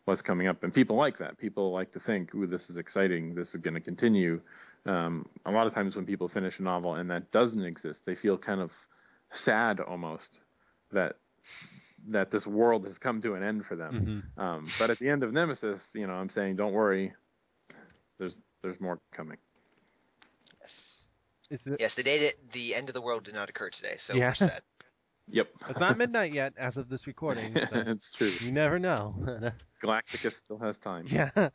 what's 0.05 0.23
coming 0.23 0.47
up, 0.47 0.63
and 0.63 0.73
people 0.73 0.95
like 0.95 1.19
that. 1.19 1.37
People 1.37 1.73
like 1.73 1.91
to 1.93 1.99
think, 1.99 2.33
"Ooh, 2.37 2.47
this 2.47 2.71
is 2.71 2.77
exciting. 2.77 3.35
This 3.35 3.53
is 3.53 3.61
going 3.63 3.75
to 3.75 3.81
continue." 3.81 4.41
Um, 4.87 5.27
a 5.45 5.51
lot 5.51 5.67
of 5.67 5.75
times 5.75 5.97
when 5.97 6.07
people 6.07 6.29
finish 6.29 6.61
a 6.61 6.63
novel 6.63 6.95
and 6.95 7.11
that 7.11 7.33
doesn't 7.33 7.65
exist, 7.65 8.07
they 8.07 8.15
feel 8.15 8.39
kind 8.39 8.61
of 8.61 8.73
sad 9.31 9.81
almost 9.81 10.39
that 10.93 11.17
that 12.09 12.31
this 12.31 12.47
world 12.47 12.85
has 12.85 12.99
come 12.99 13.21
to 13.23 13.35
an 13.35 13.43
end 13.43 13.65
for 13.67 13.77
them. 13.77 14.25
hmm 14.37 14.41
Um, 14.43 14.67
but 14.79 14.91
at 14.91 14.99
the 14.99 15.09
end 15.09 15.23
of 15.23 15.33
Nemesis, 15.33 15.91
you 15.95 16.07
know, 16.07 16.15
I'm 16.15 16.29
saying, 16.29 16.57
don't 16.57 16.73
worry, 16.73 17.13
there's 18.19 18.41
there's 18.63 18.81
more 18.81 18.99
coming. 19.13 19.39
Yes. 20.61 21.09
Is 21.51 21.67
it? 21.67 21.77
Yes. 21.81 21.95
The 21.95 22.03
day 22.03 22.19
that 22.27 22.35
the 22.53 22.75
end 22.75 22.89
of 22.89 22.95
the 22.95 23.03
world 23.03 23.25
did 23.25 23.35
not 23.35 23.51
occur 23.51 23.71
today, 23.71 23.95
so 23.99 24.15
Yeah. 24.15 24.29
we're 24.31 24.35
set. 24.35 24.63
Yep, 25.27 25.49
It's 25.71 25.81
not 25.81 25.97
midnight 25.97 26.35
yet, 26.35 26.53
as 26.59 26.77
of 26.77 26.91
this 26.91 27.07
recording. 27.07 27.55
So 27.71 27.83
it's 27.87 28.13
true. 28.13 28.31
you 28.43 28.53
never 28.53 28.79
know. 28.79 29.15
Galacticus 29.83 30.35
still 30.35 30.59
has 30.59 30.77
time. 30.77 31.07
yeah. 31.09 31.49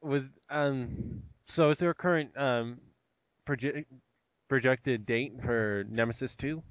Was 0.00 0.28
um. 0.48 1.24
So 1.46 1.70
is 1.70 1.78
there 1.78 1.90
a 1.90 1.94
current 1.94 2.30
um, 2.36 2.78
project 3.44 3.90
projected 4.48 5.04
date 5.06 5.32
for 5.44 5.84
Nemesis 5.90 6.36
two, 6.36 6.62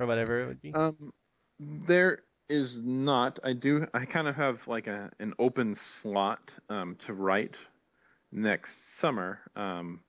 or 0.00 0.06
whatever 0.06 0.40
it 0.40 0.46
would 0.48 0.60
be? 0.60 0.74
Um, 0.74 1.12
there 1.58 2.20
is 2.48 2.78
not. 2.78 3.38
I 3.42 3.52
do. 3.52 3.86
I 3.94 4.04
kind 4.04 4.28
of 4.28 4.36
have 4.36 4.66
like 4.68 4.86
a 4.86 5.10
an 5.18 5.34
open 5.38 5.74
slot 5.74 6.52
um, 6.68 6.96
to 7.00 7.14
write 7.14 7.56
next 8.32 8.98
summer. 8.98 9.40
Um, 9.56 10.00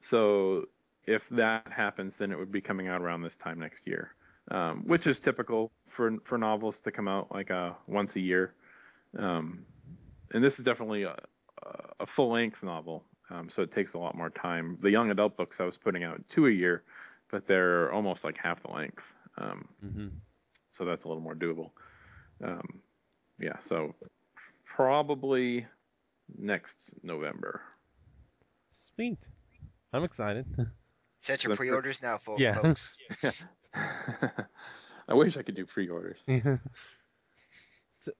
so 0.00 0.66
if 1.06 1.28
that 1.30 1.70
happens, 1.70 2.18
then 2.18 2.32
it 2.32 2.38
would 2.38 2.52
be 2.52 2.60
coming 2.60 2.88
out 2.88 3.00
around 3.00 3.22
this 3.22 3.36
time 3.36 3.58
next 3.58 3.86
year, 3.86 4.14
um, 4.50 4.82
which 4.86 5.06
is 5.06 5.20
typical 5.20 5.70
for 5.88 6.18
for 6.24 6.38
novels 6.38 6.80
to 6.80 6.90
come 6.90 7.08
out 7.08 7.32
like 7.32 7.50
uh, 7.50 7.72
once 7.86 8.16
a 8.16 8.20
year. 8.20 8.54
Um, 9.18 9.64
and 10.32 10.42
this 10.42 10.58
is 10.58 10.64
definitely 10.64 11.02
a, 11.02 11.16
a 12.00 12.06
full 12.06 12.30
length 12.30 12.62
novel, 12.62 13.04
um, 13.30 13.48
so 13.50 13.62
it 13.62 13.70
takes 13.70 13.94
a 13.94 13.98
lot 13.98 14.16
more 14.16 14.30
time. 14.30 14.78
The 14.80 14.90
young 14.90 15.10
adult 15.10 15.36
books 15.36 15.60
I 15.60 15.64
was 15.64 15.76
putting 15.76 16.04
out 16.04 16.22
two 16.28 16.46
a 16.46 16.50
year, 16.50 16.82
but 17.30 17.46
they're 17.46 17.92
almost 17.92 18.24
like 18.24 18.38
half 18.38 18.62
the 18.62 18.70
length, 18.70 19.12
um, 19.38 19.68
hmm 19.80 20.08
so 20.72 20.84
that's 20.84 21.04
a 21.04 21.08
little 21.08 21.22
more 21.22 21.34
doable. 21.36 21.70
Um, 22.42 22.80
yeah, 23.38 23.58
so 23.60 23.94
probably 24.64 25.66
next 26.38 26.76
November. 27.02 27.60
Sweet. 28.70 29.28
I'm 29.92 30.02
excited. 30.02 30.46
Set 31.20 31.44
your 31.44 31.50
That's 31.50 31.58
pre-orders 31.58 32.02
now, 32.02 32.18
fo- 32.18 32.38
Yeah. 32.38 32.54
folks. 32.54 32.96
I 33.74 35.14
wish 35.14 35.36
I 35.36 35.42
could 35.42 35.54
do 35.54 35.66
pre-orders. 35.66 36.18
Yeah. 36.26 36.56
So, 38.00 38.12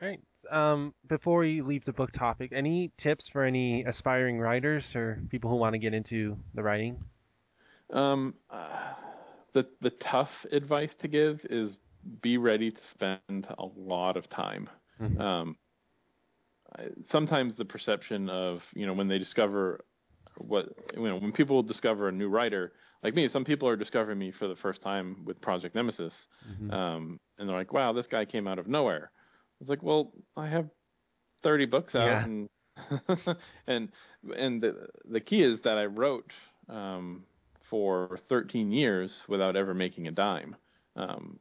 all 0.00 0.08
right. 0.08 0.20
Um, 0.50 0.94
before 1.06 1.40
we 1.40 1.60
leave 1.60 1.84
the 1.84 1.92
book 1.92 2.12
topic, 2.12 2.52
any 2.54 2.90
tips 2.96 3.28
for 3.28 3.42
any 3.42 3.84
aspiring 3.84 4.38
writers 4.38 4.94
or 4.96 5.20
people 5.28 5.50
who 5.50 5.56
want 5.56 5.74
to 5.74 5.78
get 5.78 5.92
into 5.92 6.38
the 6.54 6.62
writing? 6.62 7.02
Um, 7.90 8.34
uh, 8.48 8.94
the 9.54 9.68
the 9.80 9.90
tough 9.90 10.46
advice 10.52 10.94
to 10.96 11.08
give 11.08 11.46
is 11.50 11.78
be 12.22 12.38
ready 12.38 12.70
to 12.72 12.84
spend 12.84 13.46
a 13.58 13.66
lot 13.66 14.16
of 14.16 14.28
time. 14.28 14.68
Mhm. 14.98 15.24
Um, 15.24 15.58
sometimes 17.02 17.56
the 17.56 17.64
perception 17.64 18.28
of 18.28 18.70
you 18.74 18.86
know 18.86 18.92
when 18.92 19.08
they 19.08 19.18
discover 19.18 19.84
what 20.38 20.68
you 20.96 21.04
know 21.04 21.16
when 21.16 21.32
people 21.32 21.62
discover 21.62 22.08
a 22.08 22.12
new 22.12 22.28
writer 22.28 22.74
like 23.02 23.14
me, 23.14 23.28
some 23.28 23.44
people 23.44 23.68
are 23.68 23.76
discovering 23.76 24.18
me 24.18 24.30
for 24.30 24.48
the 24.48 24.56
first 24.56 24.80
time 24.80 25.24
with 25.26 25.40
Project 25.40 25.74
Nemesis, 25.74 26.26
Mhm. 26.42 26.70
um, 26.70 27.20
and 27.38 27.48
they're 27.48 27.56
like, 27.56 27.72
"Wow, 27.72 27.92
this 27.92 28.06
guy 28.06 28.24
came 28.24 28.48
out 28.48 28.58
of 28.58 28.66
nowhere." 28.66 29.12
It's 29.60 29.68
like, 29.70 29.82
well, 29.82 30.12
I 30.36 30.46
have 30.48 30.70
30 31.42 31.66
books 31.66 31.94
out, 31.94 32.20
Yeah. 32.20 32.24
and 32.24 32.48
and 33.66 33.92
and 34.36 34.62
the 34.62 34.88
the 35.04 35.20
key 35.20 35.42
is 35.42 35.62
that 35.62 35.78
I 35.78 35.86
wrote 35.86 36.34
um, 36.68 37.26
for 37.74 38.20
13 38.28 38.70
years 38.70 39.24
without 39.26 39.56
ever 39.56 39.74
making 39.74 40.06
a 40.06 40.12
dime, 40.12 40.54
um, 40.94 41.40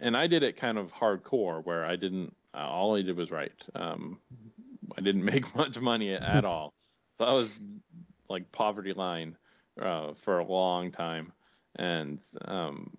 and 0.00 0.14
I 0.14 0.26
did 0.26 0.42
it 0.42 0.58
kind 0.58 0.76
of 0.76 0.92
hardcore, 0.92 1.64
where 1.64 1.86
I 1.86 1.96
didn't. 1.96 2.36
Uh, 2.52 2.68
all 2.68 2.94
I 2.94 3.00
did 3.00 3.16
was 3.16 3.30
write. 3.30 3.54
Um, 3.74 4.18
I 4.98 5.00
didn't 5.00 5.24
make 5.32 5.56
much 5.56 5.80
money 5.80 6.12
at 6.12 6.44
all, 6.44 6.74
so 7.16 7.24
I 7.24 7.32
was 7.32 7.48
like 8.28 8.52
poverty 8.52 8.92
line 8.92 9.34
uh, 9.80 10.12
for 10.12 10.40
a 10.40 10.44
long 10.44 10.92
time, 10.92 11.32
and 11.76 12.20
um, 12.44 12.94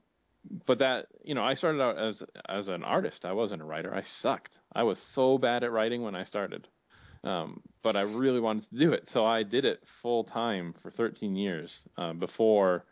but 0.65 0.79
that 0.79 1.09
you 1.23 1.35
know 1.35 1.43
I 1.43 1.53
started 1.53 1.79
out 1.79 1.99
as 1.99 2.23
as 2.49 2.69
an 2.69 2.83
artist. 2.83 3.23
I 3.23 3.33
wasn't 3.33 3.61
a 3.61 3.65
writer. 3.65 3.93
I 3.93 4.01
sucked. 4.01 4.57
I 4.73 4.81
was 4.81 4.97
so 4.97 5.37
bad 5.37 5.63
at 5.63 5.71
writing 5.71 6.01
when 6.01 6.15
I 6.15 6.23
started, 6.23 6.67
um, 7.23 7.61
but 7.81 7.95
I 7.95 8.01
really 8.01 8.39
wanted 8.39 8.69
to 8.69 8.75
do 8.77 8.93
it, 8.93 9.09
so 9.09 9.25
I 9.25 9.43
did 9.43 9.65
it 9.65 9.87
full 9.87 10.23
time 10.23 10.73
for 10.73 10.91
13 10.91 11.35
years 11.35 11.87
uh, 11.97 12.13
before 12.13 12.85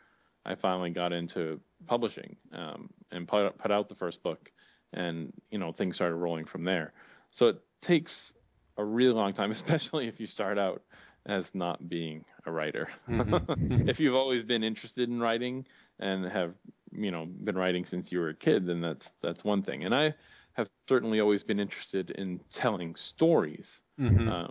I 0.46 0.56
finally 0.56 0.90
got 0.92 1.14
into 1.14 1.62
publishing 1.86 2.38
um, 2.52 2.90
and 3.12 3.28
put 3.28 3.58
put 3.58 3.72
out 3.72 3.90
the 3.90 3.96
first 3.96 4.24
book, 4.24 4.52
and 4.94 5.34
you 5.52 5.60
know 5.60 5.72
things 5.72 5.96
started 5.96 6.16
rolling 6.16 6.46
from 6.46 6.64
there. 6.64 6.94
So 7.32 7.48
it 7.50 7.62
takes 7.82 8.34
a 8.78 8.84
really 8.84 9.14
long 9.14 9.34
time, 9.34 9.52
especially 9.60 10.08
if 10.08 10.20
you 10.20 10.28
start 10.28 10.58
out 10.58 10.84
as 11.26 11.54
not 11.54 11.88
being 11.88 12.26
a 12.46 12.52
writer. 12.52 12.90
Mhm. 13.08 13.42
if 13.88 14.00
you've 14.00 14.16
always 14.16 14.44
been 14.44 14.64
interested 14.64 15.10
in 15.10 15.20
writing 15.20 15.68
and 16.00 16.26
have 16.26 16.56
you 16.92 17.12
know 17.12 17.26
been 17.26 17.58
writing 17.58 17.86
since 17.86 18.12
you 18.12 18.20
were 18.20 18.30
a 18.30 18.36
kid, 18.36 18.66
then 18.66 18.82
that's 18.82 19.12
that's 19.22 19.44
one 19.44 19.62
thing. 19.64 19.84
And 19.84 19.94
I 19.94 20.16
have 20.54 20.70
certainly 20.88 21.20
always 21.20 21.44
been 21.44 21.60
interested 21.60 22.12
in 22.12 22.40
telling 22.52 22.96
stories. 22.96 23.84
Mhm. 23.98 24.32
Uh, 24.32 24.48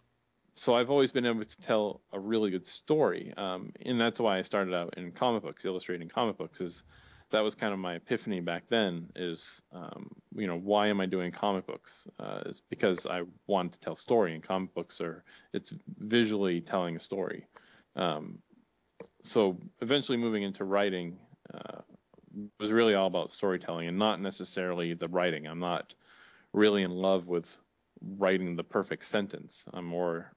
so 0.56 0.74
I've 0.74 0.90
always 0.90 1.12
been 1.12 1.26
able 1.26 1.44
to 1.44 1.56
tell 1.58 2.02
a 2.12 2.20
really 2.20 2.50
good 2.50 2.66
story, 2.66 3.32
um, 3.36 3.72
and 3.82 4.00
that's 4.00 4.20
why 4.20 4.38
I 4.38 4.42
started 4.42 4.74
out 4.74 4.98
in 4.98 5.12
comic 5.12 5.42
books, 5.42 5.64
illustrating 5.64 6.08
comic 6.08 6.36
books. 6.38 6.60
Is 6.60 6.84
that 7.30 7.40
was 7.40 7.54
kind 7.54 7.72
of 7.72 7.78
my 7.78 7.94
epiphany 7.96 8.40
back 8.40 8.68
then? 8.68 9.10
Is 9.16 9.62
um, 9.72 10.10
you 10.34 10.46
know 10.46 10.58
why 10.58 10.88
am 10.88 11.00
I 11.00 11.06
doing 11.06 11.32
comic 11.32 11.66
books? 11.66 12.06
Uh, 12.18 12.42
is 12.46 12.60
because 12.68 13.06
I 13.06 13.22
wanted 13.46 13.72
to 13.74 13.80
tell 13.80 13.96
story, 13.96 14.34
and 14.34 14.42
comic 14.42 14.74
books 14.74 15.00
are 15.00 15.24
it's 15.52 15.72
visually 15.88 16.60
telling 16.60 16.96
a 16.96 17.00
story. 17.00 17.46
Um, 17.96 18.42
so 19.22 19.58
eventually 19.80 20.18
moving 20.18 20.42
into 20.42 20.64
writing 20.64 21.20
uh, 21.52 21.82
was 22.58 22.72
really 22.72 22.94
all 22.94 23.06
about 23.06 23.30
storytelling 23.30 23.88
and 23.88 23.98
not 23.98 24.20
necessarily 24.20 24.94
the 24.94 25.08
writing. 25.08 25.46
I'm 25.46 25.58
not 25.58 25.94
really 26.52 26.82
in 26.82 26.90
love 26.90 27.26
with 27.26 27.56
writing 28.00 28.56
the 28.56 28.64
perfect 28.64 29.04
sentence. 29.06 29.64
I'm 29.72 29.84
more 29.84 30.32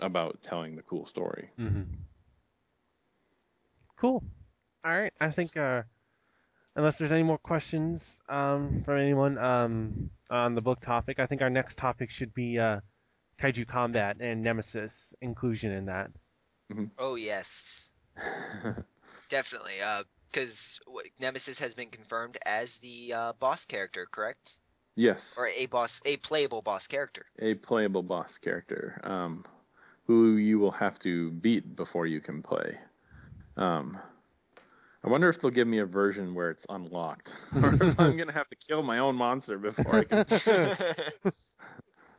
about 0.00 0.42
telling 0.42 0.76
the 0.76 0.82
cool 0.82 1.06
story. 1.06 1.50
Mhm. 1.58 1.86
Cool. 3.96 4.22
All 4.84 4.98
right. 4.98 5.12
I 5.20 5.30
think 5.30 5.56
uh, 5.56 5.82
unless 6.74 6.98
there's 6.98 7.12
any 7.12 7.22
more 7.22 7.38
questions 7.38 8.20
um, 8.28 8.82
from 8.84 8.98
anyone 8.98 9.38
um, 9.38 10.10
on 10.30 10.54
the 10.54 10.60
book 10.60 10.80
topic, 10.80 11.18
I 11.20 11.26
think 11.26 11.42
our 11.42 11.50
next 11.50 11.78
topic 11.78 12.10
should 12.10 12.34
be 12.34 12.58
uh, 12.58 12.80
kaiju 13.38 13.66
combat 13.68 14.16
and 14.20 14.42
nemesis 14.42 15.14
inclusion 15.20 15.72
in 15.72 15.86
that. 15.86 16.10
Oh 16.98 17.16
yes, 17.16 17.90
definitely. 19.28 19.80
Uh, 19.82 20.02
because 20.32 20.80
Nemesis 21.20 21.58
has 21.60 21.74
been 21.74 21.90
confirmed 21.90 22.38
as 22.46 22.78
the 22.78 23.12
uh, 23.14 23.32
boss 23.34 23.66
character, 23.66 24.06
correct? 24.10 24.58
yes, 24.96 25.44
Or 25.44 25.48
a 25.48 25.66
boss, 25.66 26.00
a 26.04 26.16
playable 26.18 26.62
boss 26.62 26.86
character. 26.88 27.26
a 27.38 27.54
playable 27.54 28.02
boss 28.02 28.38
character 28.38 29.00
um, 29.04 29.44
who 30.06 30.36
you 30.36 30.58
will 30.58 30.70
have 30.72 30.98
to 31.00 31.30
beat 31.32 31.76
before 31.76 32.06
you 32.06 32.20
can 32.20 32.42
play. 32.42 32.78
Um, 33.56 33.98
I 35.04 35.08
wonder 35.10 35.28
if 35.28 35.40
they'll 35.40 35.50
give 35.50 35.68
me 35.68 35.78
a 35.78 35.86
version 35.86 36.34
where 36.34 36.50
it's 36.50 36.66
unlocked, 36.68 37.32
or 37.62 37.76
if 37.80 37.98
I'm 37.98 38.16
gonna 38.16 38.32
have 38.32 38.48
to 38.50 38.56
kill 38.56 38.82
my 38.82 38.98
own 38.98 39.16
monster 39.16 39.58
before 39.58 39.98
I 39.98 40.04
can. 40.04 40.24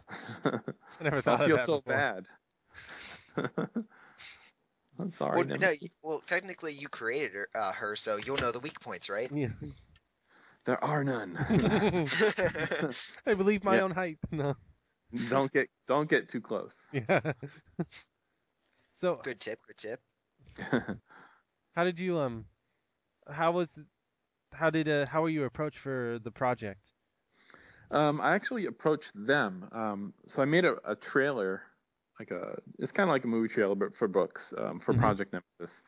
I 0.99 1.03
never 1.03 1.21
I'll 1.25 1.37
thought 1.37 1.41
of 1.45 1.51
feel 1.51 1.53
that 1.53 1.69
so 1.69 1.71
before. 1.71 2.05
bad. 2.05 2.27
I'm 4.99 5.11
sorry. 5.11 5.43
well, 5.43 5.57
no, 5.59 5.69
you- 5.71 5.89
well, 6.01 6.21
technically 6.27 6.73
you 6.73 6.87
created 6.89 7.33
her, 7.33 7.47
uh, 7.55 7.71
her, 7.73 7.95
so 7.95 8.17
you'll 8.17 8.37
know 8.37 8.51
the 8.51 8.59
weak 8.59 8.79
points, 8.79 9.09
right? 9.09 9.31
Yeah. 9.33 9.49
There 10.65 10.81
are 10.81 11.03
none. 11.03 11.35
I 13.27 13.33
believe 13.33 13.65
my 13.65 13.75
Yeah. 13.75 13.81
own 13.81 13.91
hype. 13.91 14.19
No. 14.31 14.55
don't 15.29 15.51
get 15.51 15.67
don't 15.89 16.09
get 16.09 16.29
too 16.29 16.39
close. 16.39 16.73
Yeah. 16.93 17.33
so 18.91 19.15
good 19.21 19.41
tip, 19.41 19.59
good 19.67 19.77
tip. 19.77 19.99
how 21.75 21.83
did 21.83 21.99
you 21.99 22.17
um 22.17 22.45
how 23.29 23.51
was 23.51 23.77
how 24.53 24.69
did 24.69 24.87
uh 24.87 25.05
how 25.05 25.21
were 25.23 25.29
you 25.29 25.43
approached 25.43 25.79
for 25.79 26.17
the 26.23 26.31
project? 26.31 26.93
um, 27.91 28.21
I 28.21 28.33
actually 28.35 28.65
approached 28.65 29.11
them. 29.15 29.67
Um, 29.73 30.13
so 30.27 30.41
I 30.41 30.45
made 30.45 30.63
a, 30.65 30.77
a 30.89 30.95
trailer, 30.95 31.61
like 32.19 32.31
a 32.31 32.59
it's 32.79 32.91
kind 32.91 33.09
of 33.09 33.13
like 33.13 33.23
a 33.23 33.27
movie 33.27 33.47
trailer, 33.53 33.75
but 33.75 33.95
for 33.95 34.07
books 34.07 34.53
um, 34.57 34.79
for 34.79 34.93
Mhm. 34.93 34.99
Project 34.99 35.33
Nemesis, 35.33 35.81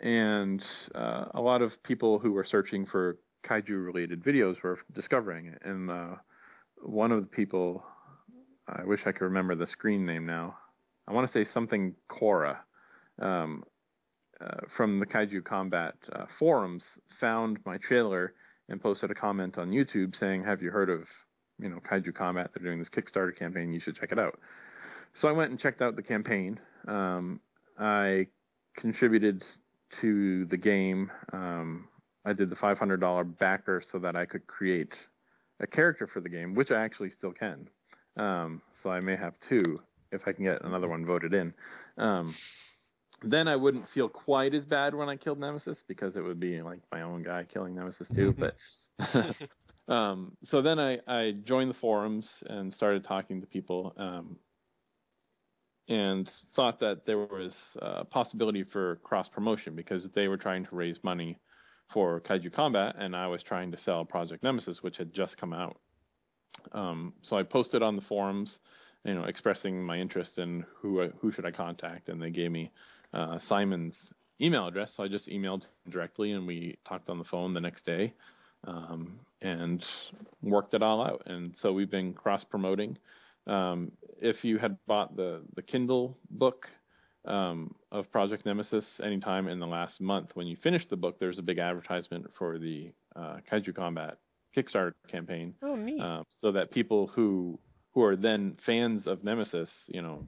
and 0.00 0.66
uh, 0.94 1.26
a 1.34 1.40
lot 1.40 1.62
of 1.62 1.82
people 1.82 2.18
who 2.18 2.32
were 2.32 2.44
searching 2.44 2.84
for 2.86 3.18
kaiju 3.44 3.84
related 3.84 4.22
videos 4.22 4.62
were 4.62 4.78
discovering 4.92 5.46
it. 5.46 5.62
And 5.64 5.90
uh, 5.90 6.16
one 6.82 7.12
of 7.12 7.20
the 7.20 7.28
people, 7.28 7.84
I 8.66 8.84
wish 8.84 9.06
I 9.06 9.12
could 9.12 9.24
remember 9.24 9.54
the 9.54 9.66
screen 9.66 10.04
name 10.04 10.26
now. 10.26 10.58
I 11.06 11.12
want 11.12 11.26
to 11.26 11.32
say 11.32 11.44
something 11.44 11.94
Cora. 12.08 12.60
Um, 13.20 13.64
uh, 14.40 14.60
from 14.68 15.00
the 15.00 15.06
Kaiju 15.06 15.42
Combat 15.44 15.94
uh, 16.12 16.26
forums 16.26 17.00
found 17.08 17.58
my 17.66 17.76
trailer 17.78 18.34
and 18.68 18.80
posted 18.80 19.10
a 19.10 19.14
comment 19.14 19.58
on 19.58 19.70
YouTube 19.70 20.14
saying, 20.14 20.44
"Have 20.44 20.62
you 20.62 20.70
heard 20.70 20.90
of 20.90 21.08
you 21.58 21.68
know 21.68 21.80
Kaiju 21.80 22.14
Combat? 22.14 22.50
They're 22.54 22.62
doing 22.64 22.78
this 22.78 22.88
Kickstarter 22.88 23.34
campaign. 23.34 23.72
You 23.72 23.80
should 23.80 23.96
check 23.96 24.12
it 24.12 24.18
out." 24.18 24.38
So 25.18 25.28
I 25.28 25.32
went 25.32 25.50
and 25.50 25.58
checked 25.58 25.82
out 25.82 25.96
the 25.96 26.02
campaign. 26.02 26.60
Um, 26.86 27.40
I 27.76 28.28
contributed 28.76 29.44
to 30.00 30.44
the 30.44 30.56
game. 30.56 31.10
Um, 31.32 31.88
I 32.24 32.32
did 32.32 32.48
the 32.48 32.54
$500 32.54 33.38
backer 33.38 33.80
so 33.80 33.98
that 33.98 34.14
I 34.14 34.24
could 34.24 34.46
create 34.46 35.08
a 35.58 35.66
character 35.66 36.06
for 36.06 36.20
the 36.20 36.28
game, 36.28 36.54
which 36.54 36.70
I 36.70 36.84
actually 36.84 37.10
still 37.10 37.32
can. 37.32 37.68
Um, 38.16 38.62
so 38.70 38.90
I 38.90 39.00
may 39.00 39.16
have 39.16 39.40
two 39.40 39.80
if 40.12 40.28
I 40.28 40.30
can 40.30 40.44
get 40.44 40.62
another 40.62 40.86
one 40.86 41.04
voted 41.04 41.34
in. 41.34 41.52
Um, 41.96 42.32
then 43.20 43.48
I 43.48 43.56
wouldn't 43.56 43.88
feel 43.88 44.08
quite 44.08 44.54
as 44.54 44.64
bad 44.64 44.94
when 44.94 45.08
I 45.08 45.16
killed 45.16 45.40
Nemesis 45.40 45.82
because 45.82 46.16
it 46.16 46.22
would 46.22 46.38
be 46.38 46.62
like 46.62 46.78
my 46.92 47.02
own 47.02 47.22
guy 47.22 47.42
killing 47.42 47.74
Nemesis 47.74 48.08
too. 48.08 48.36
but 48.38 48.54
um, 49.92 50.36
so 50.44 50.62
then 50.62 50.78
I, 50.78 51.00
I 51.08 51.32
joined 51.42 51.70
the 51.70 51.74
forums 51.74 52.44
and 52.48 52.72
started 52.72 53.02
talking 53.02 53.40
to 53.40 53.48
people 53.48 53.94
um, 53.96 54.36
and 55.88 56.28
thought 56.28 56.78
that 56.80 57.06
there 57.06 57.18
was 57.18 57.56
a 57.80 58.04
possibility 58.04 58.62
for 58.62 58.96
cross 58.96 59.28
promotion 59.28 59.74
because 59.74 60.08
they 60.10 60.28
were 60.28 60.36
trying 60.36 60.64
to 60.64 60.74
raise 60.74 61.02
money 61.02 61.38
for 61.88 62.20
Kaiju 62.20 62.52
Combat 62.52 62.96
and 62.98 63.16
I 63.16 63.26
was 63.26 63.42
trying 63.42 63.70
to 63.72 63.78
sell 63.78 64.04
Project 64.04 64.42
Nemesis, 64.42 64.82
which 64.82 64.98
had 64.98 65.12
just 65.12 65.36
come 65.38 65.52
out. 65.52 65.78
Um, 66.72 67.14
so 67.22 67.36
I 67.36 67.42
posted 67.42 67.82
on 67.82 67.96
the 67.96 68.02
forums 68.02 68.58
you 69.04 69.14
know, 69.14 69.24
expressing 69.24 69.82
my 69.82 69.96
interest 69.96 70.38
in 70.38 70.64
who 70.76 71.08
who 71.20 71.32
should 71.32 71.46
I 71.46 71.50
contact, 71.50 72.08
and 72.08 72.20
they 72.20 72.30
gave 72.30 72.50
me 72.50 72.70
uh, 73.14 73.38
Simon's 73.38 74.10
email 74.40 74.66
address. 74.66 74.94
So 74.94 75.02
I 75.02 75.08
just 75.08 75.28
emailed 75.28 75.64
him 75.64 75.90
directly, 75.90 76.32
and 76.32 76.46
we 76.46 76.78
talked 76.84 77.08
on 77.08 77.18
the 77.18 77.24
phone 77.24 77.54
the 77.54 77.60
next 77.60 77.84
day, 77.84 78.14
um, 78.64 79.20
and 79.40 79.86
worked 80.42 80.74
it 80.74 80.82
all 80.82 81.02
out. 81.02 81.22
And 81.26 81.56
so 81.56 81.72
we've 81.72 81.90
been 81.90 82.12
cross 82.12 82.44
promoting. 82.44 82.98
Um, 83.46 83.92
if 84.20 84.44
you 84.44 84.58
had 84.58 84.76
bought 84.86 85.16
the 85.16 85.42
the 85.54 85.62
Kindle 85.62 86.16
book 86.30 86.68
um, 87.24 87.74
of 87.92 88.10
Project 88.10 88.46
Nemesis 88.46 89.00
anytime 89.00 89.48
in 89.48 89.58
the 89.58 89.66
last 89.66 90.00
month, 90.00 90.34
when 90.36 90.46
you 90.46 90.56
finished 90.56 90.88
the 90.90 90.96
book, 90.96 91.18
there's 91.18 91.38
a 91.38 91.42
big 91.42 91.58
advertisement 91.58 92.32
for 92.34 92.58
the 92.58 92.92
uh, 93.16 93.38
Kaiju 93.50 93.74
Combat 93.74 94.18
Kickstarter 94.56 94.94
campaign, 95.08 95.54
Oh, 95.62 95.74
neat. 95.76 96.00
uh, 96.00 96.22
so 96.40 96.50
that 96.52 96.70
people 96.70 97.06
who 97.08 97.58
who 97.92 98.02
are 98.02 98.16
then 98.16 98.54
fans 98.58 99.06
of 99.06 99.24
Nemesis, 99.24 99.90
you 99.92 100.02
know, 100.02 100.26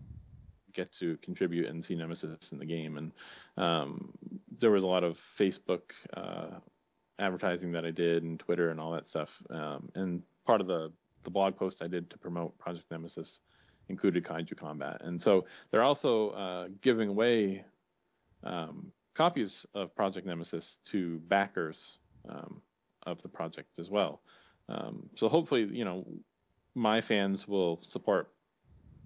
get 0.72 0.92
to 0.94 1.16
contribute 1.18 1.66
and 1.68 1.84
see 1.84 1.94
Nemesis 1.94 2.52
in 2.52 2.58
the 2.58 2.64
game. 2.64 2.96
And 2.96 3.12
um, 3.56 4.12
there 4.58 4.70
was 4.70 4.84
a 4.84 4.86
lot 4.86 5.04
of 5.04 5.18
Facebook 5.38 5.82
uh, 6.14 6.58
advertising 7.18 7.72
that 7.72 7.84
I 7.84 7.90
did 7.90 8.22
and 8.22 8.38
Twitter 8.40 8.70
and 8.70 8.80
all 8.80 8.92
that 8.92 9.06
stuff. 9.06 9.30
Um, 9.50 9.88
and 9.94 10.22
part 10.46 10.60
of 10.60 10.66
the 10.66 10.92
the 11.22 11.30
blog 11.30 11.54
post 11.56 11.78
I 11.82 11.86
did 11.86 12.08
to 12.10 12.18
promote 12.18 12.56
Project 12.58 12.90
Nemesis 12.90 13.40
included 13.90 14.24
Kaiju 14.24 14.56
Combat. 14.56 15.00
And 15.04 15.20
so 15.20 15.44
they're 15.70 15.82
also 15.82 16.30
uh, 16.30 16.68
giving 16.80 17.08
away 17.08 17.64
um, 18.44 18.92
copies 19.14 19.66
of 19.74 19.94
Project 19.94 20.26
Nemesis 20.26 20.78
to 20.86 21.18
backers 21.28 21.98
um, 22.28 22.62
of 23.04 23.20
the 23.22 23.28
project 23.28 23.78
as 23.78 23.90
well. 23.90 24.22
Um, 24.68 25.10
so 25.16 25.28
hopefully, 25.28 25.68
you 25.70 25.84
know, 25.84 26.06
my 26.74 27.00
fans 27.00 27.48
will 27.48 27.80
support 27.82 28.30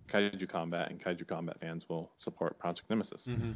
Kaiju 0.09 0.49
Combat, 0.49 0.91
and 0.91 1.03
Kaiju 1.03 1.27
Combat 1.27 1.59
fans 1.59 1.89
will 1.89 2.13
support 2.19 2.59
Project 2.59 2.89
Nemesis. 2.91 3.25
hmm 3.25 3.53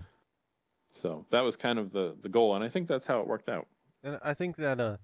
So 1.02 1.26
that 1.30 1.42
was 1.42 1.56
kind 1.56 1.78
of 1.78 1.92
the 1.92 2.16
the 2.22 2.28
goal, 2.28 2.54
and 2.54 2.64
I 2.64 2.68
think 2.68 2.88
that's 2.88 3.06
how 3.06 3.20
it 3.20 3.26
worked 3.26 3.48
out. 3.48 3.66
And 4.02 4.18
I 4.22 4.32
think 4.32 4.56
that, 4.56 4.80
uh, 4.80 4.96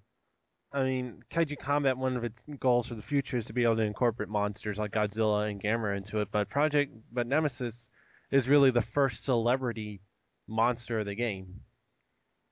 I 0.75 0.83
mean, 0.83 1.23
Kaiju 1.29 1.57
Combat, 1.57 1.97
one 1.97 2.17
of 2.17 2.25
its 2.25 2.43
goals 2.59 2.89
for 2.89 2.95
the 2.95 3.01
future 3.01 3.37
is 3.37 3.45
to 3.45 3.53
be 3.53 3.63
able 3.63 3.77
to 3.77 3.83
incorporate 3.83 4.27
monsters 4.27 4.77
like 4.77 4.91
Godzilla 4.91 5.49
and 5.49 5.61
Gamera 5.61 5.95
into 5.95 6.19
it. 6.19 6.27
But 6.31 6.49
Project, 6.49 6.93
but 7.13 7.27
Nemesis 7.27 7.89
is 8.29 8.49
really 8.49 8.71
the 8.71 8.81
first 8.81 9.23
celebrity 9.23 10.01
monster 10.47 10.99
of 10.99 11.05
the 11.05 11.15
game. 11.15 11.61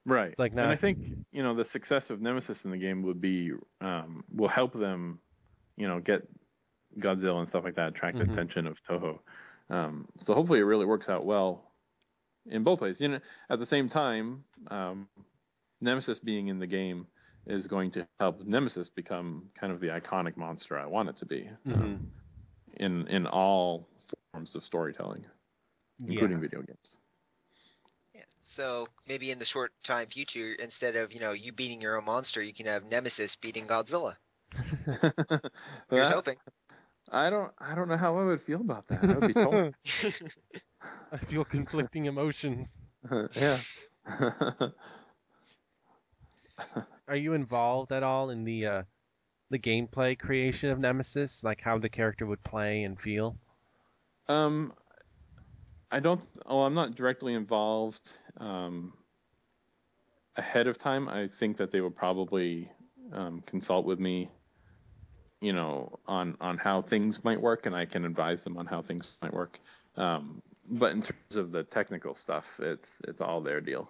Right. 0.05 0.33
Like 0.39 0.53
and 0.53 0.61
I 0.61 0.77
think 0.77 0.99
you 1.33 1.43
know 1.43 1.53
the 1.53 1.65
success 1.65 2.09
of 2.09 2.21
Nemesis 2.21 2.63
in 2.63 2.71
the 2.71 2.77
game 2.77 3.03
would 3.03 3.19
be 3.19 3.51
um, 3.81 4.23
will 4.33 4.47
help 4.47 4.73
them, 4.73 5.19
you 5.75 5.87
know, 5.87 5.99
get 5.99 6.27
Godzilla 6.97 7.39
and 7.39 7.47
stuff 7.47 7.65
like 7.65 7.75
that, 7.75 7.89
attract 7.89 8.17
Mhm. 8.17 8.25
the 8.25 8.31
attention 8.31 8.67
of 8.67 8.81
Toho. 8.83 9.19
Um, 9.69 10.07
so 10.19 10.33
hopefully 10.33 10.59
it 10.59 10.63
really 10.63 10.85
works 10.85 11.09
out 11.09 11.25
well 11.25 11.71
in 12.45 12.63
both 12.63 12.79
ways. 12.79 13.01
You 13.01 13.09
know, 13.09 13.19
at 13.49 13.59
the 13.59 13.65
same 13.65 13.89
time, 13.89 14.45
um, 14.67 15.09
Nemesis 15.81 16.19
being 16.19 16.47
in 16.47 16.59
the 16.59 16.67
game 16.67 17.07
is 17.47 17.67
going 17.67 17.91
to 17.91 18.07
help 18.19 18.41
Nemesis 18.45 18.89
become 18.89 19.49
kind 19.59 19.73
of 19.73 19.79
the 19.79 19.87
iconic 19.87 20.37
monster 20.37 20.77
I 20.77 20.85
want 20.85 21.09
it 21.09 21.17
to 21.17 21.25
be 21.25 21.49
um, 21.67 22.11
in 22.77 23.07
in 23.07 23.27
all 23.27 23.87
forms 24.33 24.55
of 24.55 24.63
storytelling, 24.63 25.25
including 26.07 26.39
video 26.39 26.61
games. 26.61 26.97
Yeah. 28.15 28.21
So 28.41 28.87
maybe 29.07 29.31
in 29.31 29.39
the 29.39 29.45
short 29.45 29.71
time 29.83 30.07
future, 30.07 30.53
instead 30.59 30.95
of 30.95 31.13
you 31.13 31.19
know 31.19 31.31
you 31.31 31.51
beating 31.51 31.81
your 31.81 31.97
own 31.97 32.05
monster, 32.05 32.41
you 32.41 32.53
can 32.53 32.65
have 32.67 32.85
Nemesis 32.85 33.35
beating 33.35 33.67
Godzilla. 33.67 34.15
Here's 34.85 35.41
That- 35.89 36.13
hoping. 36.13 36.37
I 37.11 37.29
don't 37.29 37.51
I 37.59 37.75
don't 37.75 37.89
know 37.89 37.97
how 37.97 38.17
I 38.17 38.23
would 38.23 38.39
feel 38.41 38.61
about 38.61 38.87
that. 38.87 39.03
I 39.03 39.19
would 39.19 39.27
be 39.27 39.33
told. 39.33 39.75
I 41.11 41.17
feel 41.17 41.43
conflicting 41.43 42.05
emotions. 42.05 42.77
yeah. 43.35 43.57
Are 47.07 47.15
you 47.15 47.33
involved 47.33 47.91
at 47.91 48.03
all 48.03 48.29
in 48.29 48.43
the 48.43 48.65
uh, 48.65 48.83
the 49.49 49.59
gameplay 49.59 50.17
creation 50.17 50.69
of 50.69 50.79
Nemesis, 50.79 51.43
like 51.43 51.61
how 51.61 51.77
the 51.77 51.89
character 51.89 52.25
would 52.25 52.43
play 52.43 52.83
and 52.83 52.99
feel? 52.99 53.37
um, 54.27 54.73
I 55.91 55.99
don't. 55.99 56.21
Oh, 56.45 56.61
I'm 56.61 56.73
not 56.73 56.95
directly 56.95 57.33
involved. 57.33 58.11
Um, 58.37 58.93
ahead 60.35 60.67
of 60.67 60.77
time, 60.77 61.07
I 61.09 61.27
think 61.27 61.57
that 61.57 61.71
they 61.71 61.81
would 61.81 61.95
probably 61.95 62.71
um, 63.11 63.41
consult 63.45 63.85
with 63.85 63.99
me. 63.99 64.29
You 65.41 65.51
know, 65.51 65.99
on 66.07 66.37
on 66.39 66.57
how 66.57 66.81
things 66.81 67.23
might 67.23 67.39
work, 67.41 67.65
and 67.65 67.75
I 67.75 67.85
can 67.85 68.05
advise 68.05 68.43
them 68.43 68.57
on 68.57 68.65
how 68.65 68.81
things 68.81 69.09
might 69.21 69.33
work. 69.33 69.59
Um, 69.97 70.41
but 70.69 70.93
in 70.93 71.01
terms 71.01 71.35
of 71.35 71.51
the 71.51 71.63
technical 71.65 72.15
stuff, 72.15 72.59
it's 72.59 73.01
it's 73.07 73.19
all 73.19 73.41
their 73.41 73.59
deal. 73.59 73.89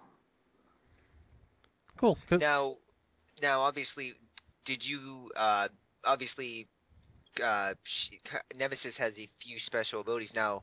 Cool. 1.96 2.18
'cause- 2.28 2.40
Now, 2.40 2.76
now, 3.42 3.60
obviously, 3.60 4.14
did 4.64 4.86
you? 4.86 5.30
Uh, 5.36 5.68
obviously, 6.04 6.68
uh, 7.42 7.74
she, 7.82 8.20
Nemesis 8.56 8.96
has 8.96 9.18
a 9.18 9.28
few 9.38 9.58
special 9.58 10.00
abilities. 10.00 10.34
Now, 10.34 10.62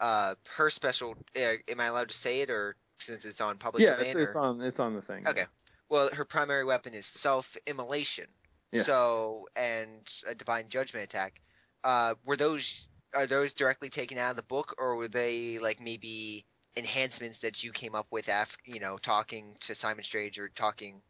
uh, 0.00 0.34
her 0.56 0.70
special. 0.70 1.14
Uh, 1.36 1.54
am 1.68 1.80
I 1.80 1.86
allowed 1.86 2.08
to 2.08 2.14
say 2.14 2.40
it, 2.40 2.50
or 2.50 2.76
since 2.98 3.24
it's 3.24 3.40
on 3.40 3.58
public 3.58 3.84
yeah, 3.84 3.96
domain? 3.96 4.16
it's, 4.16 4.30
it's 4.30 4.36
on 4.36 4.60
it's 4.60 4.80
on 4.80 4.94
the 4.94 5.02
thing. 5.02 5.26
Okay. 5.26 5.44
Well, 5.88 6.10
her 6.12 6.24
primary 6.24 6.64
weapon 6.64 6.92
is 6.92 7.06
self-immolation. 7.06 8.26
Yes. 8.72 8.84
So, 8.84 9.48
and 9.56 10.06
a 10.26 10.34
divine 10.34 10.68
judgment 10.68 11.04
attack. 11.04 11.40
Uh, 11.82 12.14
were 12.24 12.36
those 12.36 12.88
are 13.14 13.26
those 13.26 13.54
directly 13.54 13.88
taken 13.88 14.18
out 14.18 14.30
of 14.30 14.36
the 14.36 14.42
book, 14.42 14.74
or 14.78 14.96
were 14.96 15.08
they 15.08 15.58
like 15.58 15.80
maybe 15.80 16.44
enhancements 16.76 17.38
that 17.38 17.64
you 17.64 17.72
came 17.72 17.94
up 17.94 18.06
with 18.10 18.28
after 18.28 18.58
you 18.64 18.80
know 18.80 18.98
talking 18.98 19.56
to 19.60 19.74
Simon 19.74 20.04
Strange 20.04 20.38
or 20.38 20.48
talking 20.48 21.00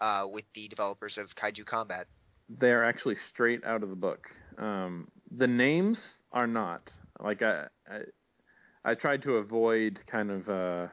uh, 0.00 0.26
with 0.30 0.46
the 0.54 0.68
developers 0.68 1.18
of 1.18 1.34
Kaiju 1.34 1.66
Combat? 1.66 2.08
they're 2.48 2.84
actually 2.84 3.16
straight 3.16 3.64
out 3.64 3.82
of 3.82 3.90
the 3.90 3.96
book. 3.96 4.30
Um, 4.58 5.10
the 5.30 5.46
names 5.48 6.22
are 6.32 6.46
not 6.46 6.92
like 7.20 7.42
I, 7.42 7.68
I 7.88 8.02
I 8.84 8.94
tried 8.94 9.22
to 9.22 9.36
avoid 9.36 10.06
kind 10.06 10.30
of 10.30 10.48
uh, 10.48 10.88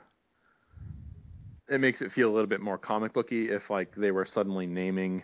it 1.70 1.80
makes 1.80 2.02
it 2.02 2.12
feel 2.12 2.30
a 2.30 2.34
little 2.34 2.48
bit 2.48 2.62
more 2.62 2.78
comic 2.78 3.14
booky 3.14 3.50
if 3.50 3.70
like 3.70 3.96
they 3.96 4.12
were 4.12 4.26
suddenly 4.26 4.68
naming 4.68 5.24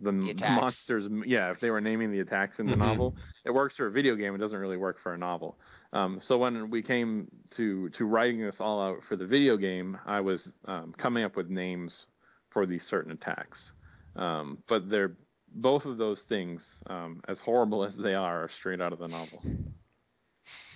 the, 0.00 0.10
the 0.38 0.48
monsters. 0.48 1.08
Yeah, 1.26 1.50
if 1.50 1.60
they 1.60 1.70
were 1.70 1.80
naming 1.80 2.10
the 2.10 2.20
attacks 2.20 2.58
in 2.58 2.68
the 2.68 2.76
Mhm. 2.76 2.76
novel, 2.76 3.16
it 3.44 3.50
works 3.50 3.76
for 3.76 3.86
a 3.86 3.90
video 3.90 4.16
game. 4.16 4.34
It 4.34 4.38
doesn't 4.38 4.58
really 4.58 4.76
work 4.76 4.98
for 4.98 5.12
a 5.14 5.18
novel. 5.18 5.60
Um, 5.92 6.20
so 6.20 6.38
when 6.38 6.70
we 6.70 6.82
came 6.82 7.28
to 7.50 7.90
to 7.90 8.04
writing 8.06 8.40
this 8.40 8.60
all 8.60 8.80
out 8.82 9.04
for 9.04 9.16
the 9.16 9.26
video 9.26 9.56
game, 9.56 9.98
I 10.06 10.20
was 10.20 10.52
um, 10.64 10.92
coming 10.94 11.22
up 11.24 11.36
with 11.36 11.48
names 11.50 12.06
for 12.54 12.64
these 12.64 12.84
certain 12.84 13.12
attacks. 13.12 13.72
Um, 14.16 14.58
but 14.68 14.88
they're 14.88 15.16
both 15.52 15.84
of 15.86 15.98
those 15.98 16.22
things, 16.22 16.82
um, 16.86 17.20
as 17.28 17.40
horrible 17.40 17.84
as 17.88 17.96
they 17.96 18.14
are, 18.14 18.44
are 18.44 18.48
straight 18.48 18.80
out 18.80 18.94
of 18.94 19.00
the 19.00 19.08
novel. 19.08 19.42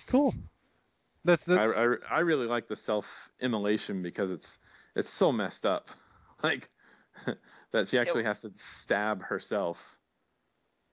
Cool. 0.05 0.35
That's 1.23 1.45
the 1.45 1.59
I, 1.59 1.65
I, 1.65 2.17
I 2.17 2.19
really 2.19 2.47
like 2.47 2.67
the 2.67 2.75
self 2.75 3.31
immolation 3.41 4.03
because 4.03 4.29
it's 4.29 4.59
it's 4.95 5.09
so 5.09 5.31
messed 5.31 5.65
up, 5.65 5.89
like 6.43 6.69
that 7.71 7.87
she 7.87 7.97
actually 7.97 8.23
has 8.23 8.39
to 8.41 8.51
stab 8.55 9.23
herself, 9.23 9.97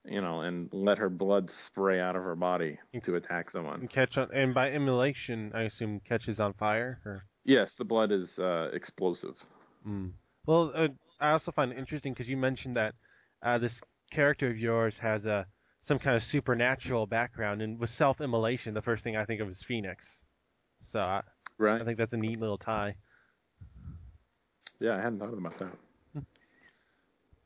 you 0.04 0.20
know, 0.20 0.42
and 0.42 0.68
let 0.72 0.98
her 0.98 1.08
blood 1.08 1.50
spray 1.50 2.00
out 2.00 2.16
of 2.16 2.22
her 2.22 2.36
body 2.36 2.78
to 3.02 3.16
attack 3.16 3.50
someone. 3.50 3.88
catch 3.88 4.18
on, 4.18 4.28
and 4.32 4.54
by 4.54 4.70
immolation, 4.70 5.52
I 5.54 5.62
assume 5.62 6.00
catches 6.00 6.38
on 6.38 6.52
fire. 6.52 7.00
Or 7.04 7.24
Yes, 7.44 7.74
the 7.74 7.84
blood 7.84 8.10
is 8.10 8.38
uh, 8.40 8.70
explosive. 8.72 9.36
Mm. 9.86 10.10
Well, 10.46 10.72
uh, 10.74 10.88
I 11.20 11.32
also 11.32 11.52
find 11.52 11.72
it 11.72 11.78
interesting 11.78 12.12
because 12.12 12.30
you 12.30 12.36
mentioned 12.36 12.76
that 12.76 12.94
uh, 13.42 13.58
this 13.58 13.82
character 14.10 14.48
of 14.48 14.58
yours 14.58 14.98
has 15.00 15.26
a 15.26 15.46
some 15.80 15.98
kind 15.98 16.16
of 16.16 16.22
supernatural 16.22 17.06
background, 17.06 17.62
and 17.62 17.78
with 17.78 17.90
self-immolation, 17.90 18.74
the 18.74 18.82
first 18.82 19.04
thing 19.04 19.16
I 19.16 19.24
think 19.24 19.40
of 19.40 19.48
is 19.48 19.62
Phoenix. 19.62 20.22
So 20.80 21.00
I, 21.00 21.22
Right? 21.58 21.80
I 21.80 21.84
think 21.84 21.98
that's 21.98 22.12
a 22.12 22.18
neat 22.18 22.38
little 22.38 22.58
tie. 22.58 22.96
Yeah, 24.78 24.94
I 24.94 25.00
hadn't 25.00 25.20
thought 25.20 25.32
about 25.32 25.58
that. 25.58 25.72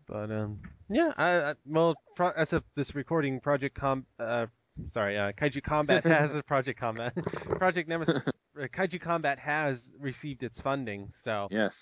But 0.06 0.32
um, 0.32 0.58
yeah, 0.88 1.12
I, 1.16 1.36
I 1.36 1.54
well, 1.64 1.94
pro, 2.16 2.30
as 2.30 2.52
of 2.52 2.64
this 2.74 2.96
recording, 2.96 3.38
Project 3.38 3.76
Com, 3.76 4.06
uh, 4.18 4.46
sorry, 4.88 5.16
uh, 5.16 5.30
Kaiju 5.30 5.62
Combat 5.62 6.04
has 6.04 6.34
a 6.34 6.42
Project 6.42 6.80
Combat, 6.80 7.14
Project 7.48 7.88
Nemesis, 7.88 8.16
uh, 8.16 8.30
Kaiju 8.56 9.00
Combat 9.00 9.38
has 9.38 9.92
received 10.00 10.42
its 10.42 10.60
funding, 10.60 11.10
so 11.12 11.46
Yes, 11.52 11.76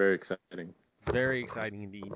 very 0.00 0.14
exciting. 0.14 0.72
very 1.12 1.40
exciting 1.40 1.82
indeed. 1.82 2.10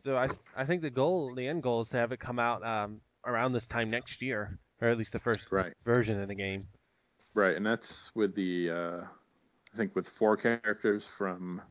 So 0.00 0.16
I 0.18 0.28
I 0.54 0.64
think 0.66 0.82
the 0.82 0.90
goal, 0.90 1.34
the 1.34 1.46
end 1.48 1.62
goal, 1.62 1.80
is 1.80 1.88
to 1.90 1.96
have 1.96 2.12
it 2.12 2.20
come 2.20 2.38
out 2.38 2.62
um, 2.64 3.00
around 3.26 3.52
this 3.52 3.66
time 3.66 3.88
next 3.90 4.20
year, 4.20 4.58
or 4.82 4.88
at 4.88 4.98
least 4.98 5.12
the 5.14 5.18
first 5.18 5.50
Right. 5.50 5.72
version 5.84 6.20
of 6.20 6.28
the 6.28 6.34
game. 6.34 6.66
Right, 7.32 7.56
and 7.56 7.64
that's 7.64 8.10
with 8.14 8.34
the 8.34 8.70
uh, 8.70 9.00
I 9.72 9.76
think 9.78 9.96
with 9.96 10.06
four 10.08 10.36
characters 10.36 11.04
from 11.16 11.62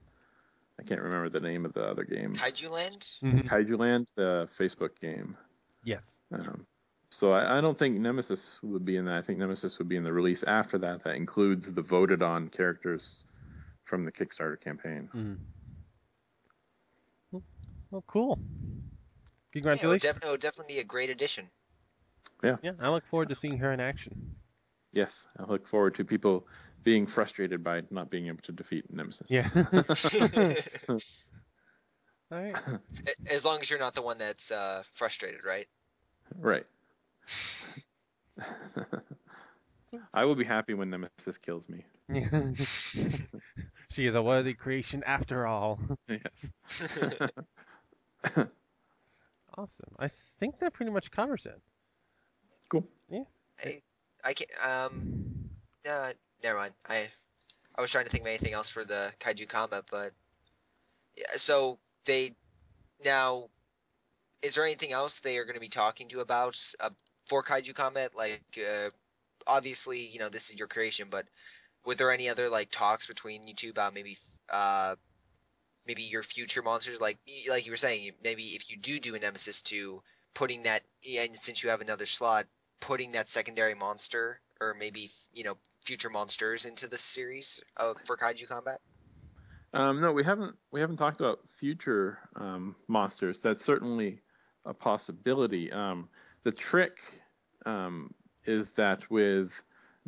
I 0.80 0.84
can't 0.84 1.02
remember 1.02 1.30
the 1.30 1.42
name 1.42 1.64
of 1.66 1.74
the 1.74 1.84
other 1.84 2.04
game. 2.04 2.34
Kaiju 2.36 2.70
Land. 2.72 3.08
Mhm. 3.22 3.48
Kaiju 3.48 3.78
Land, 3.78 4.08
the 4.16 4.48
Facebook 4.58 4.98
game. 5.00 5.38
Yes. 5.84 6.22
Um, 6.32 6.66
so 7.12 7.34
I, 7.34 7.58
I 7.58 7.62
don't 7.62 7.78
think 7.78 7.98
Nemesis 8.00 8.58
would 8.64 8.86
be 8.86 8.96
in 8.98 9.06
that. 9.06 9.18
I 9.18 9.22
think 9.22 9.38
Nemesis 9.40 9.78
would 9.78 9.90
be 9.90 9.96
in 9.98 10.04
the 10.04 10.14
release 10.14 10.44
after 10.44 10.78
that. 10.80 11.04
That 11.04 11.16
includes 11.16 11.72
the 11.74 11.82
voted 11.82 12.22
on 12.24 12.50
characters 12.50 13.26
from 13.90 14.06
the 14.06 14.12
Kickstarter 14.12 14.60
campaign. 14.60 15.10
Mm. 15.16 15.38
Well, 17.92 18.04
cool. 18.06 18.40
Yeah, 19.56 19.74
it, 19.74 19.86
would 19.88 20.00
def- 20.00 20.24
it 20.24 20.30
would 20.30 20.42
definitely 20.42 20.76
be 20.76 20.80
a 20.80 20.84
great 20.84 21.10
addition. 21.10 21.50
Yeah, 22.44 22.58
I 22.80 22.90
look 22.90 23.06
forward 23.08 23.30
to 23.30 23.36
seeing 23.36 23.58
her 23.58 23.74
in 23.74 23.80
action. 23.80 24.36
Yes, 24.94 25.26
I 25.38 25.44
look 25.44 25.68
forward 25.68 25.96
to 25.96 26.06
people 26.06 26.48
being 26.84 27.08
frustrated 27.08 27.64
by 27.64 27.82
not 27.90 28.12
being 28.12 28.28
able 28.28 28.44
to 28.44 28.52
defeat 28.52 28.86
Nemesis. 28.94 29.28
Yeah. 29.28 29.50
All 30.88 31.00
right. 32.32 32.56
as 33.28 33.44
long 33.44 33.60
as 33.60 33.70
you're 33.70 33.80
not 33.80 33.96
the 33.96 34.04
one 34.04 34.20
that's 34.20 34.52
uh, 34.52 34.84
frustrated, 34.94 35.44
right? 35.44 35.68
Right. 36.38 36.66
I 40.14 40.26
will 40.26 40.36
be 40.36 40.46
happy 40.46 40.76
when 40.76 40.92
Nemesis 40.92 41.38
kills 41.38 41.68
me. 41.68 41.86
She 43.92 44.06
is 44.06 44.16
a 44.16 44.22
worthy 44.22 44.54
creation 44.54 45.04
after 45.06 45.46
all. 45.48 45.80
Yes. 46.08 46.50
Awesome. 49.58 49.94
I 50.00 50.08
think 50.08 50.60
that 50.60 50.74
pretty 50.74 50.92
much 50.92 51.12
covers 51.12 51.46
it. 51.46 51.62
cool. 52.70 52.88
Yeah. 53.10 53.24
I, 53.64 53.82
I 54.24 54.34
can't. 54.34 54.50
um, 54.66 55.50
uh, 55.90 56.14
never 56.44 56.58
mind. 56.60 56.74
I 56.88 57.10
I 57.76 57.82
was 57.82 57.92
trying 57.92 58.06
to 58.06 58.12
think 58.12 58.24
of 58.24 58.28
anything 58.28 58.54
else 58.54 58.70
for 58.70 58.84
the 58.86 59.12
kaiju 59.20 59.48
combat, 59.48 59.86
but 59.90 60.14
yeah. 61.16 61.26
So 61.38 61.80
they 62.06 62.36
now, 63.04 63.50
is 64.42 64.56
there 64.56 64.66
anything 64.66 64.92
else 64.92 65.20
they 65.20 65.38
are 65.38 65.46
going 65.46 65.56
to 65.56 65.62
be 65.62 65.70
talking 65.70 66.08
to 66.10 66.16
you 66.18 66.22
about 66.22 66.58
uh, 66.80 66.90
for 67.28 67.44
kaiju 67.44 67.74
combat? 67.76 68.16
Like, 68.16 68.42
uh, 68.58 68.90
obviously, 69.48 70.00
you 70.00 70.20
know 70.20 70.30
this 70.30 70.50
is 70.50 70.56
your 70.58 70.68
creation, 70.68 71.08
but 71.10 71.26
were 71.86 71.96
there 71.96 72.12
any 72.12 72.30
other 72.30 72.50
like 72.50 72.70
talks 72.72 73.08
between 73.08 73.48
you 73.48 73.54
two 73.54 73.70
about 73.70 73.94
maybe 73.94 74.18
uh 74.50 74.96
maybe 75.88 76.04
your 76.04 76.24
future 76.24 76.62
monsters? 76.62 77.02
Like 77.02 77.18
like 77.48 77.66
you 77.66 77.72
were 77.72 77.78
saying, 77.78 78.12
maybe 78.24 78.44
if 78.56 78.70
you 78.70 78.78
do 78.78 79.00
do 79.00 79.16
a 79.16 79.20
Nemesis 79.20 79.62
two, 79.62 80.02
putting 80.34 80.64
that 80.64 80.84
and 81.18 81.36
since 81.36 81.64
you 81.64 81.70
have 81.70 81.82
another 81.82 82.06
slot, 82.06 82.46
putting 82.80 83.14
that 83.14 83.30
secondary 83.30 83.76
monster 83.76 84.40
or 84.62 84.76
maybe 84.78 85.12
you 85.34 85.44
know 85.44 85.58
future 85.86 86.10
monsters 86.10 86.66
into 86.66 86.88
the 86.88 86.98
series 86.98 87.62
of 87.78 87.98
for 88.06 88.18
kaiju 88.18 88.48
combat. 88.48 88.80
Um, 89.74 90.02
no, 90.02 90.12
we 90.12 90.24
haven't 90.24 90.56
we 90.72 90.82
haven't 90.82 90.98
talked 90.98 91.20
about 91.20 91.40
future 91.60 92.20
um, 92.36 92.76
monsters. 92.88 93.42
That's 93.42 93.64
certainly 93.64 94.22
a 94.66 94.74
possibility. 94.74 95.72
Um, 95.72 96.10
the 96.44 96.52
trick 96.52 96.98
um, 97.66 98.14
is 98.46 98.72
that 98.72 99.10
with 99.12 99.52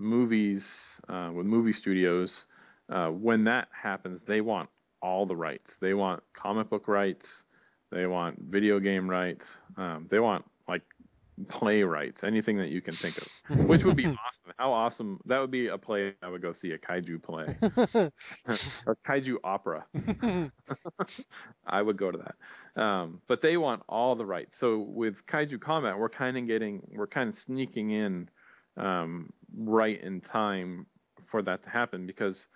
movies, 0.02 1.00
uh, 1.08 1.32
with 1.34 1.46
movie 1.46 1.74
studios, 1.74 2.46
uh, 2.90 3.10
when 3.10 3.44
that 3.46 3.68
happens, 3.72 4.24
they 4.24 4.42
want 4.42 4.70
all 5.02 5.26
the 5.26 5.36
rights. 5.36 5.78
They 5.78 5.94
want 5.94 6.24
comic 6.34 6.70
book 6.70 6.88
rights. 6.88 7.44
They 7.92 8.06
want 8.08 8.40
video 8.40 8.80
game 8.80 9.10
rights. 9.10 9.48
Um, 9.78 10.08
they 10.10 10.20
want 10.20 10.46
like 10.68 10.84
play 11.48 11.84
rights, 11.84 12.24
anything 12.24 12.58
that 12.58 12.70
you 12.70 12.82
can 12.82 12.94
think 12.94 13.18
of, 13.18 13.68
which 13.68 13.84
would 13.84 13.96
be 13.96 14.06
awesome. 14.08 14.54
How 14.58 14.72
awesome 14.74 15.20
that 15.26 15.40
would 15.40 15.52
be 15.52 15.68
a 15.68 15.78
play 15.78 16.14
I 16.22 16.30
would 16.30 16.42
go 16.42 16.54
see 16.54 16.72
a 16.72 16.78
kaiju 16.78 17.22
play 17.24 17.56
or 18.86 18.98
kaiju 19.08 19.38
opera. 19.44 19.86
I 21.66 21.82
would 21.82 21.98
go 21.98 22.12
to 22.12 22.18
that. 22.18 22.82
Um, 22.82 23.22
but 23.28 23.42
they 23.42 23.58
want 23.58 23.84
all 23.90 24.16
the 24.16 24.26
rights. 24.26 24.58
So 24.58 24.80
with 24.80 25.26
kaiju 25.26 25.60
combat, 25.60 25.98
we're 25.98 26.10
kind 26.10 26.38
of 26.38 26.48
getting, 26.48 26.82
we're 26.94 27.08
kind 27.08 27.30
of 27.30 27.36
sneaking 27.36 27.92
in 27.92 28.30
um, 28.78 29.32
right 29.58 30.02
in 30.02 30.22
time 30.22 30.86
for 31.26 31.42
that 31.42 31.64
to 31.64 31.70
happen 31.70 32.06
because, 32.06 32.48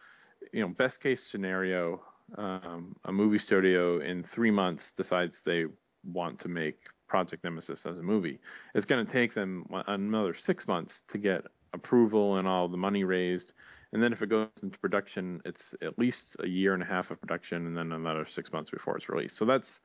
you 0.51 0.61
know, 0.61 0.67
best 0.69 1.01
case 1.01 1.23
scenario, 1.23 2.01
um, 2.37 2.95
a 3.05 3.11
movie 3.11 3.37
studio 3.37 3.99
in 3.99 4.23
three 4.23 4.51
months 4.51 4.91
decides 4.91 5.41
they 5.41 5.65
want 6.03 6.39
to 6.39 6.47
make 6.47 6.79
Project 7.07 7.43
Nemesis 7.43 7.85
as 7.85 7.97
a 7.97 8.03
movie. 8.03 8.39
It's 8.73 8.85
going 8.85 9.05
to 9.05 9.11
take 9.11 9.33
them 9.33 9.65
another 9.87 10.33
six 10.33 10.67
months 10.67 11.01
to 11.09 11.17
get 11.17 11.45
approval 11.73 12.37
and 12.37 12.47
all 12.47 12.67
the 12.67 12.77
money 12.77 13.03
raised. 13.03 13.53
And 13.93 14.01
then 14.01 14.11
if 14.11 14.21
it 14.21 14.29
goes 14.29 14.49
into 14.61 14.79
production, 14.79 15.41
it's 15.45 15.75
at 15.81 15.97
least 15.97 16.35
a 16.39 16.47
year 16.47 16.73
and 16.73 16.83
a 16.83 16.85
half 16.85 17.11
of 17.11 17.21
production 17.21 17.67
and 17.67 17.77
then 17.77 17.91
another 17.91 18.25
six 18.25 18.51
months 18.51 18.71
before 18.71 18.97
it's 18.97 19.07
released. 19.07 19.37
So 19.37 19.45
that's, 19.45 19.79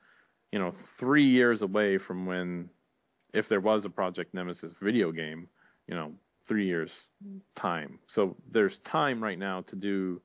you 0.53 0.59
know, 0.59 0.73
three 0.73 1.27
years 1.27 1.63
away 1.63 1.99
from 1.99 2.27
when, 2.27 2.71
if 3.33 3.49
there 3.49 3.61
was 3.61 3.85
a 3.85 3.91
Project 3.91 4.35
Nemesis 4.35 4.73
video 4.81 5.13
game, 5.13 5.49
you 5.91 5.97
know, 5.97 6.13
three 6.47 6.67
years 6.67 7.09
time. 7.57 7.99
So 8.07 8.37
there's 8.51 8.79
time 8.79 9.23
right 9.23 9.39
now 9.39 9.63
to 9.63 9.77
do 9.77 10.23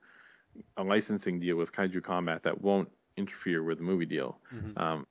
a 0.77 0.83
licensing 0.83 1.39
deal 1.39 1.57
with 1.57 1.73
Kaiju 1.73 2.03
Combat 2.03 2.43
that 2.43 2.61
won't 2.61 2.89
interfere 3.17 3.63
with 3.63 3.79
the 3.79 3.83
movie 3.83 4.05
deal. 4.05 4.39
Mhm. 4.53 4.79
Um, 4.79 5.07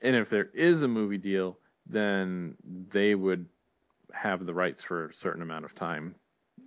and 0.00 0.16
if 0.16 0.30
there 0.30 0.46
is 0.54 0.82
a 0.82 0.88
movie 0.88 1.18
deal, 1.18 1.58
then 1.86 2.56
they 2.64 3.14
would 3.14 3.46
have 4.12 4.46
the 4.46 4.54
rights 4.54 4.82
for 4.82 5.06
a 5.06 5.14
certain 5.14 5.42
amount 5.42 5.66
of 5.66 5.74
time, 5.74 6.14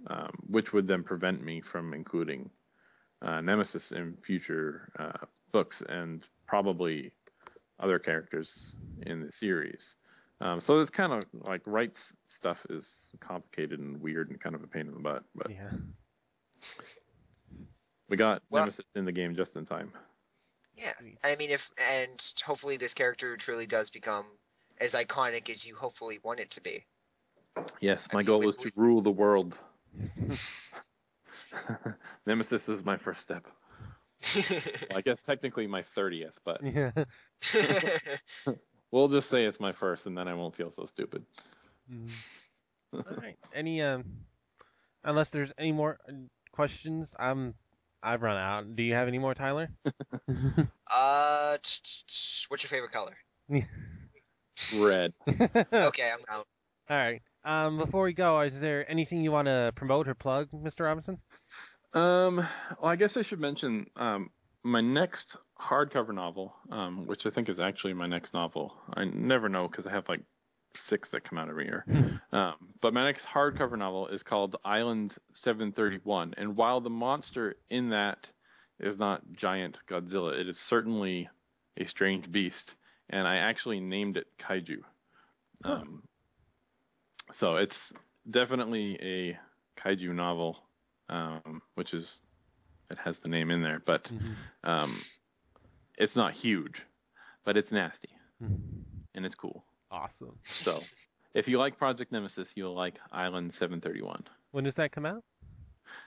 um, 0.08 0.32
which 0.48 0.72
would 0.72 0.86
then 0.86 1.04
prevent 1.04 1.44
me 1.44 1.60
from 1.60 1.94
including 1.94 2.50
uh, 3.24 3.42
Nemesis 3.42 3.92
in 3.92 4.16
future 4.18 4.92
uh, 5.00 5.26
books 5.52 5.82
and 5.90 6.28
probably 6.46 7.14
other 7.80 7.98
characters 7.98 8.76
in 9.08 9.22
the 9.22 9.32
series. 9.32 9.96
Um, 10.42 10.60
so 10.60 10.80
it's 10.82 10.90
kind 10.90 11.14
of 11.14 11.24
like 11.34 11.62
rights 11.66 12.14
stuff 12.26 12.66
is 12.70 13.10
complicated 13.20 13.80
and 13.80 14.02
weird 14.02 14.30
and 14.30 14.40
kind 14.42 14.56
of 14.56 14.64
a 14.64 14.68
pain 14.68 14.88
in 14.88 14.94
the 14.94 15.00
butt. 15.00 15.24
But 15.36 15.50
Yeah. 15.52 15.72
we 18.10 18.18
got 18.18 18.42
Well- 18.50 18.64
Nemesis 18.66 18.86
in 18.96 19.06
the 19.06 19.12
game 19.12 19.36
just 19.36 19.56
in 19.56 19.66
time. 19.66 19.92
Yeah, 20.76 20.94
I 21.24 21.36
mean, 21.36 21.52
if 21.52 21.70
and 21.80 22.34
hopefully 22.44 22.78
this 22.78 22.94
character 22.96 23.38
truly 23.38 23.68
does 23.68 23.90
become 23.92 24.26
as 24.82 24.94
iconic 24.96 25.50
as 25.52 25.66
you 25.66 25.76
hopefully 25.76 26.20
want 26.24 26.40
it 26.40 26.50
to 26.52 26.62
be. 26.62 26.84
Yes, 27.80 28.08
I 28.10 28.16
my 28.16 28.20
mean, 28.22 28.26
goal 28.26 28.40
with- 28.40 28.58
is 28.66 28.72
to 28.72 28.72
rule 28.76 29.02
the 29.02 29.12
world. 29.12 29.58
Nemesis 32.26 32.68
is 32.70 32.84
my 32.84 32.98
first 32.98 33.22
step. 33.22 33.46
Well, 34.90 34.98
I 34.98 35.02
guess 35.02 35.22
technically 35.22 35.68
my 35.68 35.84
30th, 35.98 36.32
but 36.45 36.62
yeah. 36.64 36.91
We'll 38.94 39.07
just 39.07 39.28
say 39.28 39.44
it's 39.45 39.60
my 39.60 39.72
first 39.72 40.06
and 40.06 40.15
then 40.15 40.28
I 40.28 40.36
won't 40.36 40.56
feel 40.56 40.72
so 40.72 40.86
stupid. 40.86 41.26
Mhm. 41.91 42.10
All 42.94 43.18
right. 43.18 43.38
Any 43.53 43.82
um, 43.82 44.06
unless 45.03 45.32
there's 45.32 45.52
any 45.57 45.72
more 45.74 45.98
uh, 46.07 46.14
questions, 46.53 47.14
I'm 47.20 47.56
I've 48.02 48.22
run 48.22 48.38
out. 48.38 48.76
Do 48.78 48.84
you 48.84 48.94
have 48.94 49.10
any 49.10 49.18
more, 49.20 49.34
Tyler? 49.34 49.70
uh, 50.90 51.57
t- 51.61 51.80
t- 51.84 52.03
t- 52.07 52.45
what's 52.48 52.64
your 52.64 52.70
favorite 52.70 52.91
color? 52.94 53.18
Red. 54.78 55.14
Okay, 55.28 56.10
I'm 56.10 56.24
out. 56.30 56.48
All 56.90 56.98
right. 56.98 57.22
Um, 57.44 57.78
before 57.80 58.03
we 58.03 58.14
go, 58.14 58.40
is 58.41 58.60
there 58.61 58.90
anything 58.90 59.24
you 59.24 59.32
want 59.32 59.48
to 59.48 59.74
promote 59.76 60.07
or 60.07 60.14
plug, 60.15 60.49
Mr. 60.53 60.86
Robinson? 60.86 61.18
Um, 61.94 62.38
well, 62.38 62.91
I 62.91 62.95
guess 62.95 63.18
I 63.18 63.24
should 63.24 63.40
mention 63.41 63.88
um, 63.98 64.30
my 64.64 64.81
next 64.81 65.38
hardcover 65.60 66.14
novel, 66.14 66.56
um, 66.72 67.06
which 67.06 67.26
I 67.26 67.30
think 67.30 67.49
is 67.49 67.60
actually 67.60 67.94
my 67.94 68.07
next 68.07 68.34
novel. 68.34 68.73
I 68.94 69.06
never 69.06 69.49
know 69.49 69.68
because 69.68 69.85
I 69.85 69.91
have 69.91 70.07
like 70.07 70.22
six 70.76 71.10
that 71.10 71.23
come 71.23 71.38
out 71.38 71.49
every 71.49 71.65
year. 71.65 71.85
um, 72.31 72.56
but 72.81 72.94
my 72.94 73.03
next 73.03 73.26
hardcover 73.26 73.77
novel 73.77 74.07
is 74.07 74.23
called 74.23 74.56
Island 74.64 75.15
731. 75.34 76.34
And 76.38 76.56
while 76.56 76.81
the 76.81 76.90
monster 76.90 77.56
in 77.69 77.90
that 77.90 78.30
is 78.80 78.98
not 78.98 79.22
giant 79.34 79.77
Godzilla, 79.90 80.40
it 80.40 80.48
is 80.48 80.57
certainly 80.60 81.30
a 81.77 81.85
strange 81.85 82.31
beast. 82.31 82.76
And 83.10 83.27
I 83.27 83.38
actually 83.38 83.80
named 83.80 84.18
it 84.18 84.27
Kaiju. 84.40 84.80
Huh. 85.64 85.73
Um, 85.73 86.03
so 87.31 87.56
it's 87.56 87.91
definitely 88.30 88.98
a 89.02 89.38
kaiju 89.80 90.14
novel, 90.14 90.57
um, 91.10 91.61
which 91.76 91.94
is 91.94 92.19
it 92.89 92.97
has 92.99 93.19
the 93.19 93.30
name 93.30 93.49
in 93.51 93.61
there, 93.61 93.80
but 93.85 94.03
Mhm. 94.05 94.35
um, 94.64 95.01
it's 95.97 96.15
not 96.15 96.34
huge, 96.34 96.81
but 97.43 97.57
it's 97.57 97.72
nasty 97.72 98.10
Mhm. 98.41 98.84
and 99.15 99.26
it's 99.26 99.35
cool. 99.35 99.65
Awesome. 99.91 100.39
So 100.43 100.84
if 101.34 101.47
you 101.47 101.57
like 101.60 101.77
Project 101.77 102.11
Nemesis, 102.11 102.51
you'll 102.55 102.76
like 102.76 102.95
Island 103.11 103.53
731. 103.53 104.27
When 104.51 104.64
does 104.64 104.76
that 104.76 104.91
come 104.91 105.05
out? 105.05 105.23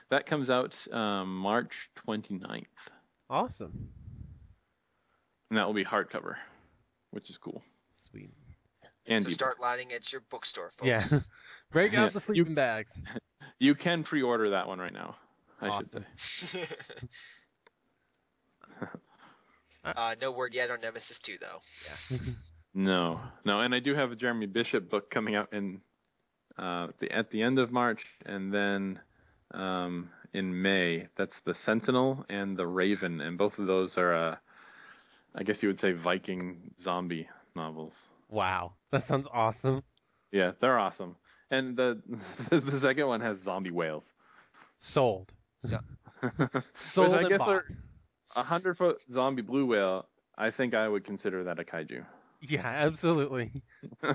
That 0.09 0.25
comes 0.25 0.49
out 0.49 0.75
um, 0.93 1.37
March 1.37 1.89
29th, 1.95 2.65
Awesome. 3.29 3.91
and 5.49 5.57
that 5.57 5.65
will 5.65 5.73
be 5.73 5.85
hardcover, 5.85 6.37
which 7.11 7.29
is 7.29 7.37
cool. 7.37 7.63
Sweet. 7.91 8.31
And 9.05 9.23
so 9.23 9.29
start 9.29 9.59
lining 9.61 9.93
at 9.93 10.11
your 10.11 10.21
bookstore, 10.29 10.71
folks. 10.71 10.87
Yeah. 10.87 11.01
Break 11.71 11.93
Yeah. 11.93 12.05
out 12.05 12.13
the 12.13 12.19
sleeping 12.21 12.55
bags. 12.55 12.97
you 13.59 13.75
can 13.75 14.03
pre-order 14.03 14.49
that 14.51 14.67
one 14.67 14.79
right 14.79 14.93
now. 14.93 15.15
I 15.61 15.69
Awesome. 15.69 16.05
should 16.15 16.49
say. 16.49 16.67
uh, 19.83 20.15
no 20.21 20.31
word 20.31 20.53
yet 20.53 20.69
on 20.71 20.81
Nemesis 20.81 21.19
2, 21.19 21.37
though. 21.39 21.59
Yeah. 22.11 22.17
No, 22.73 23.19
no, 23.43 23.61
and 23.61 23.73
I 23.73 23.79
do 23.79 23.95
have 23.95 24.11
a 24.11 24.15
Jeremy 24.15 24.45
Bishop 24.45 24.87
book 24.87 25.09
coming 25.09 25.35
out 25.35 25.51
in 25.51 25.81
uh, 26.59 26.89
the, 26.99 27.11
at 27.11 27.31
the 27.31 27.41
end 27.41 27.57
of 27.57 27.71
March, 27.71 28.05
and 28.23 28.53
then 28.53 28.99
um, 29.51 30.11
in 30.31 30.61
May, 30.61 31.07
that's 31.15 31.39
the 31.39 31.55
Sentinel 31.55 32.23
and 32.29 32.55
the 32.55 32.67
Raven, 32.67 33.19
and 33.19 33.35
both 33.35 33.57
of 33.57 33.65
those 33.65 33.97
are, 33.97 34.13
uh, 34.13 34.35
I 35.33 35.41
guess 35.41 35.63
you 35.63 35.69
would 35.69 35.79
say, 35.79 35.93
Viking 35.93 36.71
zombie 36.79 37.27
novels. 37.55 37.93
Wow, 38.29 38.73
that 38.91 39.01
sounds 39.01 39.27
awesome. 39.33 39.81
Yeah, 40.31 40.51
they're 40.59 40.77
awesome. 40.77 41.15
And 41.49 41.75
the 41.77 41.99
the 42.49 42.79
second 42.79 43.07
one 43.07 43.21
has 43.21 43.39
zombie 43.39 43.71
whales. 43.71 44.13
Sold. 44.79 45.31
So- 45.59 45.79
Sold 46.75 47.13
I 47.13 47.27
guess 47.29 47.39
bought. 47.39 47.63
a 48.35 48.43
hundred 48.43 48.75
foot 48.77 49.01
zombie 49.11 49.41
blue 49.43 49.65
whale. 49.65 50.07
I 50.37 50.51
think 50.51 50.73
I 50.73 50.87
would 50.87 51.03
consider 51.03 51.43
that 51.45 51.59
a 51.59 51.63
kaiju. 51.63 52.05
Yeah, 52.41 52.65
absolutely. 52.65 53.63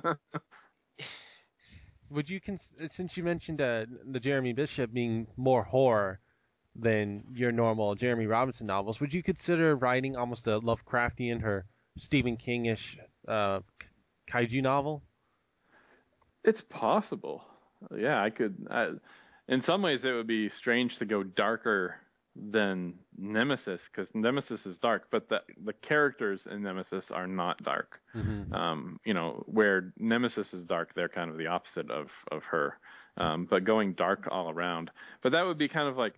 Would 2.10 2.28
you 2.28 2.40
cons- 2.40 2.74
since 2.89 3.16
you 3.16 3.24
mentioned 3.24 3.60
uh, 3.62 3.86
the 4.05 4.20
Jeremy 4.20 4.52
Bishop 4.52 4.93
being 4.93 5.27
more 5.36 5.62
horror 5.62 6.20
than 6.77 7.24
your 7.32 7.52
normal 7.52 7.94
Jeremy 7.94 8.27
Robinson 8.27 8.66
novels, 8.66 9.01
would 9.01 9.14
you 9.14 9.23
consider 9.23 9.74
writing 9.77 10.14
almost 10.16 10.47
a 10.47 10.60
Lovecraftian 10.60 11.43
or 11.43 11.64
Stephen 11.97 12.36
King-ish 12.36 12.98
uh, 13.27 13.60
kaiju 14.28 14.62
novel? 14.62 15.02
It's 16.44 16.60
possible. 16.60 17.44
Yeah, 17.97 18.23
I 18.23 18.31
could. 18.31 18.66
I, 18.70 18.90
in 19.53 19.61
some 19.61 19.83
ways, 19.83 20.05
it 20.05 20.12
would 20.12 20.27
be 20.27 20.49
strange 20.49 20.99
to 20.99 21.05
go 21.05 21.23
darker 21.23 21.97
than 22.35 22.95
Nemesis 23.19 23.83
because 23.93 24.09
Nemesis 24.15 24.65
is 24.65 24.79
dark, 24.79 25.09
but 25.11 25.29
the 25.29 25.43
the 25.65 25.74
characters 25.74 26.49
in 26.51 26.62
Nemesis 26.62 27.11
are 27.11 27.27
not 27.27 27.62
dark. 27.62 28.01
Mm-hmm. 28.16 28.55
Um, 28.55 28.99
you 29.05 29.12
know, 29.12 29.43
where 29.47 29.93
Nemesis 29.99 30.55
is 30.55 30.65
dark, 30.65 30.95
they're 30.95 31.11
kind 31.11 31.31
of 31.31 31.37
the 31.37 31.49
opposite 31.49 31.91
of 31.91 32.11
of 32.31 32.43
her. 32.45 32.79
Um, 33.19 33.45
but 33.45 33.65
going 33.65 33.93
dark 33.93 34.27
all 34.31 34.49
around. 34.49 34.91
But 35.20 35.33
that 35.33 35.45
would 35.45 35.59
be 35.59 35.69
kind 35.69 35.87
of 35.87 35.99
like 35.99 36.15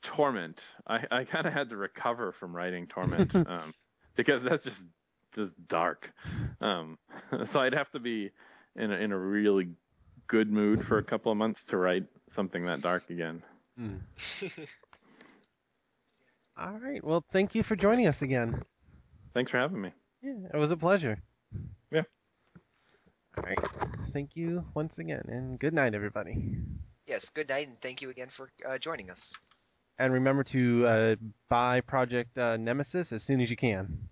Torment. 0.00 0.60
I 0.86 1.04
I 1.10 1.24
kind 1.24 1.46
of 1.46 1.52
had 1.52 1.68
to 1.68 1.76
recover 1.76 2.32
from 2.32 2.56
writing 2.56 2.86
Torment 2.86 3.34
um, 3.34 3.74
because 4.16 4.42
that's 4.42 4.64
just 4.64 4.82
just 5.34 5.52
dark. 5.68 6.10
Um, 6.62 6.96
so 7.50 7.60
I'd 7.60 7.74
have 7.74 7.90
to 7.90 7.98
be 7.98 8.30
in 8.74 8.90
a, 8.90 8.96
in 8.96 9.12
a 9.12 9.18
really 9.18 9.68
good 10.28 10.50
mood 10.50 10.82
for 10.86 10.98
a 10.98 11.02
couple 11.02 11.30
of 11.32 11.36
months 11.36 11.64
to 11.64 11.76
write 11.76 12.04
something 12.32 12.64
that 12.66 12.80
dark 12.80 13.08
again. 13.10 13.42
Mm. 13.80 14.00
All 16.58 16.78
right. 16.78 17.02
Well, 17.04 17.24
thank 17.30 17.54
you 17.54 17.62
for 17.62 17.76
joining 17.76 18.06
us 18.08 18.22
again. 18.22 18.62
Thanks 19.34 19.50
for 19.50 19.58
having 19.58 19.80
me. 19.80 19.92
Yeah, 20.22 20.48
it 20.52 20.56
was 20.56 20.70
a 20.72 20.76
pleasure. 20.76 21.18
Yeah. 21.92 22.02
All 23.36 23.44
right. 23.44 23.58
Thank 24.12 24.34
you 24.34 24.64
once 24.74 24.98
again, 24.98 25.22
and 25.28 25.58
good 25.58 25.72
night, 25.74 25.94
everybody. 25.94 26.56
yes, 27.06 27.30
good 27.30 27.48
night, 27.48 27.68
and 27.68 27.80
thank 27.80 28.02
you 28.02 28.10
again 28.10 28.28
for 28.28 28.50
uh, 28.68 28.78
joining 28.78 29.10
us. 29.10 29.32
And 30.00 30.12
remember 30.12 30.44
to 30.44 30.86
uh, 30.86 31.16
buy 31.48 31.80
Project 31.82 32.36
uh, 32.38 32.56
Nemesis 32.56 33.12
as 33.12 33.22
soon 33.22 33.40
as 33.40 33.50
you 33.50 33.56
can. 33.56 34.08